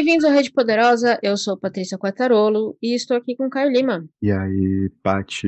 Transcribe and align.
Bem-vindos 0.00 0.24
à 0.24 0.30
Rede 0.32 0.50
Poderosa, 0.50 1.18
eu 1.22 1.36
sou 1.36 1.58
Patrícia 1.58 1.98
Quatarolo 1.98 2.74
e 2.80 2.94
estou 2.94 3.18
aqui 3.18 3.36
com 3.36 3.48
o 3.48 3.50
Caio 3.50 3.70
Lima. 3.70 4.08
E 4.22 4.32
aí, 4.32 4.90
Pati? 5.02 5.46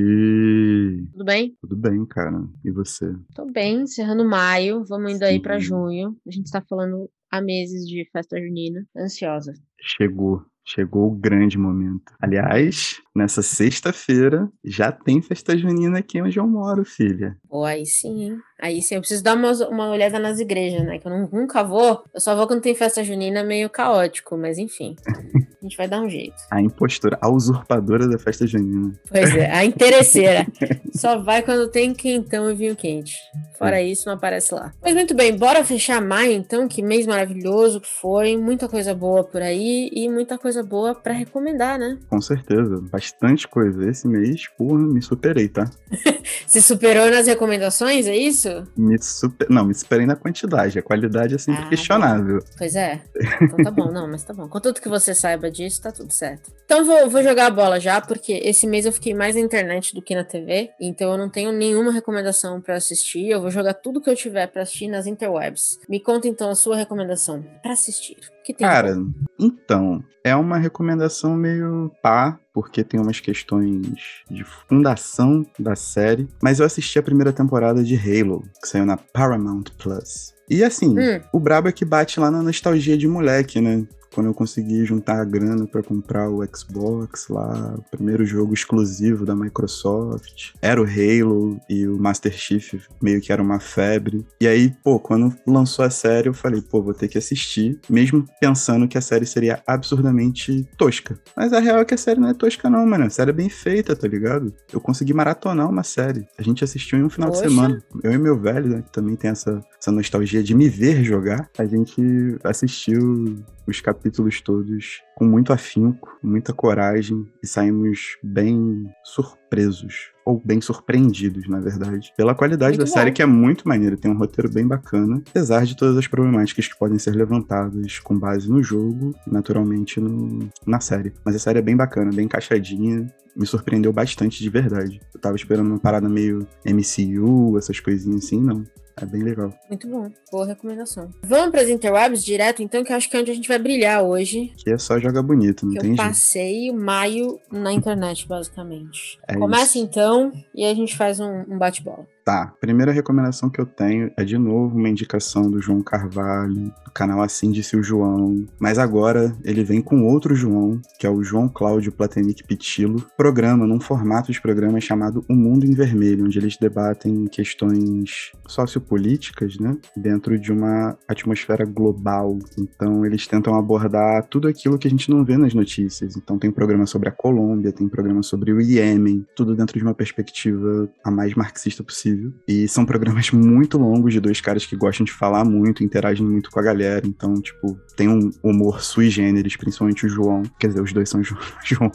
Tudo 1.10 1.24
bem? 1.24 1.56
Tudo 1.59 1.74
bem, 1.74 2.04
cara. 2.04 2.36
E 2.62 2.70
você? 2.70 3.06
Tô 3.34 3.46
bem, 3.46 3.80
encerrando 3.80 4.28
maio, 4.28 4.84
vamos 4.84 5.12
indo 5.12 5.20
Sim. 5.20 5.24
aí 5.24 5.41
para 5.41 5.59
junho. 5.59 6.14
A 6.27 6.30
gente 6.30 6.45
está 6.45 6.60
falando 6.60 7.09
há 7.30 7.41
meses 7.41 7.86
de 7.88 8.06
festa 8.12 8.38
junina, 8.38 8.86
ansiosa. 8.95 9.54
Chegou. 9.80 10.45
Chegou 10.64 11.08
o 11.08 11.10
grande 11.10 11.59
momento. 11.59 12.12
Aliás, 12.20 13.00
nessa 13.14 13.42
sexta-feira 13.42 14.48
já 14.64 14.92
tem 14.92 15.20
festa 15.20 15.56
junina 15.56 15.98
aqui 15.98 16.23
onde 16.23 16.38
eu 16.38 16.46
moro, 16.46 16.84
filha. 16.84 17.37
Pô, 17.48 17.64
aí 17.64 17.84
sim, 17.84 18.24
hein? 18.24 18.38
Aí 18.60 18.80
sim, 18.80 18.95
eu 18.95 19.01
preciso 19.01 19.24
dar 19.24 19.34
uma, 19.34 19.51
uma 19.68 19.90
olhada 19.90 20.18
nas 20.18 20.38
igrejas, 20.38 20.84
né? 20.84 20.98
Que 20.98 21.09
eu 21.09 21.28
nunca 21.32 21.64
vou. 21.64 22.04
Eu 22.14 22.20
só 22.20 22.37
vou 22.37 22.46
quando 22.46 22.62
tem 22.62 22.74
festa 22.74 23.02
junina 23.02 23.42
meio 23.42 23.68
caótico, 23.68 24.37
mas 24.37 24.56
enfim. 24.56 24.95
A 25.62 25.65
gente 25.65 25.77
vai 25.77 25.87
dar 25.87 26.01
um 26.01 26.11
jeito. 26.11 26.34
A 26.51 26.61
impostora, 26.61 27.16
a 27.21 27.30
usurpadora 27.30 28.09
da 28.09 28.19
festa 28.19 28.45
junina. 28.45 28.93
Pois 29.09 29.33
é, 29.37 29.48
a 29.48 29.65
interesseira. 29.65 30.45
só 30.93 31.23
vai 31.23 31.41
quando 31.41 31.71
tem 31.71 31.95
quentão 31.95 32.51
e 32.51 32.55
vinho 32.55 32.75
quente. 32.75 33.15
Fora 33.57 33.80
é. 33.80 33.85
isso, 33.85 34.09
não 34.09 34.15
aparece 34.15 34.52
lá. 34.52 34.73
Mas 34.83 34.93
muito 34.93 35.15
bem, 35.15 35.37
bora 35.37 35.65
fechar 35.65 36.02
maio 36.02 36.33
então, 36.33 36.66
que 36.66 36.83
mês 36.83 37.07
maravilhoso 37.07 37.80
que 37.80 37.87
foi. 37.87 38.37
Muita 38.37 38.69
coisa 38.69 38.93
boa 38.93 39.23
por 39.23 39.41
aí 39.41 39.88
e 39.93 40.09
muita 40.09 40.37
coisa 40.37 40.65
boa 40.65 40.97
para 40.97 41.12
recomendar, 41.12 41.79
né? 41.79 41.97
Com 42.10 42.21
certeza, 42.21 42.83
bastante 42.91 43.47
coisa. 43.47 43.88
Esse 43.88 44.09
mês, 44.09 44.49
porra, 44.59 44.80
me 44.80 45.01
superei, 45.01 45.49
tá? 45.49 45.71
Se 46.45 46.60
superou 46.60 47.09
nas 47.09 47.29
recomendações, 47.29 48.09
é 48.09 48.16
isso? 48.16 48.66
Me 48.76 49.01
super... 49.01 49.49
Não, 49.49 49.65
me 49.65 49.74
superei 49.74 50.07
na 50.07 50.16
quantidade. 50.16 50.76
A 50.76 50.82
qualidade 50.82 51.37
é 51.37 51.38
sempre 51.38 51.63
ah, 51.63 51.69
questionável. 51.69 52.41
Pois 52.59 52.74
é. 52.74 53.01
Então 53.41 53.63
tá 53.63 53.71
bom, 53.71 53.93
não, 53.93 54.09
mas 54.09 54.24
tá 54.24 54.35
bom. 54.35 54.49
Contanto 54.49 54.82
que 54.82 54.88
você 54.88 55.15
saiba 55.15 55.51
disso, 55.52 55.82
tá 55.82 55.92
tudo 55.92 56.12
certo. 56.12 56.50
Então 56.64 56.86
vou, 56.86 57.10
vou 57.10 57.22
jogar 57.22 57.46
a 57.46 57.50
bola 57.50 57.78
já, 57.78 58.00
porque 58.00 58.32
esse 58.32 58.66
mês 58.66 58.86
eu 58.86 58.92
fiquei 58.92 59.12
mais 59.12 59.34
na 59.34 59.42
internet 59.42 59.95
do 59.95 60.00
que 60.00 60.14
na 60.14 60.24
TV. 60.24 60.70
Então 60.80 61.12
eu 61.12 61.18
não 61.18 61.28
tenho 61.28 61.52
nenhuma 61.52 61.92
recomendação 61.92 62.60
para 62.60 62.76
assistir. 62.76 63.28
Eu 63.28 63.42
vou 63.42 63.50
jogar 63.50 63.74
tudo 63.74 64.00
que 64.00 64.08
eu 64.08 64.16
tiver 64.16 64.47
para 64.47 64.62
assistir 64.62 64.88
nas 64.88 65.06
interwebs. 65.06 65.78
Me 65.88 66.00
conta 66.00 66.26
então 66.26 66.48
a 66.48 66.54
sua 66.54 66.76
recomendação 66.76 67.44
para 67.62 67.72
assistir. 67.72 68.16
Que 68.44 68.54
tem 68.54 68.66
Cara, 68.66 68.97
então, 69.38 70.03
é 70.25 70.34
uma 70.34 70.56
recomendação 70.56 71.36
meio 71.36 71.92
pá, 72.03 72.41
porque 72.54 72.82
tem 72.82 72.98
umas 72.98 73.20
questões 73.20 74.25
de 74.30 74.44
fundação 74.44 75.44
da 75.58 75.76
série. 75.76 76.26
Mas 76.42 76.58
eu 76.58 76.66
assisti 76.66 76.98
a 76.98 77.03
primeira 77.03 77.32
temporada 77.32 77.84
de 77.84 77.97
Halo, 77.97 78.42
que 78.60 78.69
saiu 78.69 78.86
na 78.86 78.97
Paramount 78.97 79.64
Plus. 79.78 80.32
E 80.48 80.64
assim, 80.64 80.98
hum. 80.98 81.20
o 81.32 81.41
brabo 81.41 81.69
é 81.69 81.72
que 81.72 81.84
bate 81.84 82.19
lá 82.19 82.30
na 82.30 82.42
nostalgia 82.42 82.97
de 82.97 83.06
moleque, 83.06 83.60
né? 83.60 83.86
Quando 84.12 84.27
eu 84.27 84.34
consegui 84.34 84.84
juntar 84.84 85.21
a 85.21 85.25
grana 85.25 85.66
para 85.66 85.82
comprar 85.82 86.28
o 86.28 86.47
Xbox 86.55 87.28
lá, 87.28 87.75
o 87.77 87.82
primeiro 87.91 88.25
jogo 88.25 88.54
exclusivo 88.54 89.25
da 89.25 89.34
Microsoft, 89.34 90.53
era 90.60 90.81
o 90.81 90.84
Halo 90.84 91.60
e 91.69 91.87
o 91.87 91.99
Master 91.99 92.32
Chief 92.32 92.75
meio 93.00 93.21
que 93.21 93.32
era 93.32 93.43
uma 93.43 93.59
febre. 93.59 94.25
E 94.41 94.47
aí, 94.47 94.72
pô, 94.82 94.99
quando 94.99 95.34
lançou 95.47 95.84
a 95.84 95.91
série, 95.91 96.28
eu 96.28 96.34
falei, 96.34 96.60
pô, 96.60 96.82
vou 96.82 96.94
ter 96.94 97.09
que 97.09 97.19
assistir, 97.19 97.81
mesmo 97.88 98.27
pensando 98.41 98.87
que 98.87 98.99
a 98.99 99.00
série 99.00 99.27
seria 99.27 99.62
absurdamente 99.66 100.69
tosca. 100.76 101.19
Mas 101.37 101.53
a 101.53 101.60
real 101.60 101.81
é 101.81 101.84
que 101.84 101.94
a 101.94 101.99
série 101.99 102.21
não 102.21 102.28
é 102.28 102.34
tosca 102.34 102.69
não, 102.69 102.87
mano. 102.87 103.04
A 103.04 103.10
série 103.10 103.31
é 103.31 103.34
bem 103.34 103.49
feita, 103.49 103.97
tá 103.97 104.06
ligado? 104.06 104.53
Eu 104.72 104.81
consegui 104.81 105.15
maratonar 105.15 105.69
uma 105.69 105.82
série. 105.82 106.26
A 106.38 106.43
gente 106.43 106.62
assistiu 106.62 106.99
em 106.99 107.04
um 107.04 107.10
final 107.10 107.31
Poxa. 107.31 107.42
de 107.42 107.48
semana. 107.48 107.82
Eu 108.03 108.12
e 108.12 108.19
meu 108.19 108.38
velho, 108.38 108.69
né, 108.69 108.82
que 108.82 108.92
também 108.92 109.16
tem 109.16 109.31
essa, 109.31 109.60
essa 109.81 109.91
nostalgia 109.91 110.42
de 110.42 110.54
me 110.54 110.69
ver 110.69 111.03
jogar, 111.04 111.48
a 111.59 111.65
gente 111.65 112.03
assistiu 112.44 113.42
os 113.66 113.80
capítulos 113.80 114.40
todos 114.40 115.02
com 115.14 115.24
muito 115.24 115.52
afinco, 115.52 116.18
muita 116.22 116.52
coragem 116.52 117.26
e 117.42 117.46
saímos 117.46 118.16
bem 118.22 118.84
surpresos. 119.04 120.10
Ou 120.24 120.40
bem 120.44 120.60
surpreendidos, 120.60 121.48
na 121.48 121.58
verdade, 121.58 122.12
pela 122.16 122.32
qualidade 122.32 122.76
muito 122.76 122.86
da 122.86 122.92
bom. 122.92 122.98
série, 122.98 123.10
que 123.10 123.22
é 123.22 123.26
muito 123.26 123.66
maneira. 123.66 123.96
Tem 123.96 124.08
um 124.08 124.16
roteiro 124.16 124.48
bem 124.48 124.64
bacana, 124.64 125.20
apesar 125.28 125.64
de 125.64 125.76
todas 125.76 125.96
as 125.96 126.06
problemáticas 126.06 126.68
que 126.68 126.78
podem 126.78 126.96
ser 126.96 127.10
levantadas 127.16 127.98
com 127.98 128.16
base 128.16 128.48
no 128.48 128.62
jogo 128.62 129.12
e, 129.26 129.32
naturalmente, 129.32 129.98
no, 129.98 130.48
na 130.64 130.78
série. 130.78 131.12
Mas 131.24 131.34
a 131.34 131.38
série 131.40 131.58
é 131.58 131.62
bem 131.62 131.76
bacana, 131.76 132.12
bem 132.12 132.26
encaixadinha, 132.26 133.12
me 133.34 133.46
surpreendeu 133.46 133.92
bastante 133.92 134.40
de 134.40 134.48
verdade. 134.48 135.00
Eu 135.12 135.20
tava 135.20 135.36
esperando 135.36 135.68
uma 135.68 135.78
parada 135.78 136.08
meio 136.08 136.46
MCU, 136.64 137.58
essas 137.58 137.80
coisinhas 137.80 138.24
assim, 138.24 138.40
não. 138.40 138.64
É 139.00 139.06
bem 139.06 139.22
legal. 139.22 139.53
Muito 139.69 139.88
bom. 139.88 140.10
Boa 140.30 140.47
recomendação. 140.47 141.10
Vamos 141.22 141.50
para 141.50 141.62
as 141.62 141.69
interwebs 141.69 142.25
direto, 142.25 142.62
então, 142.62 142.84
que 142.84 142.92
eu 142.92 142.97
acho 142.97 143.08
que 143.08 143.16
é 143.16 143.20
onde 143.20 143.30
a 143.30 143.34
gente 143.34 143.48
vai 143.48 143.58
brilhar 143.58 144.03
hoje. 144.03 144.53
Que 144.56 144.72
é 144.72 144.78
só 144.78 144.98
jogar 144.98 145.22
bonito, 145.22 145.64
não 145.64 145.72
que 145.72 145.80
tem 145.80 145.91
eu 145.91 145.97
jeito. 145.97 146.03
Eu 146.03 146.08
passei 146.08 146.72
maio 146.72 147.38
na 147.50 147.72
internet, 147.72 148.26
basicamente. 148.26 149.19
É 149.26 149.36
Começa 149.36 149.78
isso. 149.78 149.78
então 149.78 150.32
e 150.54 150.64
a 150.64 150.75
gente 150.75 150.97
faz 150.97 151.20
um, 151.20 151.44
um 151.48 151.58
bate-bola. 151.58 152.06
Tá, 152.25 152.53
primeira 152.60 152.93
recomendação 152.93 153.50
que 153.50 153.60
eu 153.60 153.66
tenho 153.66 154.12
é 154.16 154.25
de 154.25 154.38
novo 154.38 154.77
uma 154.77 154.88
indicação 154.88 155.50
do 155.50 155.60
João 155.60 155.83
Carvalho, 155.83 156.72
do 156.84 156.91
canal 156.94 157.21
Assim 157.21 157.50
Disse 157.50 157.77
o 157.77 157.83
João, 157.83 158.47
mas 158.60 158.78
agora 158.78 159.37
ele 159.44 159.65
vem 159.65 159.83
com 159.83 160.05
outro 160.06 160.37
João, 160.37 160.81
que 161.00 161.06
é 161.06 161.10
o 161.10 161.25
João 161.25 161.49
Cláudio 161.49 161.91
Platenic 161.91 162.44
Pitilo, 162.44 163.05
programa 163.16 163.66
num 163.66 163.81
formato 163.81 164.31
de 164.31 164.41
programa 164.41 164.81
chamado 164.81 165.25
O 165.28 165.34
Mundo 165.34 165.66
em 165.66 165.75
Vermelho, 165.75 166.25
onde 166.25 166.38
eles 166.38 166.56
debatem 166.56 167.27
questões 167.27 168.31
sociopolíticas, 168.47 169.59
né, 169.59 169.77
dentro 169.97 170.39
de 170.39 170.53
uma 170.53 170.97
atmosfera 171.09 171.65
global. 171.65 172.39
Então 172.56 173.04
eles 173.04 173.27
tentam 173.27 173.56
abordar 173.56 174.25
tudo 174.28 174.47
aquilo 174.47 174.78
que 174.78 174.87
a 174.87 174.91
gente 174.91 175.10
não 175.10 175.25
vê 175.25 175.37
nas 175.37 175.54
notícias. 175.54 176.16
Então 176.16 176.39
tem 176.39 176.53
programa 176.53 176.87
sobre 176.87 177.09
a 177.09 177.12
Colômbia, 177.12 177.72
tem 177.72 177.89
programa 177.89 178.22
sobre 178.22 178.53
o 178.53 178.60
Iêmen, 178.60 179.27
tudo 179.34 179.56
dentro 179.56 179.77
de 179.77 179.84
uma 179.84 179.94
perspectiva 179.94 180.89
a 181.04 181.10
mais 181.10 181.34
marxista 181.34 181.83
possível 181.83 182.11
possível. 182.12 182.32
E 182.46 182.68
são 182.68 182.84
programas 182.84 183.30
muito 183.32 183.78
longos 183.78 184.12
de 184.12 184.20
dois 184.20 184.40
caras 184.40 184.66
que 184.66 184.76
gostam 184.76 185.04
de 185.04 185.12
falar 185.12 185.44
muito, 185.44 185.82
interagem 185.82 186.26
muito 186.26 186.50
com 186.50 186.60
a 186.60 186.62
galera. 186.62 187.06
Então, 187.06 187.34
tipo, 187.40 187.78
tem 187.96 188.08
um 188.08 188.30
humor 188.42 188.82
sui 188.82 189.08
generis, 189.10 189.56
principalmente 189.56 190.06
o 190.06 190.08
João. 190.08 190.42
Quer 190.58 190.68
dizer, 190.68 190.82
os 190.82 190.92
dois 190.92 191.08
são 191.08 191.22
João, 191.24 191.40
João 191.64 191.90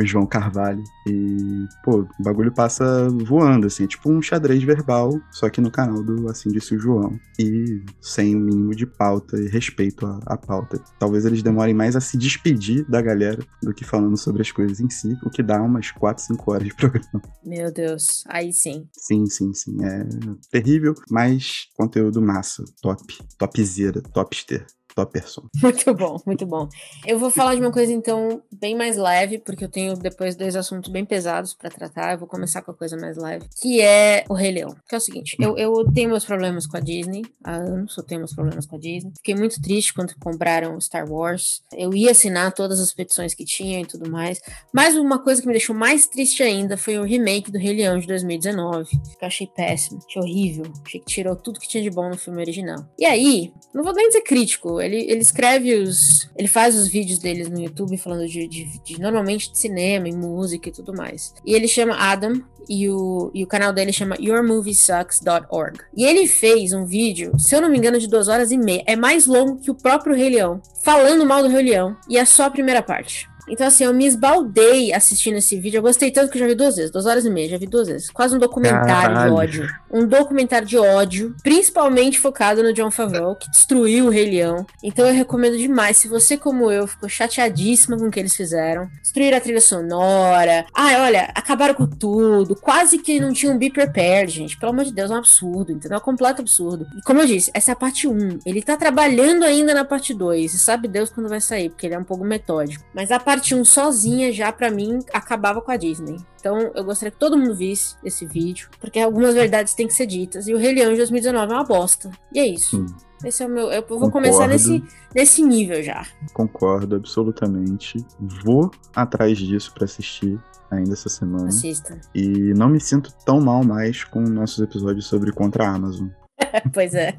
o 0.00 0.06
João 0.06 0.26
Carvalho. 0.26 0.82
E, 1.06 1.66
pô, 1.84 2.00
o 2.00 2.22
bagulho 2.22 2.52
passa 2.52 3.08
voando, 3.08 3.66
assim. 3.66 3.84
É 3.84 3.86
tipo 3.86 4.10
um 4.10 4.22
xadrez 4.22 4.62
verbal, 4.62 5.20
só 5.30 5.48
que 5.48 5.60
no 5.60 5.70
canal 5.70 6.02
do 6.02 6.28
Assim 6.28 6.50
Disse 6.50 6.74
o 6.76 6.78
João. 6.78 7.18
E 7.38 7.82
sem 8.00 8.36
o 8.36 8.40
mínimo 8.40 8.74
de 8.74 8.86
pauta 8.86 9.36
e 9.38 9.48
respeito 9.48 10.06
à, 10.06 10.20
à 10.26 10.36
pauta. 10.36 10.80
Talvez 10.98 11.24
eles 11.24 11.42
demorem 11.42 11.74
mais 11.74 11.96
a 11.96 12.00
se 12.00 12.16
despedir 12.16 12.88
da 12.88 13.00
galera 13.00 13.42
do 13.62 13.74
que 13.74 13.84
falando 13.84 14.16
sobre 14.16 14.42
as 14.42 14.52
coisas 14.52 14.80
em 14.80 14.88
si, 14.88 15.16
o 15.24 15.30
que 15.30 15.42
dá 15.42 15.60
umas 15.60 15.90
4, 15.90 16.24
5 16.24 16.52
horas 16.52 16.68
de 16.68 16.74
programa. 16.74 17.22
Meu 17.44 17.72
Deus, 17.72 18.24
aí 18.28 18.52
sim. 18.52 18.88
Sim, 18.92 19.23
Sim, 19.28 19.52
sim, 19.52 19.54
sim. 19.54 19.84
É 19.84 20.06
terrível, 20.50 20.94
mas 21.10 21.68
conteúdo 21.76 22.20
massa. 22.20 22.64
Top. 22.82 23.02
Topzera. 23.38 24.00
Topster 24.02 24.66
tua 24.94 25.06
persona. 25.06 25.48
Muito 25.60 25.94
bom, 25.94 26.20
muito 26.24 26.46
bom. 26.46 26.68
Eu 27.06 27.18
vou 27.18 27.30
falar 27.30 27.54
de 27.54 27.60
uma 27.60 27.72
coisa 27.72 27.92
então 27.92 28.42
bem 28.52 28.76
mais 28.76 28.96
leve, 28.96 29.38
porque 29.38 29.64
eu 29.64 29.68
tenho 29.68 29.94
depois 29.96 30.36
dois 30.36 30.54
assuntos 30.54 30.90
bem 30.90 31.04
pesados 31.04 31.52
para 31.52 31.70
tratar. 31.70 32.12
Eu 32.12 32.18
vou 32.18 32.28
começar 32.28 32.62
com 32.62 32.70
a 32.70 32.74
coisa 32.74 32.96
mais 32.96 33.16
leve, 33.16 33.46
que 33.60 33.80
é 33.80 34.24
o 34.28 34.34
Rei 34.34 34.52
Leão. 34.52 34.76
Que 34.88 34.94
é 34.94 34.98
o 34.98 35.00
seguinte, 35.00 35.36
eu, 35.40 35.56
eu 35.56 35.72
tenho 35.92 36.10
meus 36.10 36.24
problemas 36.24 36.66
com 36.66 36.76
a 36.76 36.80
Disney 36.80 37.22
há 37.42 37.56
anos, 37.56 37.96
eu 37.96 38.04
tenho 38.04 38.20
meus 38.20 38.32
problemas 38.32 38.66
com 38.66 38.76
a 38.76 38.78
Disney. 38.78 39.12
Fiquei 39.16 39.34
muito 39.34 39.60
triste 39.60 39.92
quando 39.92 40.14
compraram 40.20 40.80
Star 40.80 41.10
Wars. 41.10 41.62
Eu 41.72 41.92
ia 41.94 42.12
assinar 42.12 42.52
todas 42.52 42.78
as 42.78 42.92
petições 42.92 43.34
que 43.34 43.44
tinha 43.44 43.80
e 43.80 43.86
tudo 43.86 44.08
mais. 44.08 44.40
Mas 44.72 44.94
uma 44.94 45.18
coisa 45.18 45.40
que 45.40 45.46
me 45.46 45.54
deixou 45.54 45.74
mais 45.74 46.06
triste 46.06 46.42
ainda 46.42 46.76
foi 46.76 46.98
o 46.98 47.02
remake 47.02 47.50
do 47.50 47.58
Rei 47.58 47.74
Leão 47.74 47.98
de 47.98 48.06
2019, 48.06 48.90
que 48.90 48.96
eu 49.24 49.26
achei 49.26 49.46
péssimo, 49.46 50.00
achei 50.06 50.22
horrível. 50.22 50.64
Achei 50.84 51.00
que 51.00 51.06
tirou 51.06 51.34
tudo 51.34 51.58
que 51.58 51.68
tinha 51.68 51.82
de 51.82 51.90
bom 51.90 52.08
no 52.08 52.16
filme 52.16 52.40
original. 52.40 52.86
E 52.98 53.04
aí, 53.04 53.52
não 53.74 53.82
vou 53.82 53.92
nem 53.92 54.06
dizer 54.08 54.22
crítico, 54.22 54.80
ele, 54.84 55.10
ele 55.10 55.20
escreve 55.20 55.74
os. 55.74 56.28
Ele 56.36 56.48
faz 56.48 56.76
os 56.76 56.88
vídeos 56.88 57.18
deles 57.18 57.48
no 57.48 57.60
YouTube 57.60 57.96
falando 57.96 58.26
de, 58.26 58.46
de, 58.46 58.78
de, 58.80 59.00
normalmente 59.00 59.50
de 59.50 59.58
cinema 59.58 60.08
e 60.08 60.12
música 60.12 60.68
e 60.68 60.72
tudo 60.72 60.94
mais. 60.94 61.34
E 61.44 61.54
ele 61.54 61.68
chama 61.68 61.96
Adam 61.96 62.42
e 62.68 62.88
o, 62.88 63.30
e 63.34 63.44
o 63.44 63.46
canal 63.46 63.72
dele 63.72 63.92
chama 63.92 64.16
yourmoviesucks.org. 64.18 65.80
E 65.96 66.04
ele 66.04 66.26
fez 66.26 66.72
um 66.72 66.84
vídeo, 66.84 67.32
se 67.38 67.54
eu 67.54 67.60
não 67.60 67.68
me 67.68 67.78
engano, 67.78 67.98
de 67.98 68.08
duas 68.08 68.28
horas 68.28 68.50
e 68.50 68.58
meia. 68.58 68.82
É 68.86 68.96
mais 68.96 69.26
longo 69.26 69.56
que 69.56 69.70
o 69.70 69.74
próprio 69.74 70.14
Rei 70.14 70.30
Leão, 70.30 70.60
falando 70.82 71.26
mal 71.26 71.42
do 71.42 71.48
Rei 71.48 71.62
Leão. 71.62 71.96
E 72.08 72.16
é 72.16 72.24
só 72.24 72.44
a 72.44 72.50
primeira 72.50 72.82
parte. 72.82 73.28
Então, 73.48 73.66
assim, 73.66 73.84
eu 73.84 73.92
me 73.92 74.06
esbaldei 74.06 74.92
assistindo 74.92 75.36
esse 75.36 75.58
vídeo. 75.58 75.78
Eu 75.78 75.82
gostei 75.82 76.10
tanto 76.10 76.30
que 76.30 76.38
eu 76.38 76.40
já 76.40 76.46
vi 76.46 76.54
duas 76.54 76.76
vezes, 76.76 76.90
duas 76.90 77.06
horas 77.06 77.24
e 77.24 77.30
meia, 77.30 77.48
já 77.48 77.58
vi 77.58 77.66
duas 77.66 77.88
vezes. 77.88 78.10
Quase 78.10 78.34
um 78.34 78.38
documentário 78.38 79.14
Caralho. 79.14 79.34
de 79.34 79.40
ódio. 79.40 79.68
Um 79.90 80.06
documentário 80.06 80.66
de 80.66 80.78
ódio, 80.78 81.34
principalmente 81.42 82.18
focado 82.18 82.62
no 82.62 82.72
John 82.72 82.90
Favreau, 82.90 83.36
que 83.36 83.50
destruiu 83.50 84.06
o 84.06 84.10
Rei 84.10 84.30
Leão. 84.30 84.66
Então 84.82 85.06
eu 85.06 85.14
recomendo 85.14 85.56
demais. 85.56 85.98
Se 85.98 86.08
você, 86.08 86.36
como 86.36 86.70
eu, 86.70 86.86
ficou 86.86 87.08
chateadíssima 87.08 87.96
com 87.96 88.06
o 88.06 88.10
que 88.10 88.18
eles 88.18 88.34
fizeram, 88.34 88.88
destruíram 89.00 89.38
a 89.38 89.40
trilha 89.40 89.60
sonora. 89.60 90.66
Ai, 90.74 91.00
olha, 91.00 91.30
acabaram 91.34 91.74
com 91.74 91.86
tudo. 91.86 92.56
Quase 92.56 92.98
que 92.98 93.20
não 93.20 93.32
tinha 93.32 93.52
um 93.52 93.58
Be 93.58 93.70
Prepared, 93.70 94.32
gente. 94.32 94.58
Pelo 94.58 94.72
amor 94.72 94.84
de 94.84 94.92
Deus, 94.92 95.10
é 95.10 95.14
um 95.14 95.18
absurdo, 95.18 95.72
entendeu? 95.72 95.96
É 95.96 96.00
um 96.00 96.04
completo 96.04 96.40
absurdo. 96.40 96.86
E 96.96 97.02
como 97.02 97.20
eu 97.20 97.26
disse, 97.26 97.50
essa 97.54 97.70
é 97.70 97.74
a 97.74 97.76
parte 97.76 98.08
1. 98.08 98.40
Ele 98.44 98.62
tá 98.62 98.76
trabalhando 98.76 99.44
ainda 99.44 99.74
na 99.74 99.84
parte 99.84 100.14
2. 100.14 100.54
E 100.54 100.58
sabe 100.58 100.88
Deus 100.88 101.10
quando 101.10 101.28
vai 101.28 101.40
sair, 101.40 101.70
porque 101.70 101.86
ele 101.86 101.94
é 101.94 101.98
um 101.98 102.04
pouco 102.04 102.24
metódico. 102.24 102.84
Mas 102.94 103.10
a 103.10 103.20
parte 103.20 103.33
1 103.40 103.64
sozinha 103.64 104.32
já, 104.32 104.52
para 104.52 104.70
mim, 104.70 105.00
acabava 105.12 105.60
com 105.60 105.70
a 105.70 105.76
Disney. 105.76 106.16
Então 106.38 106.70
eu 106.74 106.84
gostaria 106.84 107.10
que 107.10 107.18
todo 107.18 107.38
mundo 107.38 107.54
visse 107.54 107.96
esse 108.04 108.26
vídeo, 108.26 108.68
porque 108.78 109.00
algumas 109.00 109.34
verdades 109.34 109.74
têm 109.74 109.86
que 109.86 109.94
ser 109.94 110.06
ditas. 110.06 110.46
E 110.46 110.54
o 110.54 110.58
Rei 110.58 110.74
Leão 110.74 110.92
de 110.92 110.98
2019 110.98 111.52
é 111.52 111.56
uma 111.56 111.64
bosta. 111.64 112.10
E 112.32 112.38
é 112.38 112.46
isso. 112.46 112.76
Sim. 112.76 112.94
Esse 113.24 113.42
é 113.42 113.46
o 113.46 113.48
meu. 113.48 113.72
Eu 113.72 113.80
vou 113.88 113.98
Concordo. 113.98 114.12
começar 114.12 114.46
nesse, 114.46 114.84
nesse 115.14 115.42
nível 115.42 115.82
já. 115.82 116.06
Concordo, 116.34 116.96
absolutamente. 116.96 118.04
Vou 118.44 118.70
atrás 118.94 119.38
disso 119.38 119.72
para 119.72 119.86
assistir 119.86 120.38
ainda 120.70 120.92
essa 120.92 121.08
semana. 121.08 121.48
Assista. 121.48 121.98
E 122.14 122.52
não 122.54 122.68
me 122.68 122.80
sinto 122.80 123.10
tão 123.24 123.40
mal 123.40 123.64
mais 123.64 124.04
com 124.04 124.20
nossos 124.20 124.58
episódios 124.58 125.06
sobre 125.06 125.32
contra 125.32 125.66
a 125.66 125.74
Amazon. 125.74 126.08
pois 126.74 126.94
é, 126.94 127.16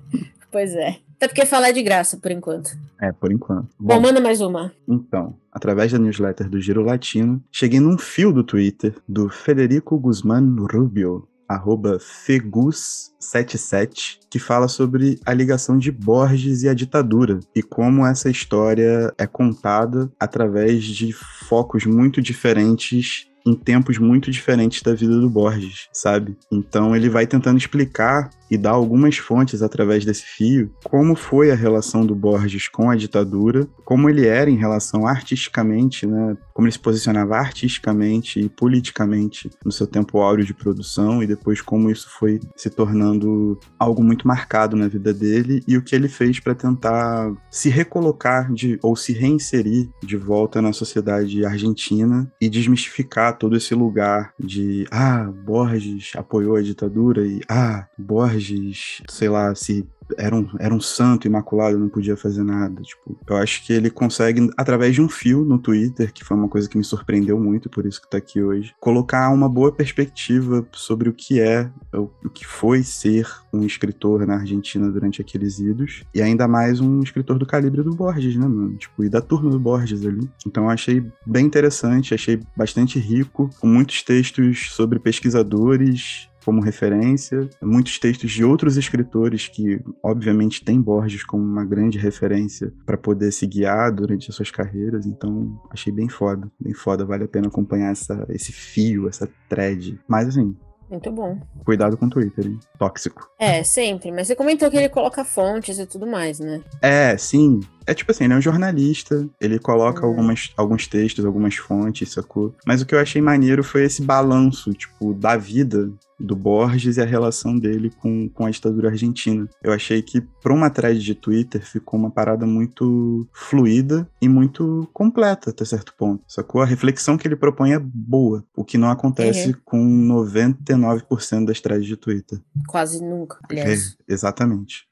pois 0.55 0.73
é. 0.73 0.99
Até 1.17 1.27
porque 1.27 1.45
falar 1.45 1.67
é 1.67 1.73
de 1.73 1.83
graça, 1.83 2.15
por 2.15 2.31
enquanto. 2.31 2.69
É, 3.01 3.11
por 3.11 3.29
enquanto. 3.29 3.67
Bom, 3.77 3.95
Bom, 3.95 4.03
manda 4.03 4.21
mais 4.21 4.39
uma. 4.39 4.71
Então, 4.87 5.35
através 5.51 5.91
da 5.91 5.99
newsletter 5.99 6.49
do 6.49 6.61
Giro 6.61 6.81
Latino, 6.81 7.43
cheguei 7.51 7.81
num 7.81 7.97
fio 7.97 8.31
do 8.31 8.41
Twitter 8.41 8.95
do 9.05 9.27
Federico 9.27 9.99
Guzmán 9.99 10.55
Rubio, 10.71 11.27
arroba 11.45 11.97
fegus77, 11.97 14.19
que 14.29 14.39
fala 14.39 14.69
sobre 14.69 15.19
a 15.25 15.33
ligação 15.33 15.77
de 15.77 15.91
Borges 15.91 16.63
e 16.63 16.69
a 16.69 16.73
ditadura 16.73 17.41
e 17.53 17.61
como 17.61 18.05
essa 18.05 18.29
história 18.29 19.13
é 19.17 19.27
contada 19.27 20.09
através 20.17 20.85
de 20.85 21.11
focos 21.11 21.85
muito 21.85 22.21
diferentes 22.21 23.27
em 23.45 23.53
tempos 23.53 23.97
muito 23.97 24.31
diferentes 24.31 24.81
da 24.81 24.93
vida 24.93 25.19
do 25.19 25.29
Borges, 25.29 25.87
sabe? 25.93 26.35
Então 26.51 26.95
ele 26.95 27.09
vai 27.09 27.27
tentando 27.27 27.57
explicar 27.57 28.29
e 28.49 28.57
dar 28.57 28.71
algumas 28.71 29.17
fontes 29.17 29.61
através 29.61 30.05
desse 30.05 30.23
fio 30.23 30.71
como 30.83 31.15
foi 31.15 31.51
a 31.51 31.55
relação 31.55 32.05
do 32.05 32.15
Borges 32.15 32.67
com 32.67 32.89
a 32.89 32.95
ditadura, 32.95 33.67
como 33.83 34.09
ele 34.09 34.25
era 34.25 34.49
em 34.49 34.55
relação 34.55 35.07
artisticamente, 35.07 36.05
né, 36.05 36.37
como 36.53 36.67
ele 36.67 36.71
se 36.71 36.79
posicionava 36.79 37.37
artisticamente 37.37 38.39
e 38.39 38.49
politicamente 38.49 39.49
no 39.63 39.71
seu 39.71 39.87
tempo 39.87 40.19
áureo 40.19 40.45
de 40.45 40.53
produção 40.53 41.21
e 41.21 41.27
depois 41.27 41.61
como 41.61 41.89
isso 41.89 42.09
foi 42.09 42.39
se 42.55 42.69
tornando 42.69 43.59
algo 43.79 44.03
muito 44.03 44.27
marcado 44.27 44.75
na 44.75 44.87
vida 44.87 45.13
dele 45.13 45.63
e 45.67 45.77
o 45.77 45.81
que 45.81 45.95
ele 45.95 46.07
fez 46.07 46.39
para 46.39 46.55
tentar 46.55 47.31
se 47.49 47.69
recolocar 47.69 48.51
de, 48.53 48.79
ou 48.81 48.95
se 48.95 49.13
reinserir 49.13 49.89
de 50.03 50.17
volta 50.17 50.61
na 50.61 50.71
sociedade 50.71 51.45
argentina 51.45 52.31
e 52.39 52.49
desmistificar 52.49 53.34
todo 53.35 53.55
esse 53.55 53.75
lugar 53.75 54.33
de 54.39 54.87
ah, 54.91 55.23
Borges 55.23 56.13
apoiou 56.15 56.55
a 56.55 56.61
ditadura 56.61 57.25
e 57.25 57.41
ah, 57.49 57.87
Borges 57.97 59.01
sei 59.07 59.29
lá, 59.29 59.53
se 59.53 59.87
era 60.17 60.35
um, 60.35 60.47
era 60.59 60.73
um 60.73 60.79
santo 60.79 61.27
imaculado, 61.27 61.77
não 61.77 61.89
podia 61.89 62.15
fazer 62.15 62.43
nada. 62.43 62.81
Tipo, 62.81 63.17
eu 63.27 63.37
acho 63.37 63.65
que 63.65 63.73
ele 63.73 63.89
consegue, 63.89 64.49
através 64.57 64.93
de 64.93 65.01
um 65.01 65.09
fio 65.09 65.43
no 65.43 65.57
Twitter, 65.57 66.13
que 66.13 66.23
foi 66.23 66.37
uma 66.37 66.47
coisa 66.47 66.69
que 66.69 66.77
me 66.77 66.83
surpreendeu 66.83 67.39
muito, 67.39 67.69
por 67.69 67.85
isso 67.85 68.01
que 68.01 68.09
tá 68.09 68.17
aqui 68.17 68.41
hoje, 68.41 68.73
colocar 68.79 69.29
uma 69.29 69.49
boa 69.49 69.71
perspectiva 69.71 70.65
sobre 70.71 71.09
o 71.09 71.13
que 71.13 71.39
é, 71.39 71.69
o, 71.93 72.29
que 72.29 72.45
foi 72.45 72.83
ser 72.83 73.27
um 73.53 73.63
escritor 73.63 74.25
na 74.25 74.35
Argentina 74.35 74.89
durante 74.89 75.21
aqueles 75.21 75.59
idos, 75.59 76.03
e 76.13 76.21
ainda 76.21 76.47
mais 76.47 76.79
um 76.79 76.99
escritor 76.99 77.37
do 77.37 77.45
calibre 77.45 77.81
do 77.81 77.95
Borges, 77.95 78.35
né, 78.35 78.47
mano? 78.47 78.75
Tipo, 78.75 79.03
e 79.03 79.09
da 79.09 79.21
turma 79.21 79.49
do 79.49 79.59
Borges 79.59 80.05
ali. 80.05 80.29
Então 80.45 80.65
eu 80.65 80.69
achei 80.69 81.05
bem 81.25 81.45
interessante, 81.45 82.13
achei 82.13 82.39
bastante 82.55 82.99
rico, 82.99 83.49
com 83.59 83.67
muitos 83.67 84.03
textos 84.03 84.71
sobre 84.71 84.99
pesquisadores 84.99 86.29
como 86.45 86.61
referência, 86.61 87.49
muitos 87.61 87.97
textos 87.97 88.31
de 88.31 88.45
outros 88.45 88.77
escritores 88.77 89.47
que, 89.47 89.81
obviamente, 90.03 90.63
têm 90.63 90.79
Borges 90.79 91.23
como 91.23 91.43
uma 91.43 91.65
grande 91.65 91.97
referência 91.97 92.71
para 92.85 92.97
poder 92.97 93.31
se 93.31 93.47
guiar 93.47 93.91
durante 93.91 94.29
as 94.29 94.35
suas 94.35 94.51
carreiras. 94.51 95.07
Então, 95.07 95.59
achei 95.71 95.91
bem 95.91 96.07
foda, 96.07 96.49
bem 96.59 96.73
foda. 96.73 97.03
Vale 97.03 97.23
a 97.23 97.27
pena 97.27 97.47
acompanhar 97.47 97.91
essa, 97.91 98.25
esse 98.29 98.51
fio, 98.51 99.09
essa 99.09 99.27
thread. 99.49 99.99
Mas, 100.07 100.27
assim, 100.27 100.55
muito 100.89 101.11
bom. 101.11 101.39
Cuidado 101.65 101.97
com 101.97 102.05
o 102.05 102.09
Twitter, 102.09 102.45
hein? 102.45 102.59
Tóxico. 102.77 103.27
É, 103.39 103.63
sempre. 103.63 104.11
Mas 104.11 104.27
você 104.27 104.35
comentou 104.35 104.69
que 104.69 104.77
ele 104.77 104.89
coloca 104.89 105.25
fontes 105.25 105.79
e 105.79 105.85
tudo 105.85 106.05
mais, 106.05 106.39
né? 106.39 106.61
É, 106.81 107.17
sim. 107.17 107.59
É 107.87 107.93
tipo 107.93 108.11
assim, 108.11 108.25
ele 108.25 108.33
é 108.33 108.37
um 108.37 108.41
jornalista, 108.41 109.27
ele 109.39 109.59
coloca 109.59 110.01
uhum. 110.01 110.09
algumas, 110.09 110.51
alguns 110.57 110.87
textos, 110.87 111.25
algumas 111.25 111.55
fontes, 111.55 112.11
sacou? 112.11 112.53
Mas 112.65 112.81
o 112.81 112.85
que 112.85 112.95
eu 112.95 112.99
achei 112.99 113.21
maneiro 113.21 113.63
foi 113.63 113.83
esse 113.83 114.01
balanço, 114.01 114.73
tipo, 114.73 115.13
da 115.13 115.37
vida 115.37 115.91
do 116.19 116.35
Borges 116.35 116.97
e 116.97 117.01
a 117.01 117.05
relação 117.05 117.57
dele 117.57 117.91
com, 118.01 118.29
com 118.29 118.45
a 118.45 118.49
ditadura 118.49 118.89
argentina. 118.89 119.47
Eu 119.61 119.73
achei 119.73 120.01
que, 120.01 120.21
para 120.21 120.53
uma 120.53 120.69
thread 120.69 120.99
de 120.99 121.13
Twitter, 121.13 121.61
ficou 121.61 121.99
uma 121.99 122.09
parada 122.09 122.45
muito 122.45 123.27
fluida 123.33 124.09
e 124.21 124.29
muito 124.29 124.89
completa, 124.93 125.49
até 125.49 125.65
certo 125.65 125.93
ponto, 125.97 126.23
sacou? 126.27 126.61
A 126.61 126.65
reflexão 126.65 127.17
que 127.17 127.27
ele 127.27 127.35
propõe 127.35 127.73
é 127.73 127.79
boa, 127.79 128.43
o 128.55 128.63
que 128.63 128.77
não 128.77 128.89
acontece 128.89 129.49
uhum. 129.49 129.55
com 129.65 130.07
99% 130.25 131.45
das 131.45 131.59
threads 131.59 131.85
de 131.85 131.97
Twitter. 131.97 132.39
Quase 132.67 133.03
nunca, 133.03 133.37
aliás. 133.49 133.97
É, 134.07 134.13
exatamente. 134.13 134.87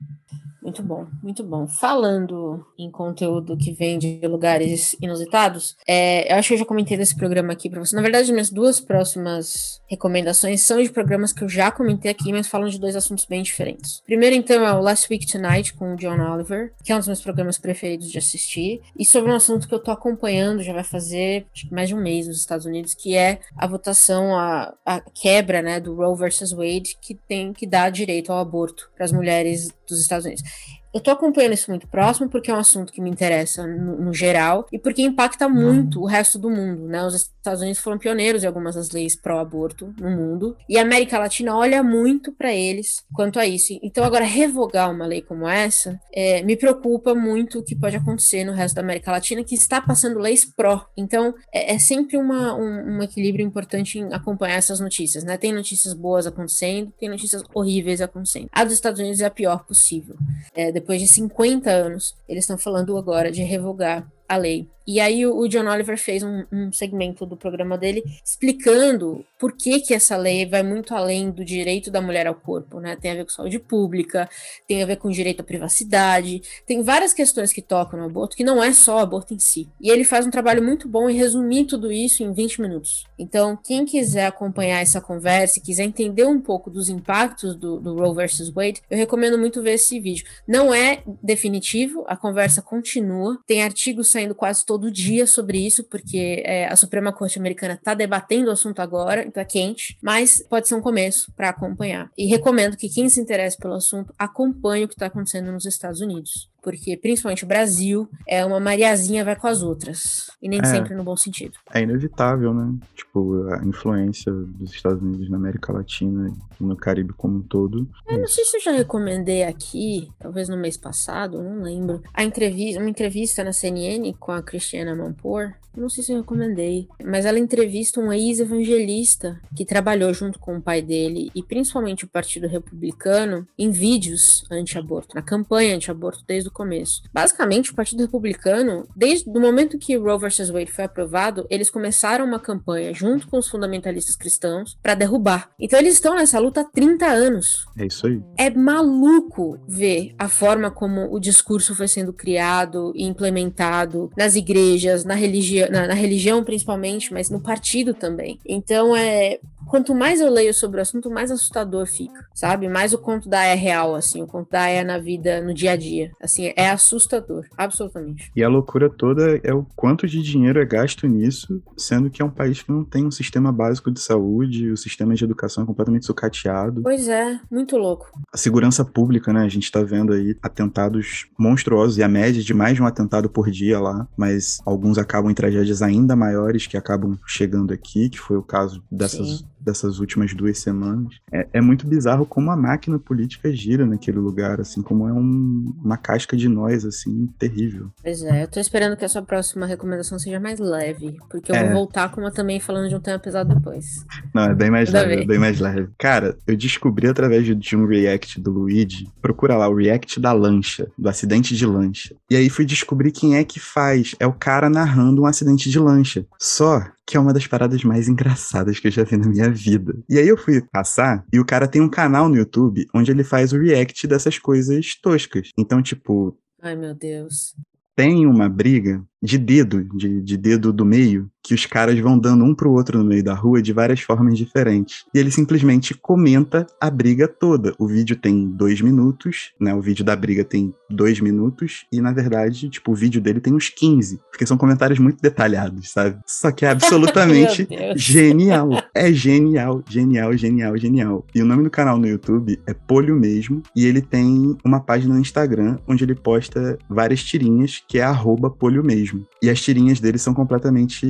Muito 0.64 0.82
bom, 0.82 1.08
muito 1.22 1.44
bom. 1.44 1.68
Falando 1.68 2.66
em 2.80 2.90
conteúdo 2.90 3.58
que 3.58 3.74
vem 3.74 4.00
de 4.00 4.22
lugares 4.24 4.96
inusitados, 5.02 5.76
é, 5.86 6.32
eu 6.32 6.38
acho 6.38 6.48
que 6.48 6.54
eu 6.54 6.60
já 6.60 6.66
comentei 6.66 6.96
desse 6.96 7.16
programa 7.18 7.52
aqui 7.52 7.70
para 7.70 7.82
você. 7.82 7.94
Na 7.94 8.02
verdade, 8.02 8.32
minhas 8.32 8.50
duas 8.50 8.80
próximas 8.80 9.82
recomendações 9.88 10.62
são 10.62 10.82
de 10.82 10.90
programas 10.90 11.34
que 11.34 11.44
eu 11.44 11.50
já 11.50 11.70
comentei 11.70 12.10
aqui, 12.10 12.32
mas 12.32 12.48
falam 12.48 12.70
de 12.70 12.80
dois 12.80 12.96
assuntos 12.96 13.26
bem 13.26 13.44
diferentes. 13.44 14.02
Primeiro, 14.06 14.36
então, 14.36 14.66
é 14.66 14.74
o 14.74 14.82
Last 14.82 15.08
Week 15.12 15.28
Tonight 15.28 15.74
com 15.74 15.94
o 15.94 15.98
John 15.98 16.20
Oliver, 16.20 16.74
que 16.82 16.94
é 16.94 16.96
um 16.96 17.00
dos 17.00 17.08
meus 17.08 17.22
programas 17.22 17.60
preferidos 17.60 18.10
de 18.10 18.18
assistir, 18.18 18.82
e 18.98 19.04
sobre 19.04 19.32
um 19.32 19.36
assunto 19.36 19.68
que 19.68 19.76
eu 19.76 19.80
tô 19.80 19.92
acompanhando, 19.92 20.64
já 20.64 20.72
vai 20.72 20.84
fazer 20.84 21.46
mais 21.70 21.90
de 21.90 21.96
um 21.96 22.02
mês 22.02 22.26
nos 22.26 22.40
Estados 22.40 22.66
Unidos, 22.66 22.94
que 22.94 23.18
é 23.18 23.42
a 23.58 23.68
votação, 23.68 24.34
a, 24.40 24.74
a 24.86 25.02
quebra 25.02 25.62
né, 25.62 25.82
do 25.82 25.94
Roe 25.94 26.18
versus 26.18 26.54
Wade, 26.54 26.98
que 27.02 27.16
tem 27.16 27.52
que 27.52 27.68
dar 27.68 27.90
direito 27.90 28.32
ao 28.32 28.40
aborto 28.40 28.90
para 28.96 29.04
as 29.04 29.12
mulheres 29.12 29.74
dos 29.88 30.00
Estados 30.00 30.26
Unidos. 30.26 30.44
Eu 30.94 31.02
tô 31.02 31.10
acompanhando 31.10 31.54
isso 31.54 31.72
muito 31.72 31.88
próximo 31.88 32.30
porque 32.30 32.52
é 32.52 32.54
um 32.54 32.60
assunto 32.60 32.94
que 32.94 33.02
me 33.02 33.10
interessa 33.10 33.66
no, 33.66 33.98
no 33.98 34.14
geral 34.14 34.68
e 34.72 34.78
porque 34.78 35.02
impacta 35.02 35.50
muito 35.50 36.02
o 36.02 36.06
resto 36.06 36.38
do 36.38 36.52
mundo, 36.52 36.88
né? 36.88 37.04
Os 37.04 37.16
Estados 37.16 37.62
Unidos 37.62 37.80
foram 37.80 37.98
pioneiros 37.98 38.44
em 38.44 38.48
algumas 38.48 38.76
das 38.76 38.92
leis 38.92 39.16
pró-aborto 39.16 39.92
no 40.00 40.12
mundo 40.12 40.56
e 40.70 40.78
a 40.78 40.84
América 40.84 41.18
Latina 41.18 41.58
olha 41.58 41.82
muito 41.82 42.32
para 42.32 42.54
eles 42.54 43.04
quanto 43.12 43.40
a 43.40 43.46
isso. 43.48 43.80
Então 43.82 44.04
agora 44.04 44.24
revogar 44.24 44.92
uma 44.92 45.08
lei 45.08 45.24
como 45.24 45.48
essa 45.48 46.00
é, 46.14 46.44
me 46.44 46.56
preocupa 46.56 47.16
muito 47.16 47.60
o 47.60 47.64
que 47.64 47.76
pode 47.76 47.96
acontecer 47.96 48.44
no 48.44 48.54
resto 48.54 48.76
da 48.76 48.82
América 48.82 49.12
Latina 49.12 49.44
que 49.44 49.56
está 49.56 49.82
passando 49.82 50.20
leis 50.20 50.46
pró. 50.46 50.86
Então 50.96 51.34
é, 51.52 51.74
é 51.74 51.80
sempre 51.80 52.18
uma, 52.18 52.54
um, 52.54 52.98
um 52.98 53.04
equilíbrio 53.04 53.44
importante 53.44 53.98
em 53.98 54.14
acompanhar 54.14 54.58
essas 54.58 54.80
notícias, 54.80 55.24
né? 55.24 55.38
Tem 55.38 55.52
notícias 55.52 55.96
boas 55.96 56.28
acontecendo, 56.28 56.94
tem 57.00 57.10
notícias 57.10 57.44
horríveis 57.52 58.00
acontecendo. 58.00 58.48
A 58.52 58.64
dos 58.64 58.74
Estados 58.74 59.00
Unidos 59.00 59.22
é 59.22 59.26
a 59.26 59.32
pior 59.32 59.66
possível. 59.66 60.16
É, 60.54 60.72
depois 60.84 61.00
de 61.00 61.08
50 61.08 61.70
anos, 61.72 62.14
eles 62.28 62.44
estão 62.44 62.58
falando 62.58 62.98
agora 62.98 63.32
de 63.32 63.42
revogar 63.42 64.06
a 64.28 64.38
lei. 64.38 64.68
E 64.86 65.00
aí 65.00 65.26
o, 65.26 65.48
John 65.48 65.66
Oliver 65.66 65.98
fez 65.98 66.24
um, 66.24 66.44
um, 66.52 66.72
segmento 66.72 67.26
do 67.26 67.38
programa 67.38 67.78
dele 67.78 68.04
explicando 68.24 69.26
por 69.40 69.54
que 69.54 69.80
que 69.80 69.94
essa 69.94 70.18
lei 70.18 70.46
vai 70.46 70.62
muito 70.62 70.94
além 70.94 71.32
do 71.32 71.44
direito 71.46 71.90
da 71.90 72.02
mulher 72.02 72.28
ao 72.28 72.36
corpo, 72.36 72.82
né? 72.82 72.98
Tem 72.98 73.12
a 73.12 73.16
ver 73.16 73.24
com 73.24 73.32
saúde 73.32 73.60
pública, 73.60 74.30
tem 74.68 74.84
a 74.84 74.86
ver 74.86 74.98
com 74.98 75.10
direito 75.10 75.40
à 75.40 75.44
privacidade, 75.44 76.42
tem 76.66 76.84
várias 76.84 77.14
questões 77.14 77.54
que 77.54 77.62
tocam 77.62 77.98
no 77.98 78.06
aborto 78.06 78.36
que 78.36 78.44
não 78.44 78.62
é 78.62 78.74
só 78.74 78.98
o 78.98 79.00
aborto 79.00 79.34
em 79.34 79.40
si. 79.40 79.70
E 79.80 79.90
ele 79.90 80.04
faz 80.04 80.28
um 80.28 80.32
trabalho 80.32 80.62
muito 80.62 80.88
bom 80.88 81.10
em 81.10 81.16
resumir 81.16 81.66
tudo 81.66 81.92
isso 81.92 82.22
em 82.22 82.34
20 82.34 82.62
minutos. 82.62 83.06
Então, 83.18 83.56
quem 83.56 83.86
quiser 83.86 84.26
acompanhar 84.26 84.82
essa 84.82 85.00
conversa 85.00 85.60
e 85.60 85.62
quiser 85.62 85.84
entender 85.84 86.26
um 86.26 86.42
pouco 86.42 86.70
dos 86.70 86.90
impactos 86.90 87.56
do, 87.56 87.80
do 87.80 87.96
Roe 87.96 88.16
versus 88.16 88.50
Wade, 88.50 88.82
eu 88.90 88.98
recomendo 88.98 89.38
muito 89.38 89.62
ver 89.62 89.74
esse 89.74 89.98
vídeo. 90.00 90.26
Não 90.46 90.74
é 90.74 91.04
definitivo, 91.22 92.04
a 92.08 92.18
conversa 92.18 92.62
continua, 92.62 93.40
tem 93.48 93.64
artigos 93.64 94.10
saindo 94.14 94.34
quase 94.34 94.66
todo 94.66 94.92
dia 94.92 95.28
sobre 95.28 95.58
isso, 95.66 95.84
porque 95.84 96.42
é, 96.46 96.68
a 96.68 96.76
Suprema 96.76 97.12
Corte 97.12 97.38
Americana 97.38 97.74
está 97.74 97.94
debatendo 97.94 98.50
o 98.50 98.54
assunto 98.54 98.82
agora, 98.82 99.24
então 99.26 99.42
é 99.42 99.46
quente, 99.46 99.98
mas 100.02 100.42
pode 100.50 100.68
ser 100.68 100.76
um 100.76 100.82
começo 100.82 101.32
para 101.36 101.50
acompanhar. 101.50 102.10
E 102.18 102.26
recomendo 102.26 102.78
que 102.78 102.90
quem 102.90 103.10
se 103.10 103.20
interesse 103.20 103.58
pelo 103.58 103.74
assunto 103.74 104.14
acompanhe 104.18 104.86
o 104.86 104.88
que 104.88 104.94
está 104.94 105.08
acontecendo 105.08 105.52
nos 105.52 105.66
Estados 105.66 106.02
Unidos. 106.02 106.53
Porque 106.64 106.98
principalmente 106.98 107.44
o 107.44 107.48
Brasil 107.48 108.08
é 108.28 108.44
uma 108.46 108.60
Mariazinha 108.60 109.26
vai 109.26 109.36
com 109.36 109.48
as 109.48 109.62
outras, 109.62 110.32
e 110.42 110.48
nem 110.48 110.62
É. 110.62 110.66
sempre 110.66 110.96
no 110.96 111.04
bom 111.04 111.16
sentido. 111.18 111.58
É 111.72 111.82
inevitável, 111.82 112.54
né? 112.54 112.74
Tipo, 112.96 113.44
a 113.50 113.66
influência 113.66 114.32
dos 114.32 114.72
Estados 114.72 115.02
Unidos 115.02 115.30
na 115.30 115.38
América 115.38 115.74
Latina 115.74 116.34
e 116.60 116.64
no 116.64 116.76
Caribe 116.78 117.14
como 117.14 117.38
um 117.38 117.42
todo. 117.42 117.88
Eu 118.08 118.18
não 118.20 118.28
sei 118.28 118.46
se 118.46 118.58
eu 118.58 118.62
já 118.62 118.72
recomendei 118.72 119.44
aqui, 119.44 120.10
talvez 120.18 120.48
no 120.48 120.58
mês 120.58 120.78
passado, 120.78 121.44
não 121.44 121.62
lembro, 121.62 122.02
a 122.14 122.24
entrevista, 122.24 122.80
uma 122.80 122.90
entrevista 122.90 123.44
na 123.44 123.52
CNN 123.52 124.14
com 124.14 124.32
a 124.32 124.42
Cristiana 124.42 124.96
Manpour. 124.96 125.54
Eu 125.76 125.82
Não 125.82 125.90
sei 125.90 126.04
se 126.04 126.12
eu 126.12 126.18
recomendei, 126.18 126.88
mas 127.04 127.26
ela 127.26 127.40
entrevista 127.40 128.00
um 128.00 128.14
ex-evangelista 128.14 129.42
que 129.56 129.66
trabalhou 129.66 130.14
junto 130.14 130.38
com 130.38 130.56
o 130.58 130.62
pai 130.62 130.84
dele 130.84 131.32
e 131.34 131.42
principalmente 131.42 132.06
o 132.06 132.08
Partido 132.08 132.48
Republicano 132.48 133.48
em 133.58 133.72
vídeos 133.72 134.46
anti-aborto, 134.52 135.16
na 135.16 135.22
campanha 135.24 135.76
anti-aborto 135.76 136.24
desde 136.28 136.48
o 136.50 136.52
começo. 136.54 137.04
Basicamente, 137.14 137.72
o 137.72 137.76
Partido 137.76 138.02
Republicano, 138.02 138.88
desde 138.96 139.30
o 139.30 139.40
momento 139.40 139.78
que 139.78 139.98
Roe 139.98 140.18
vs. 140.18 140.50
Wade 140.50 140.72
foi 140.72 140.86
aprovado, 140.86 141.46
eles 141.50 141.70
começaram 141.70 142.26
uma 142.26 142.40
campanha 142.40 142.94
junto 142.94 143.28
com 143.28 143.38
os 143.38 143.48
fundamentalistas 143.48 144.16
cristãos 144.16 144.78
para 144.82 144.96
derrubar. 144.96 145.50
Então 145.60 145.80
eles 145.80 145.94
estão 145.94 146.16
nessa 146.16 146.40
luta 146.40 146.62
há 146.62 146.64
30 146.64 147.06
anos. 147.06 147.66
É 147.78 147.86
isso 147.86 148.08
aí. 148.08 148.22
É 148.38 148.50
maluco 148.50 149.60
ver 149.68 150.14
a 150.18 150.30
forma 150.30 150.72
como 150.72 151.14
o 151.14 151.20
discurso 151.20 151.76
foi 151.76 151.88
sendo 151.88 152.14
criado 152.14 152.94
e 152.96 153.04
implementado 153.04 154.10
nas 154.18 154.36
igrejas, 154.36 155.04
na, 155.04 155.14
religi 155.14 155.68
na, 155.70 155.88
na 155.88 155.94
religião 155.94 156.44
principalmente, 156.44 157.14
mas 157.14 157.30
no 157.30 157.42
partido 157.42 157.94
também. 157.94 158.40
Então 158.46 158.96
é. 158.96 159.40
Quanto 159.70 159.96
mais 159.96 160.20
eu 160.20 160.30
leio 160.30 160.54
sobre 160.54 160.78
o 160.78 160.82
assunto, 160.82 161.10
mais 161.10 161.32
assustador 161.32 161.88
fica, 161.88 162.28
sabe? 162.34 162.68
Mais 162.68 162.94
o 162.94 162.98
conto 162.98 163.30
da 163.30 163.44
é 163.44 163.56
real, 163.56 163.96
assim, 163.96 164.22
o 164.22 164.28
conto 164.28 164.52
da 164.52 164.68
é 164.68 164.84
na 164.84 164.98
vida, 164.98 165.42
no 165.42 165.54
dia 165.54 165.72
a 165.72 165.76
dia. 165.76 166.12
Assim, 166.22 166.43
é 166.56 166.70
assustador, 166.70 167.46
absolutamente. 167.58 168.32
E 168.36 168.44
a 168.44 168.50
loucura 168.50 168.90
toda 168.90 169.40
é 169.44 169.54
o 169.54 169.66
quanto 169.76 170.08
de 170.08 170.22
dinheiro 170.22 170.60
é 170.60 170.66
gasto 170.66 171.08
nisso, 171.08 171.62
sendo 171.78 172.10
que 172.10 172.22
é 172.22 172.26
um 172.26 172.30
país 172.30 172.62
que 172.62 172.72
não 172.72 172.84
tem 172.84 173.06
um 173.06 173.12
sistema 173.12 173.52
básico 173.52 173.92
de 173.92 174.00
saúde, 174.00 174.72
o 174.72 174.78
sistema 174.78 175.14
de 175.14 175.24
educação 175.24 175.64
é 175.64 175.68
completamente 175.68 176.06
sucateado. 176.06 176.82
Pois 176.82 177.08
é, 177.08 177.40
muito 177.52 177.78
louco. 177.78 178.12
A 178.34 178.38
segurança 178.38 178.84
pública, 178.84 179.32
né? 179.32 179.42
A 179.42 179.50
gente 179.50 179.72
tá 179.72 179.84
vendo 179.84 180.14
aí 180.14 180.36
atentados 180.42 181.28
monstruosos 181.38 181.98
e 181.98 182.04
a 182.04 182.08
média 182.08 182.42
de 182.42 182.54
mais 182.54 182.76
de 182.76 182.82
um 182.82 182.86
atentado 182.86 183.30
por 183.30 183.50
dia 183.50 183.80
lá, 183.80 184.08
mas 184.18 184.60
alguns 184.66 184.98
acabam 184.98 185.32
em 185.32 185.36
tragédias 185.36 185.82
ainda 185.82 186.16
maiores 186.16 186.68
que 186.68 186.78
acabam 186.78 187.18
chegando 187.26 187.74
aqui, 187.74 188.10
que 188.10 188.20
foi 188.20 188.38
o 188.38 188.44
caso 188.44 188.84
dessas, 188.92 189.40
Sim. 189.40 189.46
Dessas 189.64 190.00
últimas 190.00 190.34
duas 190.34 190.60
semanas. 190.60 191.16
É, 191.32 191.48
é 191.54 191.62
muito 191.62 191.88
bizarro 191.88 192.26
como 192.26 192.52
a 192.52 192.56
máquina 192.58 193.00
política 193.00 193.52
gira 193.54 193.86
naquele 193.86 194.20
lugar, 194.20 194.60
assim, 194.60 194.82
como 194.82 195.08
é 195.08 195.14
um- 195.14 195.74
uma 195.84 195.98
casca 195.98 196.36
de 196.36 196.48
nós, 196.50 196.86
assim, 196.86 197.28
terrível. 197.40 197.90
Pois 198.02 198.22
é, 198.24 198.44
eu 198.44 198.48
tô 198.48 198.60
esperando 198.60 198.98
que 198.98 199.06
a 199.06 199.10
sua 199.10 199.22
próxima 199.22 199.66
recomendação 199.66 200.20
seja 200.20 200.40
mais 200.40 200.60
leve, 200.60 201.18
porque 201.30 201.52
eu 201.52 201.56
É. 201.56 201.64
vou 201.66 201.74
voltar 201.74 202.10
com 202.12 202.22
uma 202.22 202.32
também 202.32 202.60
falando 202.60 202.90
de 202.90 202.96
um 202.96 203.00
tema 203.00 203.20
pesado 203.20 203.54
depois. 203.56 204.06
Não, 204.34 204.44
é 204.44 204.56
bem 204.56 204.70
mais 204.70 204.90
Tudo 204.90 204.98
a 204.98 205.02
leve, 205.02 205.24
é 205.24 205.26
bem 205.26 205.40
mais 205.40 205.60
leve. 205.60 205.90
Cara, 205.98 206.38
eu 206.48 206.56
descobri 206.56 207.08
através 207.08 207.46
de 207.58 207.76
um 207.76 207.86
react 207.86 208.40
do 208.42 208.52
Luigi. 208.52 209.08
Procura 209.22 209.56
lá, 209.56 209.68
o 209.70 209.76
react 209.76 210.20
da 210.20 210.32
lancha, 210.34 210.88
do 210.98 211.08
acidente 211.10 211.56
de 211.56 211.66
lancha. 211.66 212.16
E 212.30 212.36
aí 212.36 212.50
fui 212.50 212.66
descobrir 212.66 213.12
quem 213.12 213.36
é 213.38 213.44
que 213.44 213.60
faz. 213.60 214.16
É 214.20 214.28
o 214.28 214.34
cara 214.34 214.70
narrando 214.70 215.22
um 215.22 215.26
acidente 215.26 215.70
de 215.70 215.80
lancha. 215.80 216.26
Só 216.40 216.84
que 217.06 217.18
é 217.18 217.20
uma 217.20 217.34
das 217.34 217.46
paradas 217.48 217.84
mais 217.84 218.08
engraçadas 218.08 218.80
que 218.80 218.88
eu 218.88 218.92
já 218.92 219.04
vi 219.04 219.18
na 219.18 219.28
minha 219.28 219.50
vida. 219.50 219.94
E 220.10 220.18
aí 220.18 220.28
eu 220.28 220.38
fui 220.38 220.62
passar 220.62 221.26
e 221.32 221.40
o 221.40 221.46
cara 221.46 221.68
tem 221.68 221.82
um 221.82 221.90
canal 221.90 222.30
no 222.30 222.36
YouTube 222.38 222.86
onde 222.94 223.12
ele 223.12 223.24
faz 223.24 223.52
o 223.54 223.60
react 223.60 224.08
dessas 224.08 224.40
coisas 224.40 224.96
toscas. 225.02 225.50
Então, 225.58 225.82
tipo, 225.82 226.38
Ai, 226.62 226.76
meu 226.76 226.96
Deus. 226.96 227.56
tem 227.96 228.26
uma 228.26 228.48
briga 228.48 229.04
de 229.24 229.38
dedo, 229.38 229.86
de, 229.96 230.22
de 230.22 230.36
dedo 230.36 230.74
do 230.74 230.86
meio, 230.86 231.32
que 231.42 231.54
os 231.54 231.66
caras 231.66 231.98
vão 232.00 232.20
dando 232.20 232.44
um 232.44 232.54
pro 232.54 232.72
outro 232.72 232.98
no 232.98 233.06
meio 233.06 233.24
da 233.24 233.34
rua 233.34 233.62
de 233.62 233.72
várias 233.72 234.02
formas 234.02 234.38
diferentes. 234.38 235.06
E 235.14 235.20
ele 235.20 235.32
simplesmente 235.32 235.94
comenta 235.94 236.68
a 236.80 236.90
briga 236.90 237.28
toda. 237.28 237.74
O 237.78 237.88
vídeo 237.88 238.16
tem 238.16 238.48
dois 238.48 238.82
minutos, 238.82 239.54
né? 239.60 239.74
O 239.74 239.82
vídeo 239.82 240.04
da 240.04 240.16
briga 240.16 240.44
tem 240.44 240.74
dois 240.90 241.20
minutos, 241.20 241.86
e 241.92 242.00
na 242.02 242.12
verdade, 242.12 242.70
tipo, 242.70 242.92
o 242.92 242.96
vídeo 242.96 243.22
dele 243.22 243.40
tem 243.40 243.54
uns 243.54 243.70
15, 243.70 244.20
porque 244.30 244.46
são 244.46 244.58
comentários 244.58 245.00
muito 245.00 245.22
detalhados, 245.22 245.92
sabe? 245.92 246.20
Só 246.26 246.52
que 246.52 246.66
é 246.66 246.70
absolutamente. 246.72 247.68
Genial. 247.96 248.70
É 248.94 249.12
genial, 249.12 249.84
genial, 249.90 250.36
genial, 250.38 250.78
genial. 250.78 251.26
E 251.34 251.42
o 251.42 251.46
nome 251.46 251.64
do 251.64 251.70
canal 251.70 251.98
no 251.98 252.08
YouTube 252.08 252.60
é 252.68 252.74
Polho 252.74 253.16
mesmo. 253.16 253.64
E 253.76 253.86
ele 253.86 254.02
tem 254.02 254.56
uma 254.64 254.80
página 254.80 255.14
no 255.14 255.20
Instagram 255.20 255.78
onde 255.88 256.04
ele 256.04 256.16
posta 256.16 256.78
várias 256.90 257.24
tirinhas, 257.24 257.82
que 257.88 258.00
é 258.00 258.04
arroba 258.04 258.50
polho 258.50 258.84
mesmo. 258.84 259.13
E 259.42 259.50
as 259.50 259.62
tirinhas 259.62 260.00
dele 260.00 260.18
são 260.18 260.34
completamente 260.34 261.06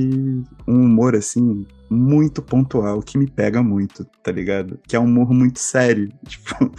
um 0.66 0.84
humor, 0.84 1.14
assim, 1.14 1.64
muito 1.88 2.42
pontual, 2.42 3.00
que 3.00 3.18
me 3.18 3.30
pega 3.30 3.62
muito, 3.62 4.04
tá 4.22 4.32
ligado? 4.32 4.78
Que 4.86 4.96
é 4.96 5.00
um 5.00 5.04
humor 5.04 5.32
muito 5.32 5.58
sério. 5.58 6.08
Tipo, 6.26 6.70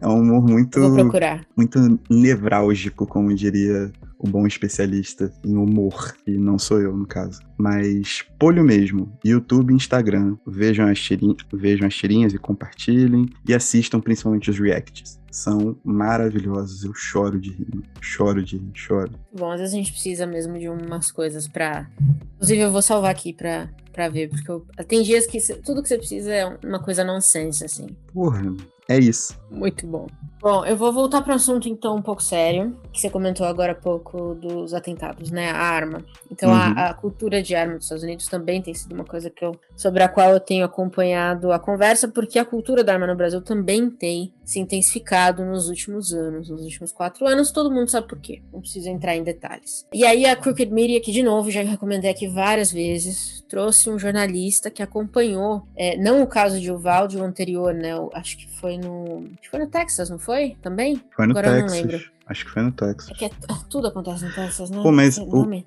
é 0.00 0.08
um 0.08 0.20
humor 0.20 0.42
muito 0.42 0.80
vou 0.80 0.94
procurar. 0.94 1.46
muito 1.56 1.78
nevrálgico, 2.10 3.06
como 3.06 3.34
diria 3.34 3.92
o 4.24 4.30
bom 4.30 4.46
especialista 4.46 5.30
em 5.44 5.54
humor, 5.56 6.14
e 6.26 6.32
não 6.38 6.58
sou 6.58 6.80
eu 6.80 6.96
no 6.96 7.06
caso. 7.06 7.40
Mas 7.58 8.24
polho 8.38 8.64
mesmo, 8.64 9.12
YouTube 9.24 9.72
e 9.72 9.76
Instagram, 9.76 10.36
vejam 10.46 10.86
as, 10.88 10.98
tirinhas, 10.98 11.36
vejam 11.52 11.86
as 11.86 11.94
tirinhas 11.94 12.32
e 12.32 12.38
compartilhem, 12.38 13.28
e 13.46 13.52
assistam 13.54 14.00
principalmente 14.00 14.48
os 14.50 14.58
reacts. 14.58 15.20
São 15.30 15.76
maravilhosos, 15.84 16.84
eu 16.84 16.94
choro 16.94 17.38
de 17.40 17.50
rir, 17.50 17.82
choro 18.00 18.42
de 18.42 18.56
rir, 18.56 18.70
choro. 18.72 19.12
Bom, 19.36 19.50
às 19.50 19.60
vezes 19.60 19.74
a 19.74 19.76
gente 19.76 19.92
precisa 19.92 20.26
mesmo 20.26 20.58
de 20.58 20.68
umas 20.68 21.10
coisas 21.10 21.46
pra. 21.48 21.90
Inclusive, 22.36 22.60
eu 22.62 22.72
vou 22.72 22.80
salvar 22.82 23.10
aqui 23.10 23.32
pra, 23.32 23.68
pra 23.92 24.08
ver, 24.08 24.28
porque 24.30 24.50
eu- 24.50 24.64
tem 24.86 25.02
dias 25.02 25.26
que 25.26 25.38
tudo 25.62 25.82
que 25.82 25.88
você 25.88 25.98
precisa 25.98 26.32
é 26.32 26.46
uma 26.64 26.78
coisa 26.78 27.02
nonsense, 27.04 27.64
assim. 27.64 27.88
Porra, 28.12 28.42
é 28.88 28.98
isso. 28.98 29.36
Muito 29.50 29.86
bom. 29.86 30.06
Bom, 30.44 30.62
eu 30.66 30.76
vou 30.76 30.92
voltar 30.92 31.22
para 31.22 31.32
um 31.32 31.36
assunto 31.36 31.70
então 31.70 31.96
um 31.96 32.02
pouco 32.02 32.22
sério, 32.22 32.76
que 32.92 33.00
você 33.00 33.08
comentou 33.08 33.46
agora 33.46 33.72
há 33.72 33.74
pouco 33.74 34.34
dos 34.34 34.74
atentados, 34.74 35.30
né? 35.30 35.50
A 35.50 35.56
arma. 35.56 36.04
Então 36.30 36.50
Uhum. 36.50 36.54
a, 36.54 36.90
a 36.90 36.92
cultura 36.92 37.42
de 37.42 37.54
arma 37.54 37.76
dos 37.76 37.84
Estados 37.84 38.04
Unidos 38.04 38.26
também 38.28 38.60
tem 38.60 38.74
sido 38.74 38.94
uma 38.94 39.06
coisa 39.06 39.30
que 39.30 39.42
eu, 39.42 39.58
sobre 39.74 40.02
a 40.02 40.08
qual 40.08 40.32
eu 40.32 40.38
tenho 40.38 40.66
acompanhado 40.66 41.50
a 41.50 41.58
conversa, 41.58 42.08
porque 42.08 42.38
a 42.38 42.44
cultura 42.44 42.84
da 42.84 42.92
arma 42.92 43.06
no 43.06 43.16
Brasil 43.16 43.40
também 43.40 43.88
tem 43.88 44.34
se 44.44 44.58
intensificado 44.58 45.44
nos 45.44 45.68
últimos 45.68 46.12
anos, 46.12 46.48
nos 46.48 46.62
últimos 46.62 46.92
quatro 46.92 47.26
anos. 47.26 47.50
Todo 47.50 47.70
mundo 47.70 47.90
sabe 47.90 48.08
por 48.08 48.18
quê. 48.18 48.42
Não 48.52 48.60
preciso 48.60 48.88
entrar 48.88 49.16
em 49.16 49.22
detalhes. 49.22 49.86
E 49.92 50.04
aí 50.04 50.26
a 50.26 50.36
Crooked 50.36 50.70
Media, 50.72 51.00
que 51.00 51.12
de 51.12 51.22
novo 51.22 51.50
já 51.50 51.62
recomendei 51.62 52.10
aqui 52.10 52.28
várias 52.28 52.70
vezes, 52.70 53.44
trouxe 53.48 53.88
um 53.88 53.98
jornalista 53.98 54.70
que 54.70 54.82
acompanhou, 54.82 55.66
é, 55.76 55.96
não 55.96 56.22
o 56.22 56.26
caso 56.26 56.60
de 56.60 56.70
Uvalde, 56.70 57.16
o 57.16 57.22
anterior, 57.22 57.72
né? 57.72 57.92
acho 58.12 58.36
que 58.36 58.48
foi 58.58 58.76
no, 58.76 59.24
acho 59.32 59.42
que 59.42 59.50
foi 59.50 59.60
no 59.60 59.66
Texas, 59.66 60.10
não 60.10 60.18
foi? 60.18 60.56
Também? 60.60 61.00
Foi 61.14 61.26
no 61.26 61.32
Agora 61.32 61.48
eu 61.48 61.52
não 61.52 61.60
Texas. 61.68 61.80
lembro. 61.80 62.14
Acho 62.26 62.44
que 62.46 62.50
foi 62.50 62.62
no 62.62 62.72
Texas. 62.72 63.10
É 63.10 63.14
que 63.14 63.24
é- 63.26 63.30
tudo 63.68 63.88
acontece 63.88 64.24
no 64.24 64.32
Texas, 64.32 64.70
né? 64.70 64.82
Pô, 64.82 64.90
mas 64.90 65.18
o- 65.18 65.26
nome. 65.26 65.66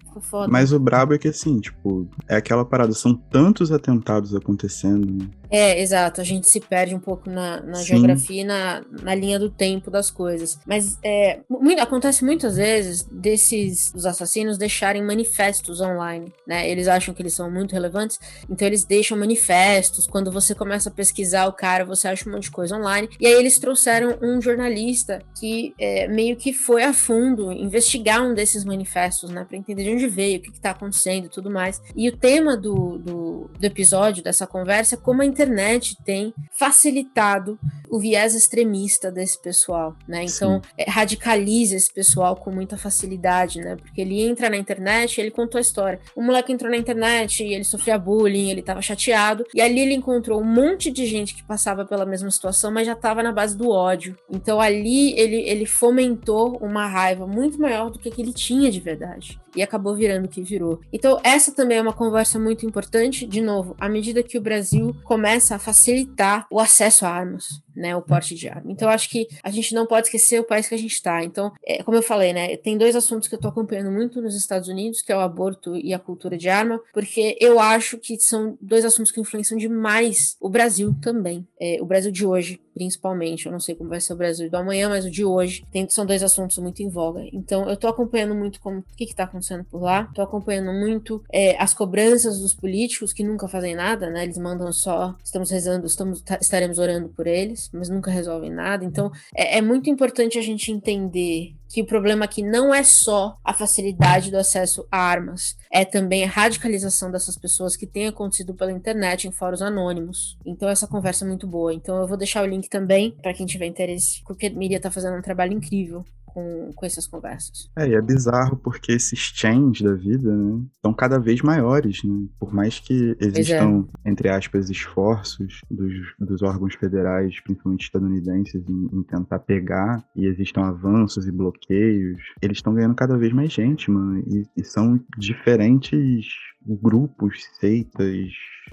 Mas 0.50 0.72
o 0.74 0.80
brabo 0.80 1.14
é 1.14 1.18
que 1.18 1.28
assim, 1.28 1.60
tipo, 1.60 2.08
é 2.28 2.36
aquela 2.38 2.66
parada, 2.66 2.94
são 2.94 3.14
tantos 3.14 3.72
atentados 3.72 4.34
acontecendo? 4.34 5.30
É, 5.50 5.80
exato. 5.82 6.20
A 6.20 6.24
gente 6.24 6.48
se 6.48 6.60
perde 6.60 6.94
um 6.96 7.00
pouco 7.00 7.30
na, 7.30 7.62
na 7.62 7.82
geografia 7.84 8.42
e 8.42 8.44
na, 8.44 8.84
na 9.04 9.16
linha 9.16 9.40
do 9.40 9.50
tempo 9.50 9.90
das 9.90 10.10
coisas. 10.10 10.60
Mas 10.66 10.98
é, 11.04 11.40
muito, 11.50 11.80
acontece 11.82 12.26
muitas 12.26 12.58
vezes 12.58 13.04
desses 13.04 13.94
os 13.96 14.06
assassinos 14.06 14.58
deixarem 14.58 15.04
manifestos 15.04 15.80
online, 15.80 16.34
né? 16.46 16.70
Eles 16.70 16.88
acham 16.88 17.14
que 17.14 17.22
eles 17.22 17.34
são 17.34 17.50
muito 17.52 17.74
relevantes, 17.74 18.20
então 18.50 18.68
eles 18.68 18.84
deixam 18.84 19.18
manifestos. 19.18 20.06
Quando 20.08 20.32
você 20.32 20.54
começa 20.54 20.90
a 20.90 20.92
pesquisar 20.92 21.46
o 21.48 21.54
cara, 21.54 21.86
você 21.86 22.08
acha 22.08 22.28
um 22.28 22.34
monte 22.34 22.44
de 22.44 22.52
coisa 22.52 22.76
online. 22.76 23.08
E 23.20 23.26
aí 23.28 23.34
eles 23.34 23.58
trouxeram 23.60 24.18
um 24.22 24.42
jornalista 24.42 25.22
que 25.40 25.74
é, 25.80 26.08
meio 26.08 26.36
que 26.36 26.47
foi 26.54 26.84
a 26.84 26.94
fundo 26.94 27.52
investigar 27.52 28.22
um 28.22 28.34
desses 28.34 28.64
manifestos, 28.64 29.30
né? 29.30 29.46
Pra 29.48 29.58
entender 29.58 29.84
de 29.84 29.92
onde 29.92 30.08
veio, 30.08 30.40
o 30.40 30.42
que, 30.42 30.52
que 30.52 30.60
tá 30.60 30.72
acontecendo 30.72 31.26
e 31.26 31.30
tudo 31.30 31.50
mais. 31.50 31.82
E 31.96 32.08
o 32.10 32.16
tema 32.16 32.56
do, 32.56 32.98
do, 32.98 33.50
do 33.60 33.66
episódio, 33.66 34.24
dessa 34.24 34.46
conversa, 34.46 34.96
é 34.96 34.98
como 34.98 35.22
a 35.22 35.26
internet 35.26 35.96
tem 36.04 36.34
facilitado 36.52 37.60
o 37.90 38.00
viés 38.00 38.36
extremista 38.36 39.12
desse 39.12 39.42
pessoal, 39.42 39.96
né? 40.08 40.24
Então, 40.24 40.62
é, 40.78 40.90
radicaliza 40.90 41.76
esse 41.76 41.92
pessoal 41.94 42.36
com 42.36 42.52
muita 42.52 42.78
facilidade, 42.78 43.60
né? 43.60 43.76
Porque 43.76 44.02
ele 44.02 44.22
entra 44.22 44.50
na 44.50 44.58
internet 44.58 45.18
e 45.18 45.22
ele 45.22 45.32
contou 45.32 45.58
a 45.58 45.62
história. 45.62 46.00
O 46.16 46.22
moleque 46.22 46.52
entrou 46.52 46.70
na 46.70 46.78
internet 46.78 47.44
e 47.44 47.54
ele 47.54 47.64
sofria 47.64 47.98
bullying, 47.98 48.50
ele 48.50 48.62
tava 48.62 48.82
chateado, 48.82 49.46
e 49.54 49.62
ali 49.62 49.80
ele 49.80 49.94
encontrou 49.94 50.42
um 50.42 50.46
monte 50.46 50.92
de 50.92 51.06
gente 51.06 51.36
que 51.36 51.44
passava 51.44 51.86
pela 51.86 52.06
mesma 52.06 52.30
situação, 52.30 52.72
mas 52.72 52.86
já 52.86 52.96
tava 52.96 53.24
na 53.24 53.32
base 53.32 53.58
do 53.58 53.70
ódio. 53.70 54.18
Então, 54.30 54.60
ali 54.60 55.18
ele, 55.18 55.42
ele 55.42 55.66
fomentou 55.66 56.37
uma 56.46 56.88
raiva 56.88 57.26
muito 57.26 57.60
maior 57.60 57.90
do 57.90 58.00
que, 58.00 58.12
que 58.12 58.22
ele 58.22 58.34
tinha 58.34 58.72
de 58.72 58.80
verdade. 58.80 59.40
E 59.58 59.62
acabou 59.64 59.96
virando 59.96 60.26
o 60.26 60.30
que 60.30 60.42
virou. 60.42 60.80
Então, 60.94 61.20
essa 61.24 61.52
também 61.52 61.80
é 61.80 61.82
uma 61.82 61.94
conversa 61.94 62.40
muito 62.40 62.66
importante, 62.66 63.26
de 63.26 63.42
novo, 63.42 63.76
à 63.80 63.90
medida 63.90 64.24
que 64.24 64.38
o 64.38 64.42
Brasil 64.42 64.96
começa 65.04 65.56
a 65.56 65.60
facilitar 65.60 66.46
o 66.50 66.60
acesso 66.60 67.06
a 67.06 67.10
armas 67.10 67.62
né, 67.78 67.96
o 67.96 68.02
porte 68.02 68.34
de 68.34 68.50
arma. 68.50 68.72
Então, 68.72 68.90
acho 68.90 69.10
que 69.10 69.28
a 69.44 69.52
gente 69.52 69.76
não 69.76 69.86
pode 69.86 70.08
esquecer 70.08 70.40
o 70.40 70.44
país 70.44 70.68
que 70.68 70.74
a 70.74 70.78
gente 70.78 70.94
está. 70.94 71.24
Então, 71.24 71.54
é, 71.64 71.84
como 71.84 71.96
eu 71.96 72.02
falei, 72.02 72.34
né, 72.34 72.58
tem 72.58 72.76
dois 72.78 72.96
assuntos 72.96 73.28
que 73.28 73.36
eu 73.36 73.38
estou 73.38 73.52
acompanhando 73.52 73.92
muito 73.92 74.20
nos 74.20 74.36
Estados 74.36 74.68
Unidos, 74.68 75.02
que 75.02 75.12
é 75.12 75.16
o 75.16 75.20
aborto 75.20 75.76
e 75.76 75.94
a 75.94 76.00
cultura 76.00 76.36
de 76.36 76.50
arma, 76.50 76.82
porque 76.92 77.38
eu 77.40 77.60
acho 77.60 78.00
que 78.00 78.20
são 78.20 78.58
dois 78.60 78.84
assuntos 78.84 79.12
que 79.12 79.22
influenciam 79.22 79.58
demais 79.58 80.36
o 80.42 80.50
Brasil 80.50 80.96
também. 81.02 81.48
É, 81.60 81.78
o 81.80 81.86
Brasil 81.86 82.12
de 82.12 82.26
hoje, 82.26 82.60
principalmente. 82.74 83.46
Eu 83.46 83.52
não 83.52 83.60
sei 83.60 83.76
como 83.76 83.92
vai 83.92 84.02
ser 84.02 84.14
o 84.14 84.18
Brasil 84.18 84.50
do 84.50 84.58
amanhã, 84.58 84.90
mas 84.90 85.06
o 85.06 85.12
de 85.12 85.24
hoje 85.24 85.64
tem, 85.72 85.88
são 85.88 86.06
dois 86.06 86.24
assuntos 86.24 86.58
muito 86.58 86.82
em 86.82 86.90
voga. 86.90 87.22
Então, 87.32 87.68
eu 87.68 87.76
estou 87.76 87.90
acompanhando 87.90 88.34
muito 88.34 88.60
como, 88.60 88.80
o 88.80 88.84
que 88.96 89.04
está 89.04 89.26
acontecendo 89.26 89.47
por 89.70 89.82
lá. 89.82 90.08
Estou 90.10 90.24
acompanhando 90.24 90.74
muito 90.74 91.24
é, 91.32 91.62
as 91.62 91.74
cobranças 91.74 92.40
dos 92.40 92.54
políticos 92.54 93.14
que 93.14 93.24
nunca 93.24 93.48
fazem 93.48 93.76
nada, 93.76 94.10
né? 94.10 94.24
Eles 94.24 94.38
mandam 94.38 94.72
só, 94.72 95.16
estamos 95.24 95.50
rezando, 95.50 95.86
estamos, 95.86 96.24
estaremos 96.42 96.80
orando 96.80 97.10
por 97.10 97.28
eles 97.28 97.58
mas 97.74 97.90
nunca 97.90 98.12
resolvem 98.12 98.52
nada. 98.52 98.84
Então, 98.84 99.12
é, 99.36 99.58
é 99.58 99.62
muito 99.62 99.90
importante 99.90 100.38
a 100.38 100.42
gente 100.42 100.72
entender 100.72 101.56
que 101.70 101.82
o 101.82 101.86
problema 101.86 102.26
aqui 102.26 102.42
não 102.42 102.74
é 102.74 102.84
só 102.84 103.38
a 103.44 103.54
facilidade 103.54 104.32
do 104.32 104.38
acesso 104.38 104.88
a 104.92 104.98
armas, 104.98 105.58
é 105.72 105.84
também 105.84 106.24
a 106.24 106.28
radicalização 106.28 107.12
dessas 107.12 107.38
pessoas 107.38 107.76
que 107.76 107.86
tem 107.86 108.08
acontecido 108.08 108.54
pela 108.54 108.72
internet 108.72 109.28
em 109.28 109.32
fóruns 109.32 109.62
anônimos. 109.62 110.38
Então 110.46 110.70
essa 110.70 110.88
conversa 110.88 111.26
é 111.26 111.28
muito 111.28 111.46
boa. 111.46 111.74
Então 111.74 111.98
eu 111.98 112.08
vou 112.08 112.18
deixar 112.18 112.44
o 112.44 112.48
link 112.48 112.70
também 112.70 113.12
para 113.22 113.34
quem 113.34 113.46
tiver 113.46 113.66
interesse, 113.66 114.24
porque 114.26 114.48
a 114.48 114.50
Miriam 114.50 114.80
tá 114.80 114.90
fazendo 114.90 115.18
um 115.18 115.22
trabalho 115.22 115.54
incrível 115.54 116.06
com, 116.38 116.72
com 116.76 116.86
essas 116.86 117.08
conversas. 117.08 117.68
É, 117.76 117.88
e 117.88 117.96
é 117.96 118.02
bizarro 118.02 118.58
porque 118.58 118.92
esses 118.92 119.18
chains 119.18 119.82
da 119.82 119.96
vida, 119.96 120.32
né, 120.36 120.64
estão 120.76 120.94
cada 120.94 121.18
vez 121.18 121.42
maiores, 121.42 122.04
né? 122.04 122.28
Por 122.40 122.54
mais 122.54 122.80
que 122.80 123.18
existam, 123.20 123.88
é. 124.06 124.12
entre 124.12 124.30
aspas, 124.30 124.70
esforços 124.70 125.62
dos, 125.72 125.94
dos 126.20 126.44
órgãos 126.44 126.76
federais, 126.76 127.40
principalmente 127.40 127.86
estadunidenses, 127.86 128.64
em, 128.70 128.88
em 128.94 129.02
tentar 129.02 129.40
pegar, 129.40 130.08
e 130.16 130.28
existam 130.28 130.62
avanços 130.62 131.26
e 131.26 131.32
bloqueios, 131.32 132.22
eles 132.40 132.60
estão 132.60 132.76
ganhando 132.76 132.94
cada 132.94 133.18
vez 133.18 133.34
mais 133.34 133.52
gente, 133.52 133.90
mano, 133.90 134.20
e, 134.20 134.46
e 134.56 134.64
são 134.64 135.00
diferentes 135.18 136.28
grupos, 136.76 137.46
seitas, 137.60 138.28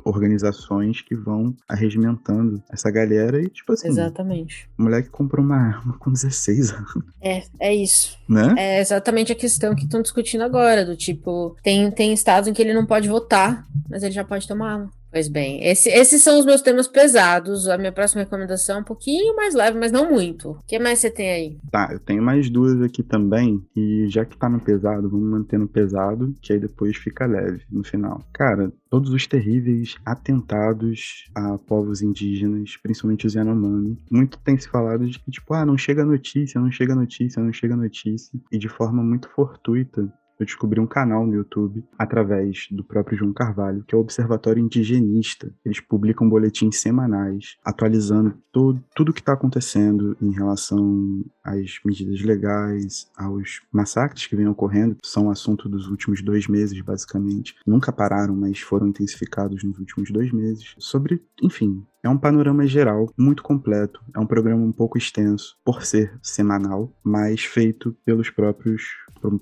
organizações 0.04 1.00
que 1.02 1.14
vão 1.14 1.54
arregimentando 1.68 2.62
essa 2.70 2.90
galera 2.90 3.40
e, 3.40 3.48
tipo 3.48 3.72
assim. 3.72 3.88
Exatamente. 3.88 4.68
O 4.78 4.82
moleque 4.82 5.08
comprou 5.10 5.44
uma 5.44 5.56
arma 5.56 5.96
com 5.98 6.10
16 6.10 6.72
anos. 6.72 7.04
É, 7.20 7.42
é 7.60 7.74
isso. 7.74 8.18
Né? 8.28 8.54
É 8.56 8.80
exatamente 8.80 9.32
a 9.32 9.36
questão 9.36 9.74
que 9.74 9.84
estão 9.84 10.02
discutindo 10.02 10.42
agora, 10.42 10.84
do 10.84 10.96
tipo, 10.96 11.56
tem, 11.62 11.90
tem 11.90 12.12
estados 12.12 12.48
em 12.48 12.52
que 12.52 12.62
ele 12.62 12.74
não 12.74 12.86
pode 12.86 13.08
votar, 13.08 13.66
mas 13.88 14.02
ele 14.02 14.12
já 14.12 14.24
pode 14.24 14.46
ter 14.46 14.54
uma 14.54 14.72
arma. 14.72 14.90
Pois 15.14 15.28
bem, 15.28 15.64
esse, 15.64 15.88
esses 15.90 16.24
são 16.24 16.40
os 16.40 16.44
meus 16.44 16.60
temas 16.60 16.88
pesados. 16.88 17.68
A 17.68 17.78
minha 17.78 17.92
próxima 17.92 18.24
recomendação 18.24 18.78
é 18.78 18.80
um 18.80 18.84
pouquinho 18.84 19.36
mais 19.36 19.54
leve, 19.54 19.78
mas 19.78 19.92
não 19.92 20.10
muito. 20.10 20.50
O 20.50 20.62
que 20.66 20.76
mais 20.76 20.98
você 20.98 21.08
tem 21.08 21.30
aí? 21.30 21.58
Tá, 21.70 21.88
eu 21.92 22.00
tenho 22.00 22.20
mais 22.20 22.50
duas 22.50 22.82
aqui 22.82 23.00
também. 23.00 23.64
E 23.76 24.08
já 24.08 24.24
que 24.24 24.36
tá 24.36 24.48
no 24.48 24.58
pesado, 24.58 25.08
vamos 25.08 25.30
manter 25.30 25.56
no 25.56 25.68
pesado, 25.68 26.34
que 26.42 26.52
aí 26.52 26.58
depois 26.58 26.96
fica 26.96 27.26
leve 27.26 27.62
no 27.70 27.84
final. 27.84 28.24
Cara, 28.32 28.72
todos 28.90 29.12
os 29.12 29.24
terríveis 29.24 29.94
atentados 30.04 31.30
a 31.32 31.58
povos 31.58 32.02
indígenas, 32.02 32.76
principalmente 32.82 33.24
os 33.24 33.34
Yanomami. 33.34 33.96
Muito 34.10 34.36
tem 34.40 34.58
se 34.58 34.68
falado 34.68 35.06
de 35.06 35.20
que, 35.20 35.30
tipo, 35.30 35.54
ah, 35.54 35.64
não 35.64 35.78
chega 35.78 36.04
notícia, 36.04 36.60
não 36.60 36.72
chega 36.72 36.92
notícia, 36.92 37.40
não 37.40 37.52
chega 37.52 37.76
notícia. 37.76 38.36
E 38.50 38.58
de 38.58 38.68
forma 38.68 39.00
muito 39.00 39.28
fortuita, 39.28 40.12
eu 40.38 40.46
descobri 40.46 40.80
um 40.80 40.86
canal 40.86 41.26
no 41.26 41.34
YouTube 41.34 41.84
através 41.98 42.66
do 42.70 42.82
próprio 42.84 43.16
João 43.16 43.32
Carvalho, 43.32 43.84
que 43.86 43.94
é 43.94 43.98
o 43.98 44.00
Observatório 44.00 44.62
Indigenista. 44.62 45.52
Eles 45.64 45.80
publicam 45.80 46.28
boletins 46.28 46.80
semanais 46.80 47.56
atualizando 47.64 48.34
tudo 48.52 49.10
o 49.10 49.12
que 49.12 49.20
está 49.20 49.32
acontecendo 49.32 50.16
em 50.20 50.30
relação 50.30 51.24
às 51.42 51.78
medidas 51.84 52.20
legais, 52.22 53.10
aos 53.16 53.60
massacres 53.72 54.26
que 54.26 54.36
vêm 54.36 54.46
ocorrendo. 54.46 54.96
São 55.02 55.30
assunto 55.30 55.68
dos 55.68 55.88
últimos 55.88 56.22
dois 56.22 56.46
meses, 56.46 56.80
basicamente. 56.80 57.56
Nunca 57.66 57.92
pararam, 57.92 58.34
mas 58.34 58.60
foram 58.60 58.88
intensificados 58.88 59.64
nos 59.64 59.78
últimos 59.78 60.10
dois 60.10 60.32
meses. 60.32 60.74
Sobre, 60.78 61.22
enfim, 61.42 61.84
é 62.04 62.08
um 62.08 62.18
panorama 62.18 62.66
geral 62.66 63.10
muito 63.16 63.42
completo. 63.42 64.00
É 64.14 64.20
um 64.20 64.26
programa 64.26 64.62
um 64.62 64.72
pouco 64.72 64.98
extenso, 64.98 65.56
por 65.64 65.84
ser 65.84 66.12
semanal, 66.22 66.92
mas 67.02 67.44
feito 67.44 67.96
pelos 68.04 68.30
próprios 68.30 68.82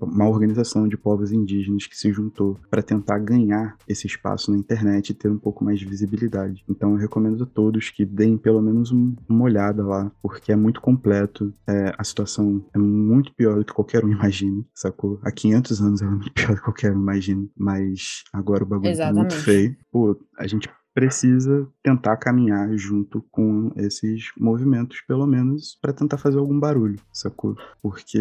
uma 0.00 0.28
organização 0.28 0.87
de 0.87 0.97
povos 0.97 1.33
indígenas 1.33 1.88
que 1.88 1.97
se 1.97 2.12
juntou 2.12 2.57
para 2.71 2.83
tentar 2.83 3.19
ganhar 3.19 3.76
esse 3.88 4.07
espaço 4.07 4.52
na 4.52 4.57
internet 4.57 5.11
e 5.11 5.14
ter 5.14 5.28
um 5.28 5.38
pouco 5.38 5.64
mais 5.64 5.78
de 5.78 5.87
visibilidade. 5.87 6.64
Então 6.68 6.92
eu 6.92 6.96
recomendo 6.96 7.42
a 7.42 7.46
todos 7.46 7.90
que 7.90 8.05
deem 8.05 8.38
pelo 8.38 8.62
menos 8.62 8.92
um, 8.92 9.14
uma 9.29 9.44
olhada 9.44 9.85
lá, 9.85 10.12
porque 10.22 10.53
é 10.53 10.57
muito 10.57 10.81
completo. 10.81 11.53
É, 11.66 11.92
a 11.98 12.05
situação 12.05 12.64
é 12.72 12.79
muito 12.79 13.35
pior 13.35 13.59
do 13.59 13.64
que 13.64 13.72
qualquer 13.72 14.05
um 14.05 14.11
imagina, 14.12 14.64
sacou? 14.75 15.18
Há 15.22 15.33
500 15.33 15.81
anos 15.81 16.03
ela 16.03 16.12
é 16.12 16.14
muito 16.14 16.33
pior 16.33 16.51
do 16.51 16.57
que 16.57 16.62
qualquer 16.62 16.92
um 16.92 17.01
imagina, 17.01 17.46
mas 17.57 18.22
agora 18.33 18.62
o 18.62 18.66
bagulho 18.66 18.90
Exatamente. 18.90 19.29
tá 19.29 19.35
muito 19.35 19.44
feio. 19.44 19.77
Pô, 19.90 20.16
a 20.38 20.46
gente 20.46 20.68
precisa 20.94 21.66
tentar 21.83 22.16
caminhar 22.16 22.73
junto 22.77 23.23
com 23.31 23.73
esses 23.77 24.31
movimentos, 24.38 25.01
pelo 25.03 25.27
menos 25.27 25.79
para 25.81 25.92
tentar 25.92 26.18
fazer 26.18 26.38
algum 26.38 26.59
barulho, 26.59 26.99
sacou? 27.12 27.57
Porque 27.83 28.18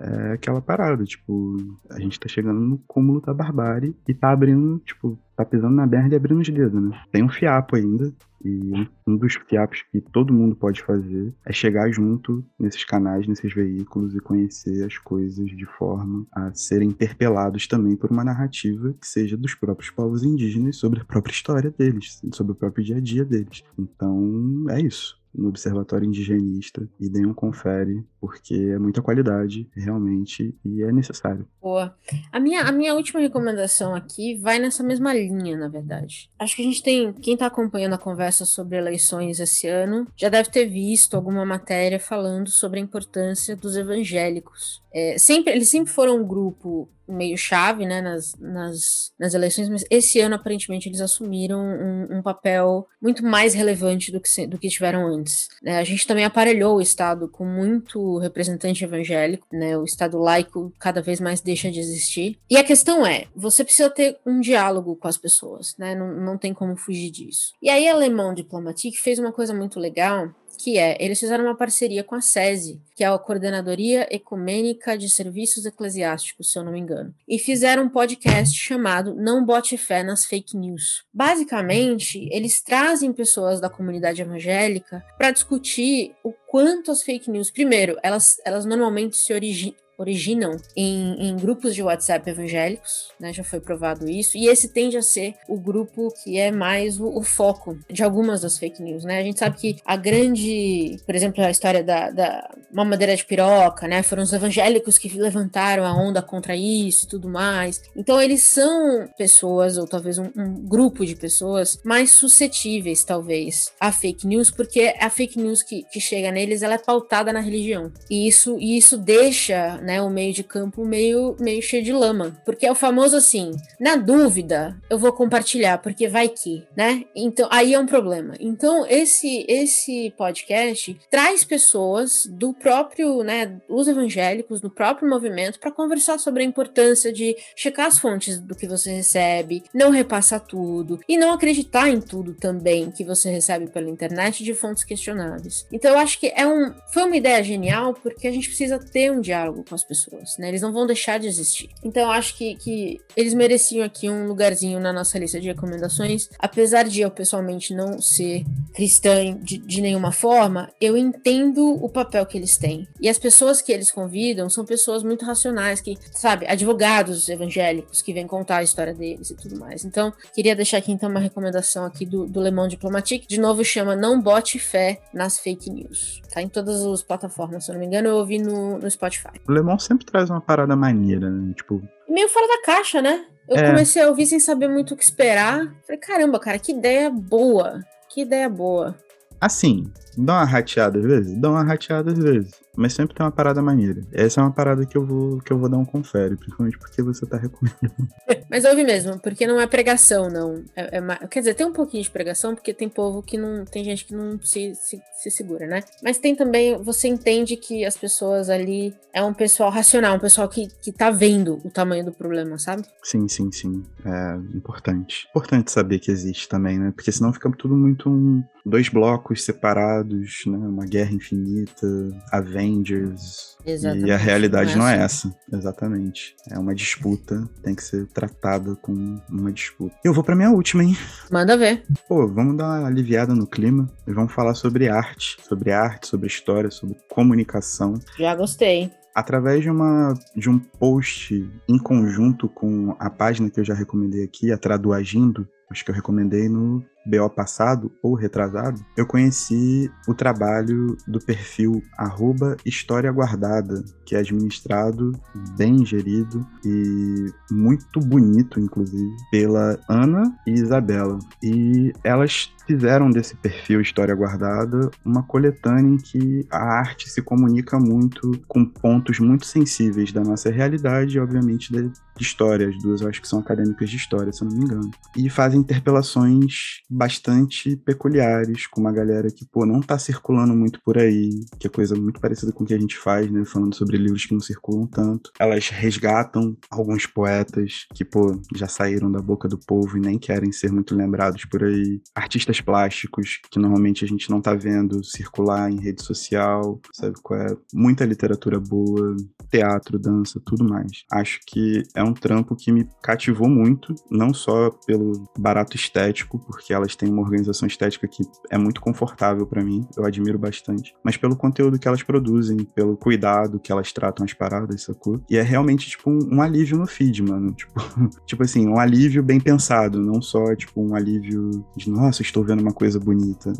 é 0.00 0.32
aquela 0.32 0.60
parada, 0.60 1.04
tipo, 1.04 1.56
a 1.90 2.00
gente 2.00 2.18
tá 2.18 2.28
chegando 2.28 2.60
no 2.60 2.78
cúmulo 2.86 3.20
da 3.20 3.34
barbárie 3.34 3.94
e 4.08 4.14
tá 4.14 4.30
abrindo, 4.30 4.78
tipo, 4.80 5.18
tá 5.36 5.44
pisando 5.44 5.74
na 5.74 5.86
merda 5.86 6.14
e 6.14 6.16
abrindo 6.16 6.40
os 6.40 6.48
dedos, 6.48 6.82
né? 6.82 7.02
Tem 7.10 7.22
um 7.22 7.28
fiapo 7.28 7.76
ainda, 7.76 8.12
e 8.44 8.88
um 9.06 9.16
dos 9.16 9.34
fiapos 9.48 9.84
que 9.90 10.00
todo 10.00 10.32
mundo 10.32 10.56
pode 10.56 10.82
fazer 10.82 11.32
é 11.44 11.52
chegar 11.52 11.90
junto 11.90 12.44
nesses 12.58 12.84
canais, 12.84 13.26
nesses 13.26 13.52
veículos 13.54 14.14
e 14.14 14.20
conhecer 14.20 14.84
as 14.84 14.98
coisas 14.98 15.48
de 15.50 15.64
forma 15.64 16.26
a 16.32 16.52
serem 16.52 16.88
interpelados 16.88 17.66
também 17.66 17.96
por 17.96 18.10
uma 18.10 18.24
narrativa 18.24 18.92
que 19.00 19.06
seja 19.06 19.36
dos 19.36 19.54
próprios 19.54 19.90
povos 19.90 20.24
indígenas 20.24 20.76
sobre 20.76 21.00
a 21.00 21.04
própria 21.04 21.32
história 21.32 21.70
deles, 21.70 22.20
sobre 22.32 22.52
o 22.52 22.56
próprio 22.56 22.84
dia 22.84 22.96
a 22.96 23.00
dia 23.02 23.24
deles. 23.24 23.62
Então, 23.78 24.66
é 24.70 24.80
isso 24.80 25.20
no 25.34 25.48
Observatório 25.48 26.06
Indigenista 26.06 26.86
e 27.00 27.08
deem 27.08 27.26
um 27.26 27.34
confere, 27.34 28.04
porque 28.20 28.54
é 28.54 28.78
muita 28.78 29.00
qualidade, 29.00 29.68
realmente, 29.74 30.54
e 30.64 30.82
é 30.82 30.92
necessário. 30.92 31.46
Boa. 31.60 31.96
A 32.30 32.38
minha, 32.38 32.62
a 32.62 32.72
minha 32.72 32.94
última 32.94 33.20
recomendação 33.20 33.94
aqui 33.94 34.36
vai 34.36 34.58
nessa 34.58 34.82
mesma 34.82 35.12
linha, 35.14 35.56
na 35.56 35.68
verdade. 35.68 36.30
Acho 36.38 36.56
que 36.56 36.62
a 36.62 36.64
gente 36.64 36.82
tem. 36.82 37.12
Quem 37.14 37.34
está 37.34 37.46
acompanhando 37.46 37.94
a 37.94 37.98
conversa 37.98 38.44
sobre 38.44 38.76
eleições 38.76 39.40
esse 39.40 39.66
ano 39.66 40.06
já 40.16 40.28
deve 40.28 40.50
ter 40.50 40.66
visto 40.66 41.14
alguma 41.14 41.44
matéria 41.44 41.98
falando 41.98 42.50
sobre 42.50 42.78
a 42.78 42.82
importância 42.82 43.56
dos 43.56 43.76
evangélicos. 43.76 44.82
É, 44.92 45.16
sempre, 45.18 45.52
eles 45.52 45.70
sempre 45.70 45.90
foram 45.90 46.18
um 46.18 46.26
grupo 46.26 46.88
meio 47.08 47.36
chave 47.36 47.86
né, 47.86 48.00
nas, 48.00 48.34
nas, 48.38 49.12
nas 49.18 49.34
eleições, 49.34 49.68
mas 49.68 49.84
esse 49.90 50.20
ano 50.20 50.34
aparentemente 50.34 50.88
eles 50.88 51.00
assumiram 51.00 51.60
um, 51.60 52.18
um 52.18 52.22
papel 52.22 52.86
muito 53.00 53.24
mais 53.24 53.54
relevante 53.54 54.12
do 54.12 54.20
que, 54.20 54.46
do 54.46 54.58
que 54.58 54.68
tiveram 54.68 55.06
antes. 55.06 55.48
É, 55.64 55.78
a 55.78 55.84
gente 55.84 56.06
também 56.06 56.24
aparelhou 56.24 56.76
o 56.76 56.80
Estado 56.80 57.28
com 57.28 57.44
muito 57.44 58.18
representante 58.18 58.84
evangélico, 58.84 59.46
né, 59.52 59.76
o 59.76 59.84
Estado 59.84 60.18
laico 60.18 60.72
cada 60.78 61.02
vez 61.02 61.20
mais 61.20 61.40
deixa 61.40 61.70
de 61.70 61.80
existir. 61.80 62.38
E 62.48 62.56
a 62.56 62.64
questão 62.64 63.06
é, 63.06 63.26
você 63.34 63.64
precisa 63.64 63.90
ter 63.90 64.18
um 64.24 64.40
diálogo 64.40 64.96
com 64.96 65.08
as 65.08 65.16
pessoas, 65.16 65.76
né, 65.76 65.94
não, 65.94 66.14
não 66.14 66.38
tem 66.38 66.54
como 66.54 66.76
fugir 66.76 67.10
disso. 67.10 67.52
E 67.62 67.68
aí 67.68 67.88
a 67.88 67.92
Alemão 67.92 68.34
Diplomatique 68.34 68.98
fez 68.98 69.18
uma 69.18 69.32
coisa 69.32 69.54
muito 69.54 69.78
legal, 69.78 70.30
que 70.62 70.78
é, 70.78 70.96
eles 71.00 71.18
fizeram 71.18 71.44
uma 71.44 71.56
parceria 71.56 72.04
com 72.04 72.14
a 72.14 72.20
SESI, 72.20 72.80
que 72.94 73.02
é 73.02 73.08
a 73.08 73.18
Coordenadoria 73.18 74.06
Ecumênica 74.14 74.96
de 74.96 75.08
Serviços 75.08 75.66
Eclesiásticos, 75.66 76.52
se 76.52 76.58
eu 76.58 76.62
não 76.62 76.70
me 76.70 76.78
engano, 76.78 77.12
e 77.26 77.36
fizeram 77.36 77.82
um 77.82 77.88
podcast 77.88 78.56
chamado 78.56 79.12
Não 79.12 79.44
Bote 79.44 79.76
Fé 79.76 80.04
nas 80.04 80.24
Fake 80.24 80.56
News. 80.56 81.04
Basicamente, 81.12 82.28
eles 82.30 82.62
trazem 82.62 83.12
pessoas 83.12 83.60
da 83.60 83.68
comunidade 83.68 84.22
evangélica 84.22 85.04
para 85.18 85.32
discutir 85.32 86.14
o 86.22 86.32
quanto 86.46 86.92
as 86.92 87.02
fake 87.02 87.28
news, 87.28 87.50
primeiro, 87.50 87.98
elas, 88.00 88.36
elas 88.44 88.64
normalmente 88.64 89.16
se 89.16 89.32
originam 89.32 89.81
originam 90.02 90.56
em, 90.76 91.28
em, 91.28 91.36
grupos 91.36 91.74
de 91.74 91.82
WhatsApp 91.82 92.28
evangélicos, 92.28 93.10
né? 93.18 93.32
Já 93.32 93.42
foi 93.42 93.60
provado 93.60 94.08
isso. 94.08 94.36
E 94.36 94.46
esse 94.46 94.68
tende 94.68 94.96
a 94.96 95.02
ser 95.02 95.34
o 95.48 95.58
grupo 95.58 96.12
que 96.22 96.38
é 96.38 96.50
mais 96.50 97.00
o, 97.00 97.06
o, 97.06 97.22
foco 97.22 97.78
de 97.90 98.02
algumas 98.02 98.42
das 98.42 98.58
fake 98.58 98.82
news, 98.82 99.04
né? 99.04 99.18
A 99.18 99.22
gente 99.22 99.38
sabe 99.38 99.56
que 99.56 99.76
a 99.84 99.96
grande, 99.96 100.98
por 101.06 101.14
exemplo, 101.14 101.42
a 101.42 101.50
história 101.50 101.82
da, 101.82 102.10
da 102.10 102.50
mamadeira 102.72 103.16
de 103.16 103.24
piroca, 103.24 103.88
né? 103.88 104.02
Foram 104.02 104.22
os 104.22 104.32
evangélicos 104.32 104.98
que 104.98 105.08
levantaram 105.16 105.84
a 105.84 105.94
onda 105.94 106.20
contra 106.20 106.54
isso 106.56 107.06
e 107.06 107.08
tudo 107.08 107.28
mais. 107.28 107.82
Então 107.96 108.20
eles 108.20 108.42
são 108.42 109.08
pessoas, 109.16 109.78
ou 109.78 109.86
talvez 109.86 110.18
um, 110.18 110.30
um 110.36 110.54
grupo 110.66 111.06
de 111.06 111.14
pessoas 111.14 111.80
mais 111.84 112.10
suscetíveis, 112.12 113.04
talvez, 113.04 113.72
a 113.78 113.92
fake 113.92 114.26
news, 114.26 114.50
porque 114.50 114.94
a 114.98 115.10
fake 115.10 115.38
news 115.38 115.62
que, 115.62 115.84
que 115.84 116.00
chega 116.00 116.30
neles, 116.30 116.62
ela 116.62 116.74
é 116.74 116.78
pautada 116.78 117.32
na 117.32 117.40
religião. 117.40 117.92
E 118.10 118.26
isso, 118.26 118.56
e 118.58 118.76
isso 118.76 118.96
deixa, 118.96 119.76
né? 119.78 119.91
Né, 119.92 120.00
o 120.00 120.08
meio 120.08 120.32
de 120.32 120.42
campo 120.42 120.86
meio, 120.86 121.36
meio 121.38 121.60
cheio 121.60 121.82
de 121.82 121.92
lama. 121.92 122.34
Porque 122.46 122.64
é 122.64 122.72
o 122.72 122.74
famoso 122.74 123.14
assim, 123.14 123.52
na 123.78 123.96
dúvida, 123.96 124.74
eu 124.88 124.98
vou 124.98 125.12
compartilhar, 125.12 125.78
porque 125.78 126.08
vai 126.08 126.28
que, 126.28 126.64
né? 126.74 127.04
Então, 127.14 127.46
aí 127.52 127.74
é 127.74 127.78
um 127.78 127.84
problema. 127.84 128.34
Então, 128.40 128.86
esse, 128.86 129.44
esse 129.46 130.10
podcast 130.16 130.98
traz 131.10 131.44
pessoas 131.44 132.26
do 132.30 132.54
próprio, 132.54 133.22
né, 133.22 133.60
os 133.68 133.86
evangélicos, 133.86 134.62
do 134.62 134.70
próprio 134.70 135.10
movimento, 135.10 135.60
para 135.60 135.70
conversar 135.70 136.18
sobre 136.18 136.42
a 136.42 136.46
importância 136.46 137.12
de 137.12 137.36
checar 137.54 137.86
as 137.86 137.98
fontes 137.98 138.38
do 138.38 138.54
que 138.54 138.66
você 138.66 138.90
recebe, 138.92 139.62
não 139.74 139.90
repassar 139.90 140.40
tudo 140.40 141.00
e 141.06 141.18
não 141.18 141.34
acreditar 141.34 141.90
em 141.90 142.00
tudo 142.00 142.32
também 142.32 142.90
que 142.90 143.04
você 143.04 143.30
recebe 143.30 143.66
pela 143.66 143.90
internet 143.90 144.42
de 144.42 144.54
fontes 144.54 144.84
questionáveis. 144.84 145.66
Então, 145.70 145.90
eu 145.90 145.98
acho 145.98 146.18
que 146.18 146.32
é 146.34 146.46
um, 146.46 146.72
foi 146.90 147.04
uma 147.04 147.16
ideia 147.16 147.42
genial 147.42 147.92
porque 147.92 148.26
a 148.26 148.32
gente 148.32 148.48
precisa 148.48 148.78
ter 148.78 149.12
um 149.12 149.20
diálogo 149.20 149.62
com 149.72 149.74
as 149.74 149.82
pessoas, 149.82 150.36
né? 150.38 150.48
Eles 150.48 150.60
não 150.60 150.70
vão 150.70 150.86
deixar 150.86 151.18
de 151.18 151.26
existir. 151.26 151.70
Então, 151.82 152.10
acho 152.10 152.36
que, 152.36 152.54
que 152.56 153.00
eles 153.16 153.32
mereciam 153.32 153.84
aqui 153.84 154.10
um 154.10 154.26
lugarzinho 154.26 154.78
na 154.78 154.92
nossa 154.92 155.18
lista 155.18 155.40
de 155.40 155.48
recomendações. 155.48 156.28
Apesar 156.38 156.84
de 156.84 157.00
eu 157.00 157.10
pessoalmente 157.10 157.74
não 157.74 158.00
ser 158.00 158.44
cristã 158.74 159.34
de, 159.40 159.56
de 159.56 159.80
nenhuma 159.80 160.12
forma, 160.12 160.70
eu 160.78 160.96
entendo 160.96 161.82
o 161.82 161.88
papel 161.88 162.26
que 162.26 162.36
eles 162.36 162.58
têm. 162.58 162.86
E 163.00 163.08
as 163.08 163.18
pessoas 163.18 163.62
que 163.62 163.72
eles 163.72 163.90
convidam 163.90 164.50
são 164.50 164.64
pessoas 164.64 165.02
muito 165.02 165.24
racionais, 165.24 165.80
que, 165.80 165.96
sabe, 166.12 166.46
advogados 166.46 167.28
evangélicos 167.30 168.02
que 168.02 168.12
vêm 168.12 168.26
contar 168.26 168.58
a 168.58 168.62
história 168.62 168.92
deles 168.92 169.30
e 169.30 169.36
tudo 169.36 169.58
mais. 169.58 169.84
Então, 169.86 170.12
queria 170.34 170.54
deixar 170.54 170.78
aqui 170.78 170.92
então 170.92 171.08
uma 171.08 171.20
recomendação 171.20 171.86
aqui 171.86 172.04
do, 172.04 172.26
do 172.26 172.42
Le 172.42 172.50
Monde 172.50 172.72
Diplomatique. 172.72 173.26
De 173.26 173.40
novo, 173.40 173.64
chama 173.64 173.96
Não 173.96 174.20
Bote 174.20 174.58
Fé 174.58 175.00
nas 175.14 175.38
Fake 175.38 175.70
News. 175.70 176.20
Tá 176.30 176.42
em 176.42 176.48
todas 176.48 176.84
as 176.84 177.02
plataformas, 177.02 177.64
se 177.64 177.70
eu 177.70 177.74
não 177.74 177.80
me 177.80 177.86
engano, 177.86 178.08
eu 178.08 178.16
ouvi 178.16 178.38
no, 178.38 178.78
no 178.78 178.90
Spotify. 178.90 179.40
Le 179.48 179.61
Monde 179.64 179.82
sempre 179.82 180.06
traz 180.06 180.30
uma 180.30 180.40
parada 180.40 180.76
maneira, 180.76 181.30
né? 181.30 181.52
Tipo. 181.54 181.82
Meio 182.08 182.28
fora 182.28 182.46
da 182.48 182.62
caixa, 182.62 183.00
né? 183.00 183.24
Eu 183.48 183.56
é. 183.56 183.70
comecei 183.70 184.02
a 184.02 184.08
ouvir 184.08 184.26
sem 184.26 184.38
saber 184.38 184.68
muito 184.68 184.94
o 184.94 184.96
que 184.96 185.04
esperar. 185.04 185.74
Falei, 185.86 186.00
caramba, 186.00 186.38
cara, 186.38 186.58
que 186.58 186.72
ideia 186.72 187.10
boa. 187.10 187.80
Que 188.08 188.22
ideia 188.22 188.48
boa. 188.48 188.96
Assim, 189.40 189.90
dá 190.16 190.34
uma 190.34 190.44
rateada 190.44 190.98
às 190.98 191.04
vezes? 191.04 191.40
Dá 191.40 191.50
uma 191.50 191.62
rateada 191.62 192.12
às 192.12 192.18
vezes. 192.18 192.62
Mas 192.76 192.94
sempre 192.94 193.14
tem 193.14 193.24
uma 193.24 193.32
parada 193.32 193.60
maneira. 193.60 194.02
Essa 194.12 194.40
é 194.40 194.44
uma 194.44 194.52
parada 194.52 194.86
que 194.86 194.96
eu 194.96 195.04
vou, 195.04 195.40
que 195.40 195.52
eu 195.52 195.58
vou 195.58 195.68
dar 195.68 195.76
um 195.76 195.84
confere, 195.84 196.36
principalmente 196.36 196.78
porque 196.78 197.02
você 197.02 197.26
tá 197.26 197.36
recomendando. 197.36 198.08
Mas 198.50 198.64
ouve 198.64 198.82
mesmo, 198.84 199.18
porque 199.18 199.46
não 199.46 199.60
é 199.60 199.66
pregação, 199.66 200.30
não. 200.30 200.62
É, 200.74 200.98
é, 200.98 201.26
quer 201.26 201.40
dizer, 201.40 201.54
tem 201.54 201.66
um 201.66 201.72
pouquinho 201.72 202.02
de 202.02 202.10
pregação, 202.10 202.54
porque 202.54 202.72
tem 202.72 202.88
povo 202.88 203.22
que 203.22 203.36
não. 203.36 203.64
Tem 203.64 203.84
gente 203.84 204.06
que 204.06 204.14
não 204.14 204.40
se, 204.42 204.74
se, 204.74 205.00
se, 205.22 205.30
segura, 205.30 205.66
né? 205.66 205.82
Mas 206.02 206.18
tem 206.18 206.34
também. 206.34 206.76
Você 206.82 207.08
entende 207.08 207.56
que 207.56 207.84
as 207.84 207.96
pessoas 207.96 208.48
ali 208.48 208.94
é 209.12 209.22
um 209.22 209.34
pessoal 209.34 209.70
racional, 209.70 210.16
um 210.16 210.20
pessoal 210.20 210.48
que, 210.48 210.68
que 210.82 210.92
tá 210.92 211.10
vendo 211.10 211.60
o 211.64 211.70
tamanho 211.70 212.04
do 212.04 212.12
problema, 212.12 212.58
sabe? 212.58 212.84
Sim, 213.02 213.28
sim, 213.28 213.50
sim. 213.52 213.84
É 214.04 214.56
importante. 214.56 215.26
Importante 215.30 215.70
saber 215.70 215.98
que 215.98 216.10
existe 216.10 216.48
também, 216.48 216.78
né? 216.78 216.92
Porque 216.94 217.12
senão 217.12 217.32
fica 217.32 217.50
tudo 217.56 217.76
muito 217.76 218.08
um, 218.08 218.42
dois 218.64 218.88
blocos 218.88 219.44
separados, 219.44 220.01
né? 220.04 220.58
Uma 220.58 220.84
guerra 220.84 221.12
infinita, 221.12 221.86
Avengers. 222.30 223.56
Exatamente. 223.64 224.08
E 224.08 224.12
a 224.12 224.16
realidade 224.16 224.76
não 224.76 224.86
é, 224.86 224.96
não 224.96 225.02
é 225.02 225.04
essa. 225.04 225.34
Exatamente. 225.52 226.34
É 226.50 226.58
uma 226.58 226.74
disputa, 226.74 227.48
tem 227.62 227.74
que 227.74 227.82
ser 227.82 228.06
tratada 228.08 228.76
como 228.76 229.22
uma 229.28 229.52
disputa. 229.52 229.94
Eu 230.04 230.12
vou 230.12 230.24
pra 230.24 230.36
minha 230.36 230.50
última, 230.50 230.82
hein? 230.82 230.96
Manda 231.30 231.56
ver. 231.56 231.84
Pô, 232.08 232.26
vamos 232.26 232.56
dar 232.56 232.64
uma 232.64 232.86
aliviada 232.86 233.34
no 233.34 233.46
clima 233.46 233.90
e 234.06 234.12
vamos 234.12 234.32
falar 234.32 234.54
sobre 234.54 234.88
arte. 234.88 235.36
Sobre 235.42 235.72
arte, 235.72 236.08
sobre 236.08 236.26
história, 236.26 236.70
sobre 236.70 236.96
comunicação. 237.08 237.94
Já 238.18 238.34
gostei 238.34 238.90
através 239.14 239.62
de 239.62 239.70
uma 239.70 240.14
de 240.34 240.48
um 240.48 240.58
post 240.58 241.50
em 241.68 241.78
conjunto 241.78 242.48
com 242.48 242.96
a 242.98 243.10
página 243.10 243.50
que 243.50 243.60
eu 243.60 243.64
já 243.64 243.74
recomendei 243.74 244.24
aqui, 244.24 244.50
a 244.50 244.56
Traduagindo, 244.56 245.46
acho 245.70 245.84
que 245.84 245.90
eu 245.90 245.94
recomendei 245.94 246.48
no 246.48 246.84
BO 247.04 247.28
passado 247.30 247.92
ou 248.02 248.14
retrasado, 248.14 248.84
eu 248.96 249.06
conheci 249.06 249.90
o 250.06 250.14
trabalho 250.14 250.96
do 251.06 251.18
perfil 251.18 251.82
arroba 251.96 252.56
História 252.64 253.10
Guardada, 253.10 253.82
que 254.04 254.14
é 254.14 254.18
administrado, 254.18 255.12
bem 255.56 255.84
gerido 255.84 256.46
e 256.64 257.26
muito 257.50 258.00
bonito, 258.00 258.60
inclusive, 258.60 259.10
pela 259.30 259.78
Ana 259.88 260.36
e 260.46 260.52
Isabela. 260.52 261.18
E 261.42 261.92
elas 262.04 262.52
fizeram 262.66 263.10
desse 263.10 263.34
perfil 263.36 263.80
História 263.80 264.14
Guardada 264.14 264.90
uma 265.04 265.22
coletânea 265.22 265.94
em 265.94 265.96
que 265.96 266.46
a 266.50 266.62
arte 266.62 267.08
se 267.08 267.20
comunica 267.20 267.78
muito 267.78 268.32
com 268.46 268.64
pontos 268.64 269.18
muito 269.18 269.46
sensíveis 269.46 270.12
da 270.12 270.22
nossa 270.22 270.50
realidade 270.50 271.16
e, 271.16 271.20
obviamente, 271.20 271.72
de, 271.72 271.90
história. 272.20 272.68
As 272.68 272.78
duas 272.78 273.00
eu 273.00 273.08
acho 273.08 273.20
que 273.20 273.28
são 273.28 273.40
acadêmicas 273.40 273.90
de 273.90 273.96
história, 273.96 274.32
se 274.32 274.42
eu 274.42 274.48
não 274.48 274.56
me 274.56 274.64
engano. 274.64 274.90
E 275.16 275.28
fazem 275.28 275.60
interpelações 275.60 276.82
bastante 276.92 277.76
peculiares, 277.76 278.66
com 278.66 278.80
uma 278.80 278.92
galera 278.92 279.30
que, 279.30 279.44
pô, 279.44 279.64
não 279.64 279.80
tá 279.80 279.98
circulando 279.98 280.54
muito 280.54 280.80
por 280.84 280.98
aí, 280.98 281.30
que 281.58 281.66
é 281.66 281.70
coisa 281.70 281.94
muito 281.94 282.20
parecida 282.20 282.52
com 282.52 282.64
o 282.64 282.66
que 282.66 282.74
a 282.74 282.78
gente 282.78 282.98
faz, 282.98 283.30
né? 283.30 283.44
Falando 283.44 283.74
sobre 283.74 283.96
livros 283.96 284.26
que 284.26 284.34
não 284.34 284.40
circulam 284.40 284.86
tanto. 284.86 285.32
Elas 285.38 285.68
resgatam 285.68 286.56
alguns 286.70 287.06
poetas 287.06 287.86
que, 287.94 288.04
pô, 288.04 288.40
já 288.54 288.68
saíram 288.68 289.10
da 289.10 289.20
boca 289.20 289.48
do 289.48 289.58
povo 289.58 289.96
e 289.96 290.00
nem 290.00 290.18
querem 290.18 290.52
ser 290.52 290.70
muito 290.70 290.94
lembrados 290.94 291.44
por 291.44 291.64
aí. 291.64 292.00
Artistas 292.14 292.60
plásticos 292.60 293.40
que 293.50 293.58
normalmente 293.58 294.04
a 294.04 294.08
gente 294.08 294.30
não 294.30 294.40
tá 294.40 294.54
vendo 294.54 295.02
circular 295.04 295.70
em 295.70 295.80
rede 295.80 296.02
social, 296.02 296.80
sabe 296.92 297.16
qual 297.22 297.40
é? 297.40 297.56
Muita 297.72 298.04
literatura 298.04 298.60
boa, 298.60 299.16
teatro, 299.50 299.98
dança, 299.98 300.40
tudo 300.44 300.64
mais. 300.64 301.04
Acho 301.10 301.40
que 301.46 301.82
é 301.94 302.02
um 302.02 302.14
trampo 302.14 302.56
que 302.56 302.72
me 302.72 302.88
cativou 303.02 303.48
muito, 303.48 303.94
não 304.10 304.32
só 304.32 304.70
pelo 304.86 305.28
barato 305.38 305.76
estético, 305.76 306.38
porque 306.38 306.72
elas 306.82 306.96
têm 306.96 307.08
uma 307.08 307.22
organização 307.22 307.66
estética 307.66 308.08
que 308.08 308.22
é 308.50 308.58
muito 308.58 308.80
confortável 308.80 309.46
para 309.46 309.62
mim, 309.62 309.86
eu 309.96 310.04
admiro 310.04 310.38
bastante, 310.38 310.94
mas 311.04 311.16
pelo 311.16 311.36
conteúdo 311.36 311.78
que 311.78 311.88
elas 311.88 312.02
produzem, 312.02 312.58
pelo 312.58 312.96
cuidado 312.96 313.60
que 313.60 313.70
elas 313.70 313.92
tratam 313.92 314.24
as 314.24 314.32
paradas, 314.32 314.82
sacou? 314.82 315.20
E 315.30 315.36
é 315.36 315.42
realmente, 315.42 315.88
tipo, 315.88 316.10
um, 316.10 316.36
um 316.36 316.42
alívio 316.42 316.78
no 316.78 316.86
feed, 316.86 317.22
mano. 317.22 317.52
Tipo, 317.62 318.08
tipo 318.26 318.42
assim, 318.42 318.66
um 318.66 318.78
alívio 318.78 319.22
bem 319.22 319.38
pensado, 319.38 320.00
não 320.00 320.20
só, 320.20 320.54
tipo, 320.56 320.82
um 320.82 320.96
alívio 320.96 321.64
de, 321.76 321.88
nossa, 321.88 322.22
estou 322.22 322.42
vendo 322.42 322.60
uma 322.60 322.72
coisa 322.72 322.98
bonita. 322.98 323.52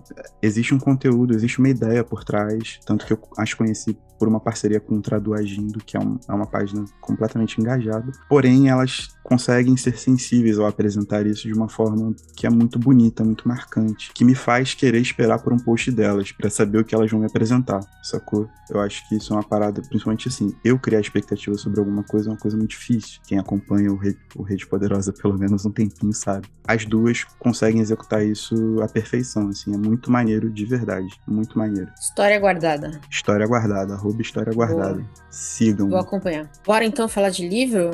Existe 0.43 0.75
um 0.75 0.79
conteúdo, 0.79 1.35
existe 1.35 1.61
uma 1.61 1.69
ideia 1.69 2.03
por 2.03 2.25
trás, 2.25 2.81
tanto 2.85 3.07
que 3.07 3.13
eu 3.13 3.19
as 3.39 3.55
conheci 3.55 3.97
por 4.23 4.29
uma 4.29 4.39
parceria 4.39 4.79
com 4.79 4.95
o 4.95 5.03
Traduagindo, 5.03 5.81
que 5.85 5.97
é, 5.97 6.01
um, 6.01 6.17
é 6.29 6.33
uma 6.33 6.47
página 6.47 6.85
completamente 7.01 7.61
engajada. 7.61 8.13
Porém, 8.29 8.69
elas 8.69 9.09
conseguem 9.25 9.77
ser 9.77 9.99
sensíveis 9.99 10.61
ao 10.61 10.67
apresentar 10.67 11.27
isso 11.27 11.49
de 11.49 11.53
uma 11.53 11.69
forma 11.69 12.15
que 12.37 12.47
é 12.47 12.51
muito 12.51 12.79
bonita, 12.79 13.12
muito 13.21 13.47
marcante, 13.47 14.11
que 14.15 14.25
me 14.25 14.35
faz 14.35 14.75
querer 14.75 15.01
esperar 15.01 15.39
por 15.41 15.53
um 15.53 15.59
post 15.59 15.91
delas 15.91 16.33
para 16.33 16.49
saber 16.49 16.79
o 16.79 16.85
que 16.85 16.95
elas 16.95 17.11
vão 17.11 17.21
me 17.21 17.27
apresentar, 17.27 17.81
sacou? 18.03 18.49
Eu 18.71 18.81
acho 18.81 19.07
que 19.09 19.17
isso 19.17 19.33
é 19.33 19.37
uma 19.37 19.43
parada, 19.43 19.83
principalmente 19.83 20.29
assim, 20.29 20.55
eu 20.65 20.79
criar 20.79 21.01
expectativa 21.01 21.57
sobre 21.57 21.81
alguma 21.81 22.03
coisa 22.03 22.31
é 22.31 22.33
uma 22.33 22.39
coisa 22.39 22.57
muito 22.57 22.71
difícil. 22.71 23.21
Quem 23.27 23.39
acompanha 23.39 23.93
o 23.93 23.97
Rede, 23.97 24.19
o 24.35 24.43
Rede 24.43 24.67
Poderosa 24.67 25.13
pelo 25.21 25.39
menos 25.39 25.67
um 25.67 25.71
tempinho 25.71 26.13
sabe. 26.13 26.49
As 26.67 26.87
duas 26.87 27.25
conseguem 27.39 27.81
executar 27.81 28.25
isso 28.25 28.81
à 28.81 28.89
perfeição, 28.89 29.49
assim, 29.49 29.75
é 29.75 29.77
muito 29.77 30.11
maneiro 30.11 30.49
de 30.49 30.65
verdade, 30.65 31.09
muito 31.27 31.59
maneiro. 31.59 31.91
História 32.01 32.39
guardada. 32.39 33.01
História 33.11 33.47
guardada, 33.47 33.95
arroba 33.95 34.23
História 34.23 34.53
Guardada. 34.53 34.95
Boa. 34.95 35.11
Sigam. 35.31 35.89
Vou 35.89 35.99
acompanhar. 35.99 36.51
Bora 36.65 36.85
então 36.85 37.09
falar 37.09 37.31
de 37.31 37.49
livro? 37.49 37.91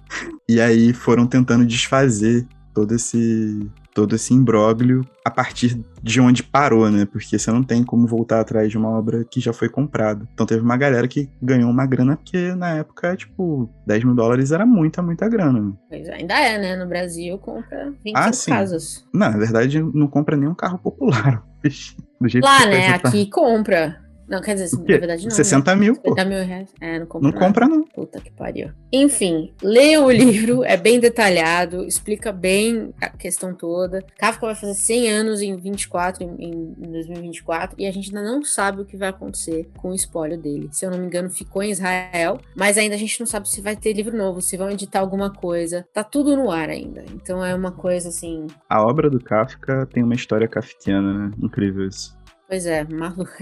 E 0.48 0.61
aí 0.61 0.92
foram 0.92 1.26
tentando 1.26 1.64
desfazer 1.64 2.46
todo 2.74 2.94
esse 2.94 3.70
todo 3.94 4.16
esse 4.16 4.35
imbróglio 4.35 5.07
a 5.24 5.30
partir 5.30 5.80
de 6.02 6.20
onde 6.20 6.42
parou, 6.42 6.90
né? 6.90 7.07
Porque 7.07 7.38
você 7.38 7.50
não 7.52 7.62
tem 7.62 7.85
como 7.85 8.09
voltar 8.09 8.40
atrás 8.40 8.68
de 8.68 8.76
uma 8.76 8.88
obra 8.88 9.24
que 9.24 9.40
já 9.40 9.52
foi 9.52 9.68
comprada. 9.68 10.28
Então 10.35 10.44
teve 10.44 10.61
uma 10.61 10.76
galera 10.76 11.07
que 11.07 11.30
ganhou 11.40 11.70
uma 11.70 11.87
grana, 11.87 12.16
porque 12.16 12.54
na 12.57 12.70
época, 12.70 13.16
tipo, 13.16 13.70
10 13.87 14.04
mil 14.04 14.14
dólares 14.14 14.50
era 14.50 14.66
muita, 14.66 15.00
muita 15.00 15.28
grana. 15.28 15.72
Pois 15.88 16.09
é, 16.09 16.14
ainda 16.14 16.35
é, 16.35 16.59
né? 16.59 16.76
No 16.76 16.88
Brasil 16.88 17.38
compra 17.38 17.94
25 18.04 18.18
ah, 18.18 18.33
sim. 18.33 18.50
casas. 18.50 19.04
Não, 19.14 19.30
na 19.30 19.38
verdade, 19.38 19.80
não 19.80 20.09
compra 20.09 20.37
nenhum 20.37 20.54
carro 20.54 20.78
popular. 20.78 21.44
Do 22.20 22.28
jeito 22.28 22.44
Lá, 22.44 22.66
né? 22.66 22.88
Aqui 22.88 23.26
compra. 23.30 24.03
Não, 24.28 24.40
quer 24.40 24.54
dizer, 24.54 24.76
na 24.76 24.84
verdade 24.84 25.24
não. 25.24 25.30
60 25.30 25.74
né? 25.74 25.80
mil. 25.80 25.94
60 25.94 26.24
mil 26.24 26.44
reais. 26.44 26.68
É, 26.80 26.98
não 26.98 27.06
compra. 27.06 27.28
Não 27.28 27.34
nada. 27.34 27.46
compra, 27.46 27.68
não. 27.68 27.82
Puta 27.82 28.20
que 28.20 28.30
pariu. 28.30 28.70
Enfim, 28.92 29.52
leia 29.62 30.00
o 30.00 30.10
livro, 30.10 30.64
é 30.64 30.76
bem 30.76 30.98
detalhado, 30.98 31.84
explica 31.84 32.32
bem 32.32 32.94
a 33.00 33.10
questão 33.10 33.54
toda. 33.54 34.04
Kafka 34.18 34.46
vai 34.46 34.54
fazer 34.54 34.74
100 34.74 35.10
anos 35.10 35.42
em 35.42 35.56
24, 35.56 36.24
em, 36.24 36.74
em 36.78 36.90
2024, 36.90 37.76
e 37.78 37.87
a 37.87 37.92
gente 37.92 38.08
ainda 38.08 38.22
não 38.22 38.42
sabe 38.42 38.82
o 38.82 38.84
que 38.84 38.96
vai 38.96 39.08
acontecer 39.08 39.68
com 39.76 39.90
o 39.90 39.94
espólio 39.94 40.38
dele. 40.38 40.68
Se 40.72 40.87
eu 40.87 40.90
não 40.90 40.98
me 40.98 41.06
engano, 41.06 41.30
ficou 41.30 41.62
em 41.62 41.70
Israel, 41.70 42.38
mas 42.54 42.78
ainda 42.78 42.94
a 42.94 42.98
gente 42.98 43.20
não 43.20 43.26
sabe 43.26 43.48
se 43.48 43.60
vai 43.60 43.76
ter 43.76 43.92
livro 43.92 44.16
novo, 44.16 44.40
se 44.40 44.56
vão 44.56 44.70
editar 44.70 45.00
alguma 45.00 45.30
coisa. 45.30 45.87
Tá 45.92 46.02
tudo 46.02 46.37
no 46.37 46.50
ar 46.50 46.68
ainda. 46.70 47.04
Então 47.14 47.44
é 47.44 47.54
uma 47.54 47.72
coisa 47.72 48.08
assim. 48.08 48.46
A 48.68 48.82
obra 48.82 49.10
do 49.10 49.22
Kafka 49.22 49.87
tem 49.87 50.02
uma 50.02 50.14
história 50.14 50.48
kafkiana, 50.48 51.12
né? 51.12 51.32
Incrível 51.42 51.87
isso. 51.87 52.16
Pois 52.48 52.66
é, 52.66 52.84
maluco. 52.84 53.32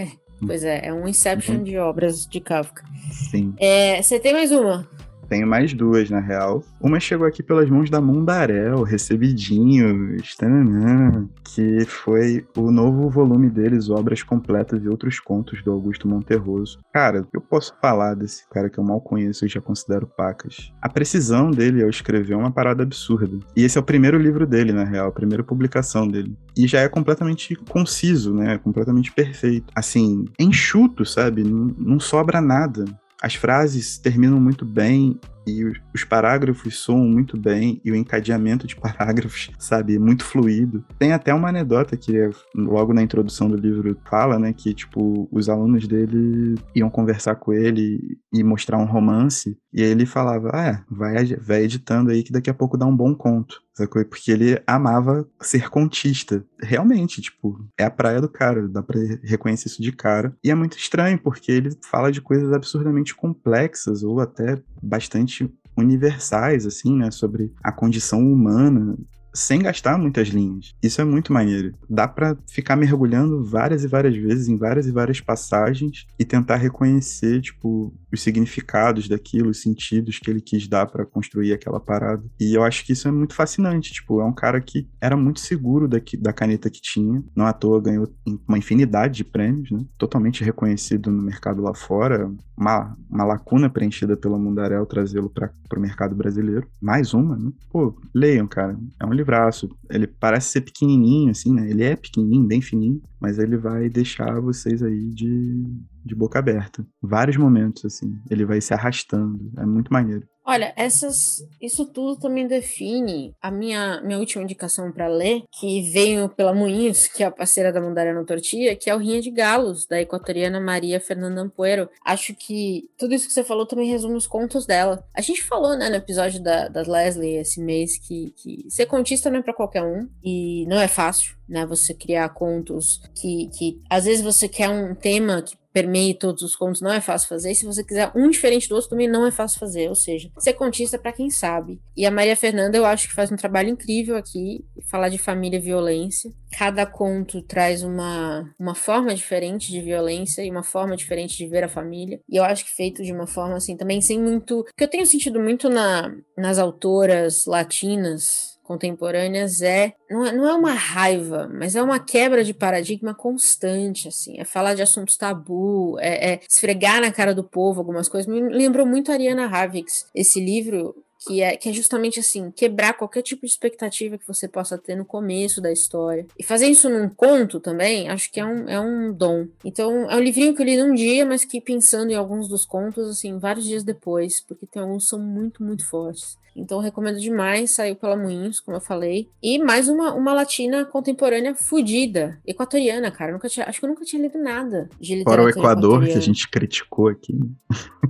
Pois 0.47 0.65
é, 0.65 0.87
é 0.87 0.93
um 0.93 1.07
Inception 1.07 1.57
uhum. 1.57 1.63
de 1.63 1.79
obras 1.79 2.27
de 2.27 2.41
Kafka. 2.41 2.83
Sim. 3.11 3.55
É, 3.59 4.03
você 4.03 4.19
tem 4.19 4.33
mais 4.33 4.51
uma? 4.51 4.89
Tenho 5.33 5.47
mais 5.47 5.73
duas, 5.73 6.11
na 6.11 6.21
real. 6.21 6.63
Uma 6.79 7.01
chegou 7.01 7.27
aqui 7.27 7.43
pelas 7.43 7.71
mãos 7.71 7.89
da 7.89 8.03
Mundarel, 8.03 8.83
recebidinho, 8.83 10.19
tananã, 10.39 11.27
que 11.43 11.87
foi 11.87 12.45
o 12.55 12.71
novo 12.71 13.09
volume 13.09 13.49
deles, 13.49 13.89
Obras 13.89 14.23
Completas 14.23 14.85
e 14.85 14.89
Outros 14.91 15.19
Contos, 15.19 15.63
do 15.63 15.73
Augusto 15.73 16.07
Monterroso. 16.07 16.81
Cara, 16.93 17.27
eu 17.33 17.41
posso 17.41 17.75
falar 17.81 18.13
desse 18.13 18.47
cara 18.51 18.69
que 18.69 18.77
eu 18.77 18.85
mal 18.85 19.01
conheço 19.01 19.47
e 19.47 19.49
já 19.49 19.59
considero 19.59 20.07
pacas. 20.07 20.71
A 20.83 20.89
precisão 20.91 21.51
dele 21.51 21.83
ao 21.83 21.89
escrever 21.89 22.35
é 22.35 22.37
uma 22.37 22.53
parada 22.53 22.83
absurda. 22.83 23.39
E 23.57 23.65
esse 23.65 23.79
é 23.79 23.81
o 23.81 23.85
primeiro 23.85 24.19
livro 24.19 24.47
dele, 24.47 24.71
na 24.71 24.85
real, 24.85 25.09
a 25.09 25.13
primeira 25.13 25.43
publicação 25.43 26.07
dele. 26.07 26.37
E 26.55 26.67
já 26.67 26.81
é 26.81 26.91
completamente 26.91 27.57
conciso, 27.57 28.35
né? 28.35 28.59
Completamente 28.59 29.11
perfeito. 29.11 29.73
Assim, 29.75 30.27
enxuto, 30.39 31.07
sabe? 31.07 31.43
Não, 31.43 31.75
não 31.79 31.99
sobra 31.99 32.39
nada 32.39 32.85
as 33.23 33.37
frases 33.37 33.97
terminam 33.97 34.41
muito 34.41 34.65
bem 34.65 35.19
e 35.47 35.65
os 35.95 36.05
parágrafos 36.05 36.79
soam 36.79 37.05
muito 37.05 37.39
bem 37.39 37.81
e 37.85 37.91
o 37.91 37.97
encadeamento 37.97 38.67
de 38.67 38.77
parágrafos, 38.81 39.51
sabe, 39.59 39.97
é 39.97 39.99
muito 39.99 40.25
fluido. 40.25 40.85
Tem 40.99 41.13
até 41.13 41.33
uma 41.35 41.49
anedota 41.49 41.97
que 41.97 42.13
logo 42.55 42.93
na 42.93 43.03
introdução 43.03 43.49
do 43.49 43.57
livro 43.57 43.97
fala, 44.09 44.39
né, 44.39 44.53
que 44.53 44.75
tipo 44.75 45.29
os 45.31 45.49
alunos 45.49 45.87
dele 45.87 46.55
iam 46.75 46.91
conversar 46.91 47.37
com 47.37 47.53
ele 47.53 48.19
e 48.33 48.43
mostrar 48.43 48.79
um 48.79 48.85
romance 48.85 49.57
e 49.73 49.83
ele 49.83 50.07
falava: 50.07 50.51
"Ah, 50.53 50.67
é, 50.67 50.85
vai, 50.91 51.37
vai 51.37 51.63
editando 51.65 52.11
aí 52.11 52.23
que 52.23 52.33
daqui 52.33 52.51
a 52.51 52.55
pouco 52.55 52.77
dá 52.77 52.87
um 52.87 52.97
bom 52.97 53.15
conto". 53.15 53.61
Porque 54.09 54.31
ele 54.31 54.63
amava 54.67 55.27
ser 55.41 55.71
contista. 55.71 56.45
Realmente, 56.61 57.23
tipo, 57.23 57.59
é 57.79 57.85
a 57.85 57.91
praia 57.91 58.21
do 58.21 58.29
cara, 58.29 58.69
dá 58.69 58.83
pra 58.83 59.01
reconhecer 59.25 59.69
isso 59.69 59.83
de 59.83 59.93
cara. 59.93 60.37
E 60.45 60.51
é 60.51 60.55
muito 60.55 60.77
estranho, 60.77 61.19
porque 61.19 61.51
ele 61.51 61.71
fala 61.91 62.13
de 62.13 62.21
coisas 62.21 62.53
absurdamente 62.53 63.15
complexas 63.15 64.03
ou 64.03 64.21
até 64.21 64.63
bastante 64.83 65.32
universais, 65.77 66.67
assim, 66.67 66.97
né, 66.97 67.11
sobre 67.11 67.53
a 67.63 67.73
condição 67.73 68.21
humana 68.21 68.97
sem 69.35 69.61
gastar 69.61 69.99
muitas 69.99 70.29
linhas. 70.29 70.75
Isso 70.83 71.01
é 71.01 71.05
muito 71.05 71.33
maneiro. 71.33 71.75
Dá 71.89 72.07
para 72.07 72.37
ficar 72.47 72.77
mergulhando 72.77 73.45
várias 73.45 73.85
e 73.85 73.89
várias 73.89 74.17
vezes 74.17 74.49
em 74.49 74.57
várias 74.57 74.87
e 74.87 74.93
várias 74.93 75.21
passagens 75.21 76.07
e 76.19 76.25
tentar 76.25 76.57
reconhecer, 76.57 77.41
tipo, 77.41 77.93
os 78.13 78.23
significados 78.23 79.09
daquilo, 79.09 79.51
os 79.51 79.63
sentidos 79.63 80.19
que 80.19 80.31
ele 80.31 80.41
quis 80.41 80.69
dar 80.69 80.87
para 80.87 81.07
construir 81.07 81.53
aquela 81.53 81.81
parada. 81.81 82.23
E 82.39 82.55
eu 82.55 82.63
acho 82.63 82.85
que 82.85 82.93
isso 82.93 83.09
é 83.09 83.11
muito 83.11 83.35
fascinante. 83.35 83.93
Tipo, 83.93 84.21
é 84.21 84.25
um 84.25 84.33
cara 84.33 84.61
que 84.61 84.89
era 85.01 85.17
muito 85.17 85.41
seguro 85.41 85.89
da, 85.89 85.99
da 86.19 86.33
caneta 86.33 86.71
que 86.71 86.81
tinha. 86.81 87.23
Não 87.35 87.47
à 87.47 87.53
toa 87.53 87.81
ganhou 87.81 88.13
uma 88.47 88.59
infinidade 88.59 89.17
de 89.17 89.25
prêmios, 89.25 89.71
né? 89.71 89.85
Totalmente 89.97 90.45
reconhecido 90.45 91.11
no 91.11 91.23
mercado 91.23 91.63
lá 91.63 91.75
fora. 91.75 92.31
Uma, 92.57 92.97
uma 93.11 93.25
lacuna 93.25 93.71
preenchida 93.71 94.17
pela 94.17 94.39
Mundarel 94.39 94.87
trazê-lo 94.87 95.31
para 95.31 95.51
o 95.75 95.81
mercado 95.81 96.15
brasileiro. 96.15 96.67
Mais 96.81 97.15
uma, 97.15 97.37
né? 97.37 97.51
Pô, 97.71 97.97
leiam, 98.15 98.47
cara. 98.47 98.79
É 99.01 99.07
um 99.07 99.13
livraço. 99.23 99.69
Ele 99.91 100.07
parece 100.07 100.53
ser 100.53 100.61
pequenininho, 100.61 101.31
assim, 101.31 101.55
né? 101.55 101.69
Ele 101.69 101.83
é 101.83 101.97
pequenininho, 101.97 102.47
bem 102.47 102.61
fininho, 102.61 103.01
mas 103.21 103.39
ele 103.39 103.57
vai 103.57 103.89
deixar 103.89 104.41
vocês 104.41 104.83
aí 104.83 105.11
de, 105.11 105.65
de 106.05 106.15
boca 106.15 106.39
aberta. 106.39 106.87
Vários 107.01 107.37
momentos, 107.37 107.85
assim. 107.85 108.13
Ele 108.31 108.45
vai 108.45 108.61
se 108.61 108.75
arrastando. 108.75 109.51
É 109.57 109.65
muito 109.65 109.93
maneiro. 109.93 110.27
Olha, 110.45 110.73
essas, 110.77 111.47
isso 111.61 111.87
tudo 111.87 112.21
também 112.21 112.47
define 112.47 113.35
a 113.41 113.51
minha, 113.51 114.01
minha 114.03 114.19
última 114.19 114.43
indicação 114.43 114.91
para 114.91 115.07
ler, 115.07 115.45
que 115.53 115.83
veio 115.91 116.29
pela 116.29 116.53
Moinhos, 116.53 117.07
que 117.07 117.23
é 117.23 117.27
a 117.27 117.31
parceira 117.31 117.73
da 117.73 117.81
Mandarina 117.81 118.25
Tortilha, 118.25 118.75
que 118.75 118.91
é 118.91 118.95
o 118.95 118.99
Rinha 118.99 119.21
de 119.21 119.31
Galos, 119.31 119.87
da 119.87 120.01
equatoriana 120.01 120.61
Maria 120.61 121.01
Fernanda 121.01 121.41
Ampuero. 121.41 121.89
Acho 122.05 122.35
que 122.35 122.89
tudo 122.99 123.15
isso 123.15 123.29
que 123.29 123.33
você 123.33 123.45
falou 123.45 123.67
também 123.67 123.89
resume 123.89 124.17
os 124.17 124.27
contos 124.27 124.67
dela. 124.67 125.07
A 125.15 125.21
gente 125.21 125.45
falou, 125.45 125.77
né, 125.77 125.89
no 125.89 125.97
episódio 125.97 126.43
da, 126.43 126.67
da 126.69 126.83
Leslie 126.83 127.37
esse 127.37 127.61
mês, 127.61 127.97
que, 127.97 128.35
que 128.37 128.67
ser 128.69 128.87
contista 128.87 129.31
não 129.31 129.39
é 129.39 129.43
para 129.43 129.55
qualquer 129.55 129.85
um, 129.85 130.09
e 130.25 130.67
não 130.67 130.81
é 130.81 130.89
fácil, 130.89 131.37
né, 131.49 131.65
você 131.65 131.95
criar 131.95 132.29
contos 132.31 133.01
que, 133.15 133.49
que 133.57 133.81
às 133.89 134.07
vezes 134.07 134.23
você 134.23 134.49
quer 134.49 134.69
um 134.69 134.95
tema 134.95 135.41
que 135.41 135.57
permeie 135.73 136.15
todos 136.15 136.43
os 136.43 136.55
contos, 136.55 136.81
não 136.81 136.93
é 136.93 137.01
fácil 137.01 137.29
fazer. 137.29 137.53
E 137.53 137.55
se 137.55 137.67
você 137.67 137.83
quiser 137.83 138.11
um 138.15 138.29
diferente 138.29 138.69
do 138.69 138.75
outro, 138.75 138.91
também 138.91 139.09
não 139.09 139.27
é 139.27 139.31
fácil 139.31 139.59
fazer. 139.59 139.89
Ou 139.89 139.95
seja, 139.95 140.31
ser 140.39 140.53
contista 140.55 140.99
para 140.99 141.13
quem 141.13 141.31
sabe. 141.31 141.81
E 141.97 142.07
a 142.07 142.11
Maria 142.11 142.37
Fernanda, 142.37 142.77
eu 142.77 142.85
acho 142.85 143.09
que 143.09 143.15
faz 143.15 143.31
um 143.31 143.37
trabalho 143.37 143.69
incrível 143.69 144.17
aqui, 144.17 144.65
falar 144.91 145.09
de 145.09 145.19
família 145.19 145.57
e 145.57 145.61
violência. 145.61 146.31
Cada 146.59 146.85
conto 146.85 147.43
traz 147.43 147.83
uma, 147.83 148.51
uma 148.59 148.75
forma 148.75 149.15
diferente 149.15 149.71
de 149.71 149.81
violência 149.81 150.45
e 150.45 150.51
uma 150.51 150.63
forma 150.63 150.97
diferente 150.97 151.37
de 151.37 151.47
ver 151.47 151.65
a 151.65 151.69
família. 151.69 152.21
E 152.29 152.37
eu 152.37 152.45
acho 152.45 152.65
que 152.65 152.71
feito 152.71 153.03
de 153.03 153.13
uma 153.13 153.27
forma 153.27 153.57
assim, 153.57 153.77
também 153.77 154.01
sem 154.01 154.21
muito. 154.21 154.65
que 154.77 154.85
eu 154.85 154.89
tenho 154.89 155.07
sentido 155.07 155.41
muito 155.41 155.69
na, 155.69 156.15
nas 156.37 156.59
autoras 156.59 157.47
latinas 157.47 158.52
contemporâneas 158.73 159.61
é 159.61 159.93
não, 160.11 160.25
é 160.25 160.33
não 160.33 160.49
é 160.49 160.55
uma 160.55 160.73
raiva, 160.73 161.51
mas 161.53 161.77
é 161.77 161.83
uma 161.83 161.99
quebra 161.99 162.43
de 162.43 162.55
paradigma 162.55 163.15
constante, 163.15 164.09
assim. 164.09 164.39
É 164.39 164.45
falar 164.45 164.75
de 164.75 164.83
assuntos 164.83 165.17
tabu, 165.17 165.99
é, 166.01 166.33
é 166.33 166.41
esfregar 166.49 167.01
na 167.01 167.13
cara 167.13 167.35
do 167.35 167.45
povo 167.45 167.81
algumas 167.81 168.09
coisas. 168.09 168.33
Me 168.33 168.41
lembrou 168.41 168.87
muito 168.87 169.11
a 169.11 169.15
Ariana 169.15 169.47
Havix. 169.47 170.07
Esse 170.15 170.41
livro 170.41 170.95
que 171.27 171.41
é, 171.41 171.57
que 171.57 171.69
é 171.69 171.73
justamente 171.73 172.19
assim, 172.19 172.51
quebrar 172.51 172.95
qualquer 172.95 173.23
tipo 173.23 173.43
de 173.43 173.53
expectativa 173.53 174.19
que 174.19 174.27
você 174.27 174.49
possa 174.49 174.77
ter 174.77 174.97
no 174.97 175.05
começo 175.05 175.61
da 175.61 175.71
história. 175.71 176.27
E 176.39 176.43
fazer 176.43 176.67
isso 176.67 176.89
num 176.89 177.09
conto 177.09 177.61
também, 177.61 178.09
acho 178.09 178.31
que 178.33 178.41
é 178.41 178.45
um, 178.45 178.69
é 178.69 178.81
um 178.81 179.13
dom. 179.13 179.47
Então, 179.65 180.11
é 180.11 180.17
um 180.17 180.21
livrinho 180.21 180.55
que 180.55 180.63
eu 180.63 180.67
li 180.67 180.77
num 180.77 180.95
dia, 180.95 181.25
mas 181.25 181.45
que 181.45 181.61
pensando 181.61 182.11
em 182.11 182.17
alguns 182.17 182.49
dos 182.49 182.65
contos, 182.65 183.09
assim, 183.09 183.39
vários 183.39 183.65
dias 183.65 183.85
depois, 183.85 184.41
porque 184.41 184.67
tem 184.67 184.83
alguns 184.83 185.05
que 185.05 185.11
são 185.11 185.21
muito, 185.21 185.63
muito 185.63 185.89
fortes. 185.89 186.37
Então 186.55 186.81
recomendo 186.81 187.19
demais, 187.19 187.75
saiu 187.75 187.97
pela 187.97 188.17
Moinhos, 188.17 188.61
como 188.61 188.77
eu 188.77 188.81
falei. 188.81 189.29
E 189.43 189.59
mais 189.59 189.89
uma, 189.89 190.15
uma 190.15 190.33
latina 190.33 190.85
contemporânea 190.85 191.55
fudida, 191.55 192.39
equatoriana, 192.47 193.11
cara. 193.11 193.33
nunca 193.33 193.49
tinha, 193.49 193.67
acho 193.67 193.79
que 193.79 193.85
eu 193.85 193.91
nunca 193.91 194.05
tinha 194.05 194.23
lido 194.23 194.39
nada 194.39 194.89
de 195.01 195.23
Fora 195.25 195.45
o 195.45 195.49
Equador, 195.49 196.05
que 196.05 196.13
a 196.13 196.21
gente 196.21 196.49
criticou 196.49 197.09
aqui. 197.09 197.39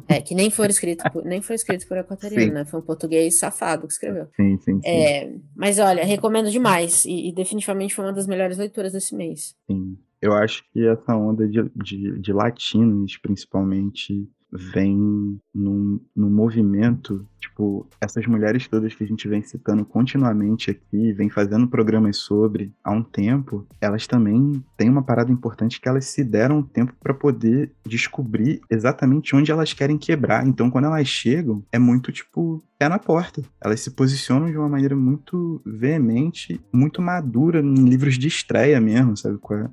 É, 0.08 0.20
que 0.20 0.34
nem 0.34 0.50
foi 0.50 0.66
escrito 0.66 1.04
por, 1.10 1.24
nem 1.24 1.40
foi 1.40 1.56
escrito 1.56 1.86
por 1.86 1.96
equatoriano, 1.96 2.52
né? 2.52 2.64
Foi 2.64 2.80
um 2.80 2.82
português 2.82 3.38
safado 3.38 3.86
que 3.86 3.92
escreveu. 3.92 4.26
Sim, 4.36 4.58
sim, 4.58 4.80
sim. 4.80 4.88
É, 4.88 5.32
mas 5.54 5.78
olha, 5.78 6.04
recomendo 6.04 6.50
demais. 6.50 7.04
E, 7.04 7.28
e, 7.28 7.32
definitivamente 7.32 7.94
foi 7.94 8.04
uma 8.04 8.12
das 8.12 8.26
melhores 8.26 8.58
leituras 8.58 8.92
desse 8.92 9.14
mês. 9.14 9.54
Sim. 9.70 9.96
Eu 10.20 10.32
acho 10.34 10.62
que 10.72 10.86
essa 10.86 11.16
onda 11.16 11.48
de, 11.48 11.68
de, 11.74 12.20
de 12.20 12.32
latinos, 12.32 13.16
principalmente, 13.16 14.28
vem 14.52 15.40
num, 15.54 15.98
num 16.14 16.28
movimento, 16.28 17.26
tipo, 17.40 17.88
essas 17.98 18.26
mulheres 18.26 18.68
todas 18.68 18.94
que 18.94 19.02
a 19.02 19.06
gente 19.06 19.26
vem 19.26 19.42
citando 19.42 19.82
continuamente 19.82 20.70
aqui, 20.70 21.12
vem 21.14 21.30
fazendo 21.30 21.66
programas 21.66 22.18
sobre 22.18 22.70
há 22.84 22.92
um 22.92 23.02
tempo, 23.02 23.66
elas 23.80 24.06
também 24.06 24.62
têm 24.76 24.90
uma 24.90 25.02
parada 25.02 25.32
importante 25.32 25.80
que 25.80 25.88
elas 25.88 26.04
se 26.04 26.22
deram 26.22 26.58
um 26.58 26.62
tempo 26.62 26.92
para 27.00 27.14
poder 27.14 27.72
descobrir 27.86 28.60
exatamente 28.68 29.34
onde 29.34 29.50
elas 29.50 29.72
querem 29.72 29.96
quebrar. 29.96 30.46
Então, 30.46 30.70
quando 30.70 30.84
elas 30.84 31.08
chegam, 31.08 31.64
é 31.72 31.78
muito 31.78 32.12
tipo 32.12 32.62
pé 32.78 32.88
na 32.88 32.98
porta. 32.98 33.42
Elas 33.60 33.80
se 33.80 33.92
posicionam 33.92 34.50
de 34.50 34.58
uma 34.58 34.68
maneira 34.68 34.94
muito 34.94 35.62
veemente, 35.64 36.60
muito 36.72 37.00
madura 37.00 37.60
em 37.60 37.88
livros 37.88 38.18
de 38.18 38.28
estreia 38.28 38.80
mesmo, 38.80 39.16
sabe 39.16 39.38
qual 39.38 39.60
é? 39.60 39.70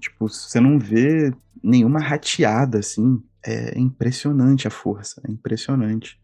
Tipo, 0.00 0.28
você 0.28 0.58
não 0.58 0.78
vê 0.78 1.32
nenhuma 1.62 2.00
rateada 2.00 2.78
assim 2.78 3.22
é 3.44 3.78
impressionante 3.78 4.66
a 4.68 4.70
força, 4.70 5.20
é 5.26 5.30
impressionante. 5.30 6.20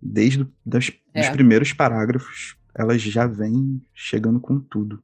Desde 0.00 0.46
das, 0.64 0.92
é. 1.12 1.22
os 1.22 1.28
primeiros 1.30 1.72
parágrafos, 1.72 2.56
elas 2.74 3.02
já 3.02 3.26
vêm 3.26 3.82
chegando 3.92 4.40
com 4.40 4.60
tudo. 4.60 5.02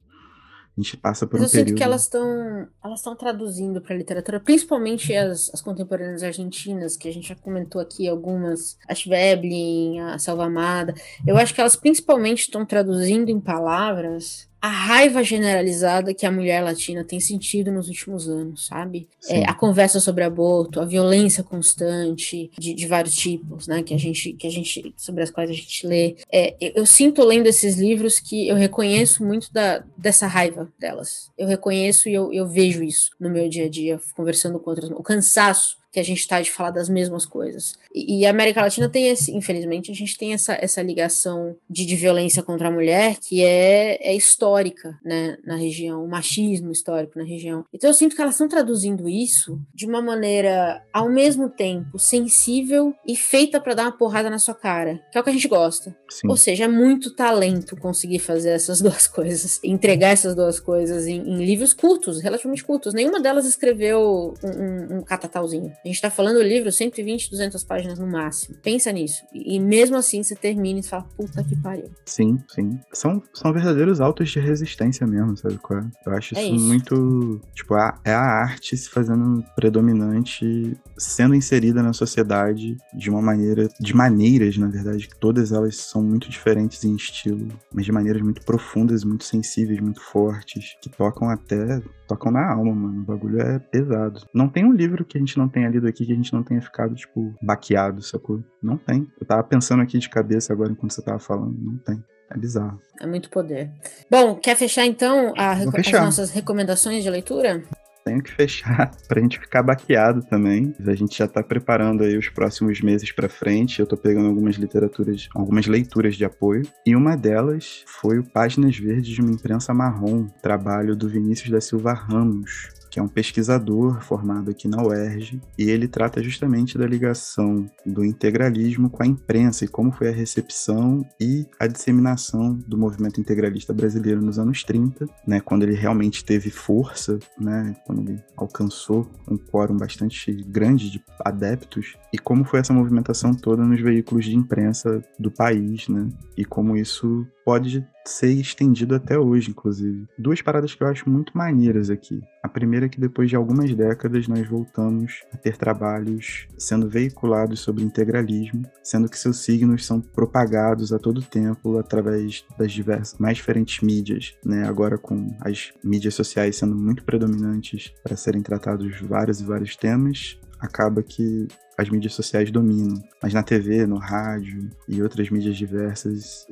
A 0.77 0.81
gente 0.81 0.97
passa 0.97 1.25
por 1.25 1.39
Mas 1.39 1.43
um 1.43 1.45
eu 1.45 1.51
período... 1.51 1.67
sinto 1.69 1.77
que 1.77 1.83
elas 1.83 2.01
estão 2.01 2.67
elas 2.83 2.99
estão 2.99 3.15
traduzindo 3.15 3.79
para 3.79 3.95
a 3.95 3.97
literatura, 3.97 4.41
principalmente 4.41 5.15
as, 5.15 5.49
as 5.53 5.61
contemporâneas 5.61 6.21
argentinas, 6.21 6.97
que 6.97 7.07
a 7.07 7.13
gente 7.13 7.29
já 7.29 7.35
comentou 7.35 7.79
aqui 7.79 8.09
algumas, 8.09 8.77
a 8.87 8.93
Schweblin, 8.93 9.99
a 9.99 10.19
Selva 10.19 10.45
Amada. 10.45 10.93
Eu 11.25 11.37
acho 11.37 11.53
que 11.53 11.61
elas 11.61 11.77
principalmente 11.77 12.41
estão 12.41 12.65
traduzindo 12.65 13.29
em 13.29 13.39
palavras 13.39 14.49
a 14.65 14.67
raiva 14.67 15.23
generalizada 15.23 16.11
que 16.11 16.25
a 16.25 16.31
mulher 16.31 16.63
latina 16.63 17.03
tem 17.03 17.19
sentido 17.19 17.71
nos 17.71 17.87
últimos 17.87 18.27
anos, 18.27 18.65
sabe? 18.65 19.07
É, 19.29 19.47
a 19.47 19.53
conversa 19.53 19.99
sobre 19.99 20.23
aborto, 20.23 20.81
a 20.81 20.85
violência 20.85 21.43
constante 21.43 22.49
de, 22.57 22.73
de, 22.73 22.87
vários 22.87 23.13
tipos, 23.13 23.67
né? 23.67 23.83
Que 23.83 23.93
a 23.93 23.97
gente, 23.97 24.33
que 24.33 24.47
a 24.47 24.49
gente, 24.49 24.91
sobre 24.97 25.21
as 25.21 25.29
quais 25.29 25.51
a 25.51 25.53
gente 25.53 25.85
lê. 25.85 26.15
É, 26.31 26.55
eu 26.59 26.83
sinto 26.83 27.23
lendo 27.23 27.45
esses 27.45 27.77
livros 27.77 28.19
que 28.19 28.47
eu 28.47 28.55
reconheço 28.55 29.23
muito 29.23 29.53
da, 29.53 29.83
dessa 29.95 30.25
raiva 30.25 30.67
delas. 30.79 31.29
Eu 31.37 31.47
reconheço 31.47 32.09
e 32.09 32.15
eu, 32.15 32.33
eu 32.33 32.47
vejo 32.47 32.81
isso 32.81 33.11
no 33.19 33.29
meu 33.29 33.47
dia 33.47 33.65
a 33.65 33.69
dia, 33.69 34.01
conversando 34.15 34.59
com 34.59 34.71
outras. 34.71 34.89
O 34.89 35.03
cansaço 35.03 35.77
que 35.95 35.99
a 36.01 36.03
gente 36.03 36.19
está 36.19 36.41
de 36.41 36.51
falar 36.51 36.71
das 36.71 36.89
mesmas 36.89 37.25
coisas. 37.25 37.75
E, 37.93 38.19
e, 38.19 38.25
a 38.25 38.29
América 38.29 38.61
Latina 38.61 38.89
tem 38.89 39.07
esse, 39.07 39.31
infelizmente, 39.33 39.89
a 39.89 39.95
gente 39.95 40.17
tem 40.17 40.33
essa, 40.33 40.57
essa 40.59 40.81
ligação 40.81 41.55
de, 41.69 41.85
de 41.85 41.95
violência 41.95 42.43
contra 42.43 42.67
a 42.67 42.71
mulher 42.71 43.15
que 43.15 43.41
é, 43.41 43.97
é 44.01 44.13
histórica, 44.13 44.99
né, 45.05 45.37
na 45.45 45.55
região, 45.55 46.03
o 46.03 46.09
machismo 46.09 46.69
histórico 46.69 47.17
na 47.17 47.23
região. 47.23 47.63
Então 47.73 47.89
eu 47.89 47.93
sinto 47.93 48.13
que 48.13 48.21
elas 48.21 48.35
estão 48.35 48.49
traduzindo 48.49 49.07
isso 49.07 49.57
de 49.73 49.85
uma 49.85 50.01
maneira, 50.01 50.83
ao 50.91 51.09
mesmo 51.09 51.49
tempo, 51.49 51.97
sensível 51.97 52.93
e 53.07 53.15
feita 53.15 53.61
para 53.61 53.73
dar 53.73 53.83
uma 53.83 53.97
porrada 53.97 54.29
na 54.29 54.37
sua 54.37 54.53
cara, 54.53 55.01
que 55.09 55.17
é 55.17 55.21
o 55.21 55.23
que 55.23 55.29
a 55.29 55.33
gente 55.33 55.47
gosta. 55.47 55.95
Sim. 56.09 56.27
Ou 56.27 56.35
seja, 56.35 56.65
é 56.65 56.67
muito 56.67 57.15
talento 57.15 57.77
conseguir 57.77 58.19
fazer 58.19 58.49
essas 58.49 58.81
duas 58.83 59.07
coisas, 59.07 59.61
entregar 59.63 60.09
essas 60.09 60.35
duas 60.35 60.59
coisas 60.59 61.07
em, 61.07 61.21
em 61.21 61.45
livros 61.45 61.73
curtos, 61.73 62.21
relativamente 62.21 62.65
curtos. 62.65 62.93
Nenhuma 62.93 63.21
delas 63.21 63.45
escreveu 63.45 64.33
um, 64.43 64.49
um, 64.49 64.97
um 64.97 65.01
catatauzinho. 65.01 65.71
A 65.85 65.87
gente 65.87 66.01
tá 66.01 66.09
falando 66.09 66.37
do 66.37 66.41
livro 66.41 66.71
120, 66.71 67.29
200 67.29 67.63
páginas 67.63 67.99
no 67.99 68.07
máximo. 68.07 68.57
Pensa 68.63 68.91
nisso. 68.91 69.23
E, 69.31 69.55
e 69.55 69.59
mesmo 69.59 69.95
assim 69.95 70.23
você 70.23 70.35
termina 70.35 70.79
e 70.79 70.83
fala, 70.83 71.03
puta 71.15 71.43
que 71.43 71.55
pariu. 71.55 71.91
Sim, 72.03 72.39
sim. 72.47 72.79
São, 72.91 73.21
são 73.31 73.53
verdadeiros 73.53 74.01
autos 74.01 74.31
de 74.31 74.39
resistência 74.39 75.05
mesmo, 75.05 75.37
sabe 75.37 75.59
qual 75.59 75.81
é? 75.81 75.85
Eu 76.03 76.13
acho 76.13 76.35
é 76.35 76.43
isso, 76.43 76.55
isso, 76.55 76.65
muito. 76.65 77.41
Tipo, 77.53 77.75
a, 77.75 77.99
é 78.03 78.11
a 78.11 78.19
arte 78.19 78.75
se 78.75 78.89
fazendo 78.89 79.45
predominante, 79.55 80.75
sendo 80.97 81.35
inserida 81.35 81.83
na 81.83 81.93
sociedade 81.93 82.75
de 82.91 83.09
uma 83.11 83.21
maneira. 83.21 83.69
De 83.79 83.95
maneiras, 83.95 84.57
na 84.57 84.67
verdade, 84.67 85.07
que 85.07 85.19
todas 85.19 85.51
elas 85.51 85.75
são 85.77 86.01
muito 86.01 86.27
diferentes 86.31 86.83
em 86.83 86.95
estilo, 86.95 87.47
mas 87.71 87.85
de 87.85 87.91
maneiras 87.91 88.23
muito 88.23 88.43
profundas, 88.43 89.03
muito 89.03 89.23
sensíveis, 89.23 89.79
muito 89.79 90.01
fortes, 90.01 90.75
que 90.81 90.89
tocam 90.89 91.29
até 91.29 91.79
tocam 92.07 92.31
na 92.31 92.51
alma, 92.51 92.73
mano. 92.73 93.01
O 93.01 93.05
bagulho 93.05 93.41
é 93.41 93.59
pesado. 93.59 94.21
Não 94.33 94.47
tem 94.47 94.65
um 94.65 94.71
livro 94.71 95.03
que 95.03 95.17
a 95.17 95.19
gente 95.19 95.37
não 95.37 95.47
tenha 95.47 95.64
lido 95.69 95.87
aqui 95.87 96.05
que 96.05 96.11
a 96.11 96.15
gente 96.15 96.33
não 96.33 96.43
tenha 96.43 96.61
ficado, 96.61 96.95
tipo, 96.95 97.33
baqueado, 97.41 98.01
sacou? 98.01 98.43
Não 98.61 98.77
tem. 98.77 99.07
Eu 99.19 99.25
tava 99.25 99.43
pensando 99.43 99.81
aqui 99.81 99.97
de 99.97 100.09
cabeça 100.09 100.53
agora 100.53 100.71
enquanto 100.71 100.93
você 100.93 101.01
tava 101.01 101.19
falando. 101.19 101.55
Não 101.57 101.77
tem. 101.77 102.03
É 102.31 102.37
bizarro. 102.37 102.79
É 102.99 103.05
muito 103.05 103.29
poder. 103.29 103.71
Bom, 104.09 104.35
quer 104.35 104.55
fechar 104.55 104.85
então 104.85 105.33
a, 105.37 105.51
as 105.51 105.91
nossas 105.91 106.31
recomendações 106.31 107.03
de 107.03 107.09
leitura? 107.09 107.63
tenho 108.05 108.21
que 108.21 108.31
fechar 108.31 108.91
pra 109.09 109.19
gente 109.19 109.39
ficar 109.39 109.63
baqueado 109.63 110.21
também. 110.21 110.73
A 110.85 110.93
gente 110.93 111.17
já 111.17 111.27
tá 111.27 111.43
preparando 111.43 112.03
aí 112.03 112.15
os 112.15 112.29
próximos 112.29 112.79
meses 112.79 113.11
para 113.11 113.27
frente. 113.27 113.79
Eu 113.79 113.87
tô 113.87 113.97
pegando 113.97 114.27
algumas 114.27 114.55
literaturas, 114.55 115.27
algumas 115.33 115.65
leituras 115.65 116.15
de 116.15 116.23
apoio. 116.23 116.61
E 116.85 116.95
uma 116.95 117.17
delas 117.17 117.83
foi 117.87 118.19
o 118.19 118.23
Páginas 118.23 118.77
Verdes 118.77 119.15
de 119.15 119.21
uma 119.21 119.31
Imprensa 119.31 119.73
Marrom, 119.73 120.27
trabalho 120.41 120.95
do 120.95 121.09
Vinícius 121.09 121.49
da 121.49 121.59
Silva 121.59 121.93
Ramos, 121.93 122.69
que 122.95 122.99
é 123.01 123.03
um 123.03 123.09
pesquisador 123.09 123.99
formado 123.99 124.49
aqui 124.49 124.69
na 124.69 124.81
UERJ, 124.81 125.41
e 125.59 125.69
ele 125.69 125.85
trata 125.85 126.23
justamente 126.23 126.77
da 126.77 126.87
ligação 126.87 127.69
do 127.85 128.05
integralismo 128.05 128.89
com 128.89 129.03
a 129.03 129.05
imprensa 129.05 129.65
e 129.65 129.67
como 129.67 129.91
foi 129.91 130.07
a 130.07 130.13
recepção 130.13 131.05
e 131.19 131.45
a 131.59 131.67
disseminação 131.67 132.53
do 132.53 132.77
movimento 132.77 133.19
integralista 133.19 133.73
brasileiro 133.73 134.21
nos 134.21 134.39
anos 134.39 134.63
30, 134.63 135.09
né, 135.27 135.41
quando 135.41 135.63
ele 135.63 135.75
realmente 135.75 136.23
teve 136.23 136.49
força, 136.49 137.19
né, 137.37 137.75
quando 137.85 138.11
ele 138.11 138.23
alcançou 138.37 139.05
um 139.29 139.35
quórum 139.35 139.75
bastante 139.75 140.31
grande 140.31 140.89
de 140.89 141.03
adeptos, 141.19 141.97
e 142.13 142.17
como 142.17 142.45
foi 142.45 142.61
essa 142.61 142.71
movimentação 142.71 143.33
toda 143.33 143.65
nos 143.65 143.81
veículos 143.81 144.23
de 144.23 144.37
imprensa 144.37 145.03
do 145.19 145.29
país, 145.29 145.89
né, 145.89 146.07
e 146.37 146.45
como 146.45 146.77
isso 146.77 147.27
pode 147.45 147.87
ser 148.03 148.31
estendido 148.31 148.95
até 148.95 149.17
hoje, 149.17 149.51
inclusive. 149.51 150.07
Duas 150.17 150.41
paradas 150.41 150.73
que 150.73 150.83
eu 150.83 150.87
acho 150.87 151.09
muito 151.09 151.37
maneiras 151.37 151.89
aqui. 151.91 152.21
A 152.43 152.49
primeira 152.49 152.87
é 152.87 152.89
que 152.89 152.99
depois 152.99 153.29
de 153.29 153.35
algumas 153.35 153.73
décadas 153.73 154.27
nós 154.27 154.47
voltamos 154.47 155.23
a 155.31 155.37
ter 155.37 155.57
trabalhos 155.57 156.47
sendo 156.57 156.89
veiculados 156.89 157.59
sobre 157.59 157.83
integralismo, 157.83 158.63
sendo 158.83 159.09
que 159.09 159.17
seus 159.17 159.37
signos 159.37 159.85
são 159.85 160.01
propagados 160.01 160.91
a 160.91 160.99
todo 160.99 161.21
tempo 161.21 161.77
através 161.77 162.45
das 162.57 162.71
diversas, 162.71 163.17
mais 163.19 163.37
diferentes 163.37 163.81
mídias, 163.81 164.35
né? 164.43 164.67
Agora 164.67 164.97
com 164.97 165.35
as 165.41 165.71
mídias 165.83 166.13
sociais 166.13 166.55
sendo 166.55 166.75
muito 166.75 167.03
predominantes 167.03 167.93
para 168.03 168.15
serem 168.15 168.41
tratados 168.41 168.99
vários 169.01 169.39
e 169.39 169.43
vários 169.43 169.75
temas, 169.75 170.39
acaba 170.59 171.01
que 171.03 171.47
as 171.77 171.89
mídias 171.89 172.13
sociais 172.13 172.51
dominam. 172.51 173.01
Mas 173.21 173.33
na 173.33 173.43
TV, 173.43 173.85
no 173.85 173.97
rádio 173.97 174.69
e 174.87 175.01
outras 175.01 175.29
mídias 175.29 175.57
diversas, 175.57 176.45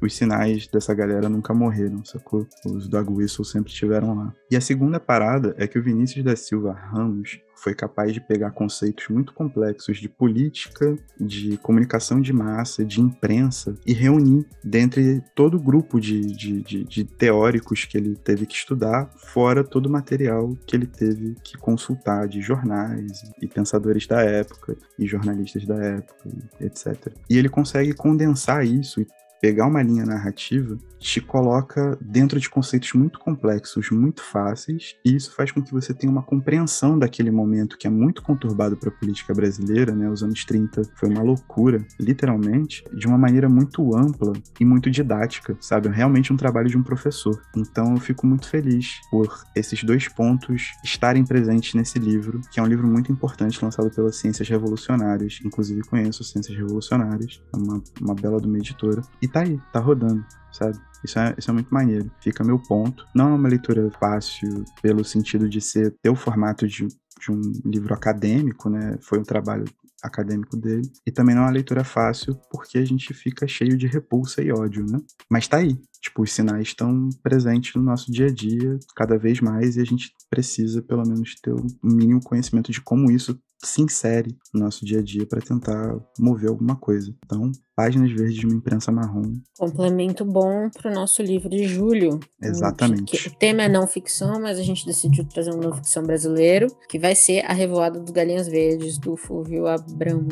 os 0.00 0.14
sinais 0.14 0.66
dessa 0.68 0.94
galera 0.94 1.28
nunca 1.28 1.52
morreram, 1.52 2.04
sacou? 2.04 2.46
Os 2.64 2.88
Dog 2.88 3.12
Whistle 3.12 3.44
sempre 3.44 3.72
estiveram 3.72 4.14
lá. 4.14 4.34
E 4.50 4.56
a 4.56 4.60
segunda 4.60 5.00
parada 5.00 5.54
é 5.58 5.66
que 5.66 5.78
o 5.78 5.82
Vinícius 5.82 6.24
da 6.24 6.36
Silva 6.36 6.72
Ramos 6.72 7.40
foi 7.62 7.74
capaz 7.74 8.12
de 8.12 8.20
pegar 8.20 8.50
conceitos 8.50 9.08
muito 9.08 9.32
complexos 9.32 9.98
de 9.98 10.08
política, 10.08 10.96
de 11.18 11.56
comunicação 11.58 12.20
de 12.20 12.32
massa, 12.32 12.84
de 12.84 13.00
imprensa, 13.00 13.76
e 13.86 13.92
reunir 13.92 14.44
dentre 14.64 15.22
todo 15.32 15.56
o 15.56 15.60
grupo 15.60 16.00
de, 16.00 16.20
de, 16.20 16.60
de, 16.60 16.84
de 16.84 17.04
teóricos 17.04 17.84
que 17.84 17.96
ele 17.96 18.16
teve 18.16 18.46
que 18.46 18.54
estudar, 18.54 19.08
fora 19.16 19.62
todo 19.62 19.86
o 19.86 19.90
material 19.90 20.56
que 20.66 20.74
ele 20.74 20.86
teve 20.86 21.36
que 21.44 21.56
consultar 21.56 22.26
de 22.26 22.40
jornais 22.40 23.30
e 23.40 23.46
pensadores 23.46 24.08
da 24.08 24.20
época, 24.22 24.76
e 24.98 25.06
jornalistas 25.06 25.64
da 25.64 25.76
época, 25.76 26.30
etc. 26.60 27.12
E 27.30 27.38
ele 27.38 27.48
consegue 27.48 27.94
condensar 27.94 28.66
isso 28.66 29.00
e 29.00 29.06
pegar 29.42 29.66
uma 29.66 29.82
linha 29.82 30.06
narrativa 30.06 30.78
te 31.00 31.20
coloca 31.20 31.98
dentro 32.00 32.38
de 32.38 32.48
conceitos 32.48 32.92
muito 32.92 33.18
complexos, 33.18 33.90
muito 33.90 34.22
fáceis, 34.22 34.94
e 35.04 35.16
isso 35.16 35.34
faz 35.34 35.50
com 35.50 35.60
que 35.60 35.72
você 35.72 35.92
tenha 35.92 36.12
uma 36.12 36.22
compreensão 36.22 36.96
daquele 36.96 37.30
momento 37.30 37.76
que 37.76 37.88
é 37.88 37.90
muito 37.90 38.22
conturbado 38.22 38.76
para 38.76 38.88
a 38.88 38.92
política 38.92 39.34
brasileira, 39.34 39.92
né? 39.92 40.08
Os 40.08 40.22
anos 40.22 40.44
30 40.44 40.82
foi 40.94 41.08
uma 41.08 41.22
loucura, 41.22 41.84
literalmente, 41.98 42.84
de 42.92 43.08
uma 43.08 43.18
maneira 43.18 43.48
muito 43.48 43.96
ampla 43.96 44.32
e 44.60 44.64
muito 44.64 44.88
didática, 44.88 45.56
sabe? 45.60 45.88
Realmente 45.88 46.32
um 46.32 46.36
trabalho 46.36 46.68
de 46.68 46.78
um 46.78 46.82
professor. 46.84 47.42
Então 47.56 47.94
eu 47.94 48.00
fico 48.00 48.24
muito 48.24 48.48
feliz 48.48 49.00
por 49.10 49.44
esses 49.56 49.82
dois 49.82 50.06
pontos 50.06 50.70
estarem 50.84 51.24
presentes 51.24 51.74
nesse 51.74 51.98
livro, 51.98 52.40
que 52.52 52.60
é 52.60 52.62
um 52.62 52.66
livro 52.66 52.86
muito 52.86 53.10
importante 53.10 53.62
lançado 53.62 53.90
pelas 53.90 54.14
Ciências 54.14 54.48
Revolucionárias, 54.48 55.40
inclusive 55.44 55.82
conheço 55.82 56.22
Ciências 56.22 56.56
Revolucionárias, 56.56 57.42
é 57.52 57.56
uma, 57.56 57.82
uma 58.00 58.14
bela 58.14 58.40
de 58.40 58.46
uma 58.46 58.58
editora, 58.58 59.02
e 59.20 59.31
tá 59.32 59.40
aí, 59.40 59.58
tá 59.72 59.80
rodando, 59.80 60.24
sabe? 60.52 60.78
Isso 61.04 61.18
é, 61.18 61.34
isso 61.36 61.50
é 61.50 61.52
muito 61.52 61.72
maneiro. 61.72 62.10
Fica 62.20 62.44
meu 62.44 62.58
ponto. 62.58 63.04
Não 63.14 63.30
é 63.30 63.34
uma 63.34 63.48
leitura 63.48 63.90
fácil 63.98 64.64
pelo 64.80 65.04
sentido 65.04 65.48
de 65.48 65.60
ser 65.60 65.94
ter 66.00 66.10
o 66.10 66.16
formato 66.16 66.66
de, 66.66 66.86
de 66.86 67.30
um 67.30 67.40
livro 67.64 67.92
acadêmico, 67.92 68.70
né? 68.70 68.96
Foi 69.00 69.18
um 69.18 69.24
trabalho 69.24 69.64
acadêmico 70.02 70.56
dele. 70.56 70.90
E 71.06 71.12
também 71.12 71.34
não 71.34 71.42
é 71.42 71.46
uma 71.46 71.52
leitura 71.52 71.84
fácil 71.84 72.36
porque 72.50 72.78
a 72.78 72.84
gente 72.84 73.14
fica 73.14 73.46
cheio 73.46 73.76
de 73.76 73.86
repulsa 73.86 74.42
e 74.42 74.52
ódio, 74.52 74.84
né? 74.84 74.98
Mas 75.30 75.46
tá 75.46 75.58
aí. 75.58 75.78
Tipo, 76.00 76.22
os 76.22 76.32
sinais 76.32 76.68
estão 76.68 77.08
presentes 77.22 77.74
no 77.76 77.82
nosso 77.82 78.10
dia 78.10 78.26
a 78.26 78.32
dia 78.32 78.78
cada 78.96 79.16
vez 79.16 79.40
mais 79.40 79.76
e 79.76 79.80
a 79.80 79.84
gente 79.84 80.12
precisa, 80.28 80.82
pelo 80.82 81.06
menos, 81.06 81.36
ter 81.40 81.52
o 81.52 81.64
mínimo 81.82 82.20
conhecimento 82.20 82.72
de 82.72 82.80
como 82.80 83.10
isso 83.10 83.38
se 83.62 83.80
insere 83.80 84.36
no 84.52 84.60
nosso 84.60 84.84
dia 84.84 84.98
a 84.98 85.02
dia 85.02 85.26
para 85.26 85.40
tentar 85.40 85.96
mover 86.18 86.50
alguma 86.50 86.76
coisa. 86.76 87.14
Então, 87.24 87.50
páginas 87.76 88.10
verdes 88.10 88.36
de 88.36 88.46
uma 88.46 88.56
imprensa 88.56 88.90
marrom. 88.90 89.34
Complemento 89.58 90.24
bom 90.24 90.68
para 90.70 90.90
o 90.90 90.94
nosso 90.94 91.22
livro 91.22 91.48
de 91.48 91.64
julho. 91.64 92.18
Exatamente. 92.42 93.28
O 93.28 93.34
tema 93.36 93.62
é 93.62 93.68
não 93.68 93.86
ficção, 93.86 94.40
mas 94.40 94.58
a 94.58 94.62
gente 94.62 94.84
decidiu 94.84 95.24
trazer 95.24 95.54
um 95.54 95.60
não 95.60 95.74
ficção 95.74 96.02
brasileiro, 96.02 96.66
que 96.88 96.98
vai 96.98 97.14
ser 97.14 97.44
A 97.46 97.52
Revoada 97.52 98.00
dos 98.00 98.10
Galinhas 98.10 98.48
Verdes, 98.48 98.98
do 98.98 99.16
Fulvio 99.16 99.66
Abramo. 99.66 100.28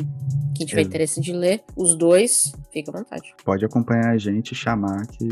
Quem 0.56 0.66
tiver 0.66 0.82
Exato. 0.82 0.88
interesse 0.88 1.20
de 1.20 1.32
ler, 1.32 1.62
os 1.74 1.94
dois, 1.94 2.52
fica 2.70 2.90
à 2.90 2.98
vontade. 2.98 3.34
Pode 3.44 3.64
acompanhar 3.64 4.10
a 4.10 4.18
gente 4.18 4.52
e 4.52 4.54
chamar 4.54 5.06
que 5.06 5.26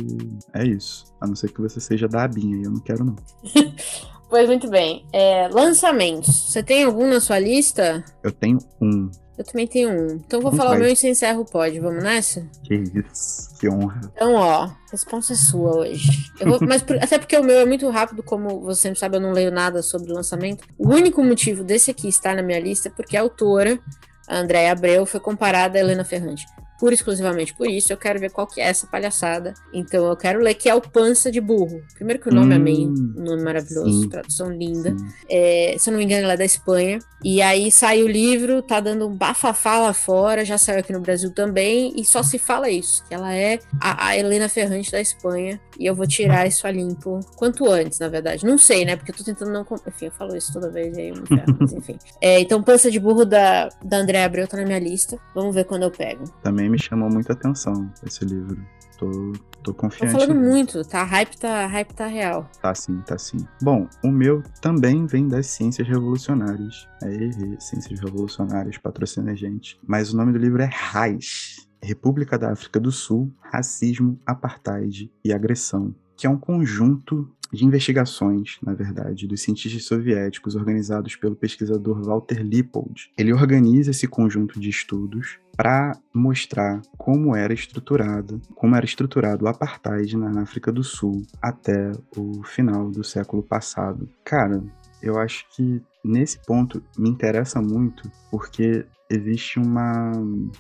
é 0.54 0.66
isso. 0.66 1.04
A 1.20 1.26
não 1.26 1.36
ser 1.36 1.52
que 1.52 1.60
você 1.60 1.80
seja 1.80 2.08
da 2.08 2.24
Abinha, 2.24 2.62
eu 2.64 2.70
não 2.70 2.80
quero 2.80 3.04
não. 3.04 3.16
Pois 4.28 4.46
muito 4.46 4.68
bem. 4.68 5.06
É, 5.12 5.48
lançamentos. 5.48 6.52
Você 6.52 6.62
tem 6.62 6.84
algum 6.84 7.08
na 7.08 7.20
sua 7.20 7.38
lista? 7.38 8.04
Eu 8.22 8.30
tenho 8.30 8.58
um. 8.80 9.10
Eu 9.38 9.44
também 9.44 9.66
tenho 9.66 9.90
um. 9.90 10.06
Então 10.16 10.40
vou 10.40 10.52
falar 10.52 10.72
o 10.74 10.78
meu 10.78 10.88
e 10.88 10.96
você 10.96 11.08
encerra 11.08 11.38
o 11.38 11.44
pod. 11.44 11.78
Vamos 11.78 12.02
nessa? 12.02 12.44
Que 12.64 12.74
isso, 12.74 13.56
que 13.58 13.68
honra. 13.68 14.00
Então, 14.12 14.34
ó, 14.34 14.64
a 14.64 14.76
resposta 14.90 15.32
é 15.32 15.36
sua 15.36 15.78
hoje. 15.78 16.08
Vou, 16.44 16.58
mas 16.60 16.84
até 17.00 17.18
porque 17.18 17.36
o 17.36 17.44
meu 17.44 17.60
é 17.60 17.64
muito 17.64 17.88
rápido, 17.88 18.22
como 18.22 18.60
você 18.60 18.92
sabe, 18.94 19.16
eu 19.16 19.20
não 19.20 19.32
leio 19.32 19.52
nada 19.52 19.80
sobre 19.80 20.10
o 20.10 20.14
lançamento. 20.14 20.64
O 20.76 20.88
único 20.88 21.22
motivo 21.22 21.62
desse 21.62 21.90
aqui 21.90 22.08
estar 22.08 22.34
na 22.34 22.42
minha 22.42 22.58
lista 22.58 22.88
é 22.88 22.90
porque 22.90 23.16
a 23.16 23.20
autora, 23.20 23.78
a 24.26 24.38
Andréa 24.38 24.72
Abreu, 24.72 25.06
foi 25.06 25.20
comparada 25.20 25.78
a 25.78 25.80
Helena 25.80 26.04
Ferrante 26.04 26.44
pura 26.78 26.94
exclusivamente 26.94 27.54
por 27.54 27.68
isso. 27.68 27.92
Eu 27.92 27.96
quero 27.96 28.18
ver 28.18 28.30
qual 28.30 28.46
que 28.46 28.60
é 28.60 28.64
essa 28.64 28.86
palhaçada. 28.86 29.54
Então 29.72 30.06
eu 30.06 30.16
quero 30.16 30.40
ler 30.40 30.54
que 30.54 30.68
é 30.68 30.74
o 30.74 30.80
Pança 30.80 31.30
de 31.30 31.40
Burro. 31.40 31.82
Primeiro 31.94 32.22
que 32.22 32.28
o 32.28 32.34
nome 32.34 32.54
hum, 32.54 32.56
amei, 32.56 32.86
um 32.86 33.24
nome 33.24 33.42
maravilhoso, 33.42 34.02
sim, 34.02 34.08
tradução 34.08 34.50
linda. 34.50 34.94
É, 35.28 35.76
se 35.78 35.88
eu 35.88 35.92
não 35.92 35.98
me 35.98 36.04
engano, 36.04 36.24
ela 36.24 36.34
é 36.34 36.36
da 36.36 36.44
Espanha. 36.44 36.98
E 37.24 37.42
aí 37.42 37.70
sai 37.70 38.02
o 38.02 38.08
livro, 38.08 38.62
tá 38.62 38.80
dando 38.80 39.08
um 39.08 39.14
bafafá 39.14 39.78
lá 39.78 39.92
fora, 39.92 40.44
já 40.44 40.56
saiu 40.56 40.78
aqui 40.78 40.92
no 40.92 41.00
Brasil 41.00 41.32
também, 41.32 41.92
e 41.96 42.04
só 42.04 42.22
se 42.22 42.38
fala 42.38 42.70
isso, 42.70 43.04
que 43.08 43.14
ela 43.14 43.34
é 43.34 43.58
a, 43.80 44.08
a 44.08 44.16
Helena 44.16 44.48
Ferrante 44.48 44.92
da 44.92 45.00
Espanha. 45.00 45.60
E 45.78 45.86
eu 45.86 45.94
vou 45.94 46.06
tirar 46.06 46.46
isso 46.46 46.66
a 46.66 46.70
limpo 46.70 47.20
quanto 47.36 47.68
antes, 47.70 47.98
na 47.98 48.08
verdade. 48.08 48.44
Não 48.44 48.58
sei, 48.58 48.84
né? 48.84 48.96
Porque 48.96 49.12
eu 49.12 49.16
tô 49.16 49.24
tentando 49.24 49.52
não. 49.52 49.66
Enfim, 49.86 50.06
eu 50.06 50.12
falo 50.12 50.36
isso 50.36 50.52
toda 50.52 50.70
vez 50.70 50.96
aí, 50.96 51.12
mas 51.12 51.72
enfim. 51.72 51.98
É, 52.20 52.40
então, 52.40 52.62
Pança 52.62 52.90
de 52.90 52.98
Burro 52.98 53.24
da, 53.24 53.68
da 53.84 53.98
André 53.98 54.24
Abreu 54.24 54.46
tá 54.48 54.56
na 54.56 54.64
minha 54.64 54.78
lista. 54.78 55.18
Vamos 55.34 55.54
ver 55.54 55.64
quando 55.64 55.84
eu 55.84 55.90
pego. 55.90 56.24
Também 56.42 56.67
me 56.68 56.78
chamou 56.78 57.10
muita 57.10 57.32
atenção 57.32 57.90
esse 58.04 58.24
livro. 58.24 58.58
Tô, 58.98 59.32
tô 59.62 59.72
confiante. 59.74 60.12
Tô 60.12 60.20
falando 60.20 60.38
muito, 60.38 60.84
tá? 60.84 61.02
A 61.02 61.04
hype 61.04 61.38
tá, 61.38 61.66
hype 61.66 61.94
tá 61.94 62.06
real. 62.06 62.50
Tá 62.60 62.74
sim, 62.74 63.00
tá 63.06 63.16
sim. 63.16 63.38
Bom, 63.62 63.86
o 64.02 64.10
meu 64.10 64.42
também 64.60 65.06
vem 65.06 65.28
das 65.28 65.46
Ciências 65.46 65.86
Revolucionárias. 65.86 66.88
É, 67.02 67.30
Ciências 67.60 68.00
Revolucionárias 68.00 68.76
patrocina 68.78 69.30
a 69.30 69.34
gente. 69.34 69.78
Mas 69.86 70.12
o 70.12 70.16
nome 70.16 70.32
do 70.32 70.38
livro 70.38 70.60
é 70.60 70.70
Raiz. 70.72 71.68
República 71.80 72.36
da 72.36 72.52
África 72.52 72.80
do 72.80 72.90
Sul, 72.90 73.32
Racismo, 73.40 74.18
Apartheid 74.26 75.10
e 75.24 75.32
Agressão, 75.32 75.94
que 76.16 76.26
é 76.26 76.30
um 76.30 76.36
conjunto 76.36 77.30
de 77.52 77.64
investigações, 77.64 78.58
na 78.62 78.74
verdade, 78.74 79.26
dos 79.26 79.42
cientistas 79.42 79.84
soviéticos 79.84 80.54
organizados 80.54 81.16
pelo 81.16 81.36
pesquisador 81.36 82.02
Walter 82.02 82.42
Lippold. 82.42 83.10
Ele 83.16 83.32
organiza 83.32 83.90
esse 83.90 84.06
conjunto 84.06 84.60
de 84.60 84.68
estudos 84.68 85.38
para 85.56 85.98
mostrar 86.14 86.80
como 86.96 87.34
era 87.34 87.52
estruturado, 87.52 88.40
como 88.54 88.76
era 88.76 88.84
estruturado 88.84 89.44
o 89.44 89.48
apartheid 89.48 90.16
na 90.16 90.42
África 90.42 90.70
do 90.70 90.84
Sul 90.84 91.22
até 91.42 91.90
o 92.16 92.44
final 92.44 92.90
do 92.90 93.02
século 93.02 93.42
passado. 93.42 94.08
Cara, 94.24 94.62
eu 95.02 95.18
acho 95.18 95.44
que 95.54 95.82
nesse 96.04 96.38
ponto 96.46 96.82
me 96.96 97.08
interessa 97.08 97.60
muito 97.60 98.10
porque 98.30 98.86
existe 99.10 99.58
uma 99.58 100.12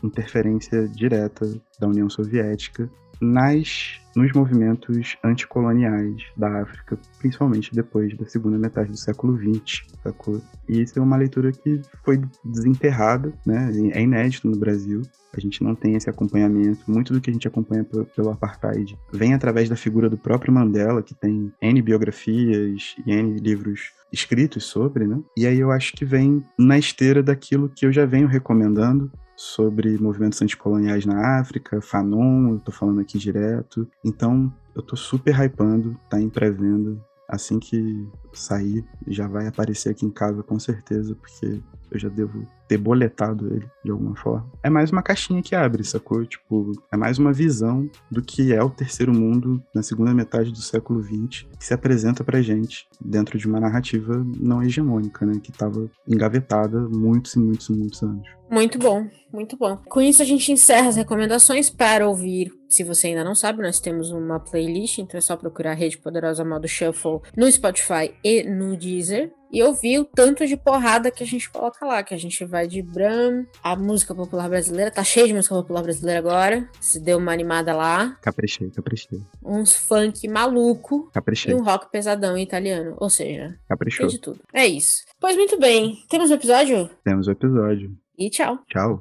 interferência 0.02 0.88
direta 0.88 1.46
da 1.78 1.86
União 1.86 2.08
Soviética 2.08 2.90
nas 3.20 4.00
nos 4.18 4.32
movimentos 4.32 5.16
anticoloniais 5.22 6.22
da 6.36 6.62
África, 6.62 6.98
principalmente 7.18 7.72
depois 7.72 8.16
da 8.16 8.26
segunda 8.26 8.58
metade 8.58 8.90
do 8.90 8.96
século 8.96 9.38
XX. 9.38 9.86
Sacou? 10.02 10.40
E 10.68 10.80
isso 10.80 10.98
é 10.98 11.02
uma 11.02 11.16
leitura 11.16 11.52
que 11.52 11.80
foi 12.04 12.20
desenterrada, 12.44 13.32
né? 13.46 13.70
é 13.92 14.02
inédito 14.02 14.50
no 14.50 14.56
Brasil. 14.56 15.02
A 15.36 15.40
gente 15.40 15.62
não 15.62 15.74
tem 15.74 15.94
esse 15.94 16.10
acompanhamento. 16.10 16.80
Muito 16.90 17.12
do 17.12 17.20
que 17.20 17.30
a 17.30 17.32
gente 17.32 17.46
acompanha 17.46 17.84
pelo, 17.84 18.06
pelo 18.06 18.30
apartheid 18.30 18.98
vem 19.12 19.34
através 19.34 19.68
da 19.68 19.76
figura 19.76 20.10
do 20.10 20.18
próprio 20.18 20.52
Mandela, 20.52 21.02
que 21.02 21.14
tem 21.14 21.52
N 21.60 21.82
biografias 21.82 22.96
e 23.06 23.12
N 23.12 23.38
livros 23.38 23.92
escritos 24.12 24.64
sobre, 24.64 25.06
né? 25.06 25.20
E 25.36 25.46
aí 25.46 25.60
eu 25.60 25.70
acho 25.70 25.92
que 25.92 26.04
vem 26.04 26.42
na 26.58 26.78
esteira 26.78 27.22
daquilo 27.22 27.68
que 27.68 27.86
eu 27.86 27.92
já 27.92 28.06
venho 28.06 28.26
recomendando 28.26 29.12
sobre 29.38 29.96
movimentos 29.98 30.42
anticoloniais 30.42 31.06
na 31.06 31.38
África, 31.38 31.80
Fanon, 31.80 32.54
eu 32.54 32.58
tô 32.58 32.72
falando 32.72 33.00
aqui 33.00 33.16
direto. 33.16 33.88
Então, 34.04 34.52
eu 34.74 34.82
tô 34.82 34.96
super 34.96 35.32
hypando, 35.32 35.96
tá 36.10 36.20
em 36.20 36.28
pré-venda. 36.28 36.98
Assim 37.28 37.60
que 37.60 38.08
sair, 38.32 38.84
já 39.06 39.28
vai 39.28 39.46
aparecer 39.46 39.90
aqui 39.90 40.04
em 40.04 40.10
casa 40.10 40.42
com 40.42 40.58
certeza, 40.58 41.14
porque 41.14 41.62
eu 41.90 41.98
já 41.98 42.08
devo 42.08 42.44
ter 42.66 42.78
boletado 42.78 43.46
ele 43.54 43.66
de 43.84 43.90
alguma 43.90 44.14
forma. 44.16 44.50
É 44.62 44.70
mais 44.70 44.90
uma 44.90 45.02
caixinha 45.02 45.42
que 45.42 45.54
abre, 45.54 45.84
sacou? 45.84 46.24
Tipo, 46.24 46.72
é 46.92 46.96
mais 46.96 47.18
uma 47.18 47.32
visão 47.32 47.88
do 48.10 48.22
que 48.22 48.52
é 48.52 48.62
o 48.62 48.70
terceiro 48.70 49.12
mundo 49.12 49.62
na 49.74 49.82
segunda 49.82 50.14
metade 50.14 50.50
do 50.50 50.60
século 50.60 51.02
XX 51.02 51.46
que 51.58 51.64
se 51.64 51.74
apresenta 51.74 52.22
pra 52.22 52.42
gente 52.42 52.86
dentro 53.00 53.38
de 53.38 53.46
uma 53.46 53.60
narrativa 53.60 54.24
não 54.38 54.62
hegemônica, 54.62 55.24
né? 55.24 55.40
Que 55.42 55.52
tava 55.52 55.90
engavetada 56.06 56.80
muitos 56.88 57.34
e 57.34 57.38
muitos 57.38 57.68
e 57.68 57.72
muitos 57.72 58.02
anos. 58.02 58.38
Muito 58.50 58.78
bom, 58.78 59.06
muito 59.30 59.56
bom. 59.58 59.76
Com 59.88 60.00
isso 60.00 60.22
a 60.22 60.24
gente 60.24 60.50
encerra 60.50 60.88
as 60.88 60.96
recomendações 60.96 61.68
para 61.68 62.08
ouvir. 62.08 62.50
Se 62.68 62.82
você 62.82 63.08
ainda 63.08 63.22
não 63.22 63.34
sabe, 63.34 63.62
nós 63.62 63.78
temos 63.78 64.10
uma 64.10 64.40
playlist, 64.40 64.98
então 64.98 65.18
é 65.18 65.20
só 65.20 65.36
procurar 65.36 65.74
Rede 65.74 65.98
Poderosa 65.98 66.44
Modo 66.44 66.66
Shuffle 66.66 67.20
no 67.36 67.50
Spotify 67.50 68.14
e 68.24 68.42
no 68.42 68.76
Deezer 68.76 69.32
e 69.52 69.62
ouvir 69.62 69.98
o 69.98 70.04
tanto 70.04 70.46
de 70.46 70.56
porrada 70.56 71.10
que 71.10 71.22
a 71.22 71.26
gente 71.26 71.50
coloca 71.50 71.84
lá, 71.86 72.02
que 72.02 72.14
a 72.14 72.18
gente 72.18 72.44
vai 72.44 72.66
de 72.66 72.82
Bram, 72.82 73.46
a 73.62 73.76
música 73.76 74.14
popular 74.14 74.48
brasileira, 74.48 74.90
tá 74.90 75.02
cheio 75.04 75.26
de 75.26 75.34
música 75.34 75.54
popular 75.54 75.82
brasileira 75.82 76.18
agora, 76.18 76.68
se 76.80 77.00
deu 77.00 77.18
uma 77.18 77.32
animada 77.32 77.74
lá. 77.74 78.16
Caprichei, 78.22 78.70
caprichei. 78.70 79.20
Uns 79.42 79.74
funk 79.74 80.26
maluco. 80.28 81.10
Caprichei. 81.12 81.52
E 81.52 81.54
um 81.54 81.62
rock 81.62 81.90
pesadão 81.90 82.36
italiano, 82.36 82.94
ou 82.98 83.10
seja, 83.10 83.58
Caprichou. 83.68 84.06
de 84.06 84.18
tudo. 84.18 84.40
É 84.52 84.66
isso. 84.66 85.04
Pois 85.20 85.36
muito 85.36 85.58
bem, 85.58 85.98
temos 86.08 86.30
um 86.30 86.34
episódio? 86.34 86.90
Temos 87.04 87.26
o 87.26 87.30
um 87.30 87.32
episódio. 87.32 87.96
E 88.18 88.28
tchau. 88.30 88.58
Tchau. 88.68 89.00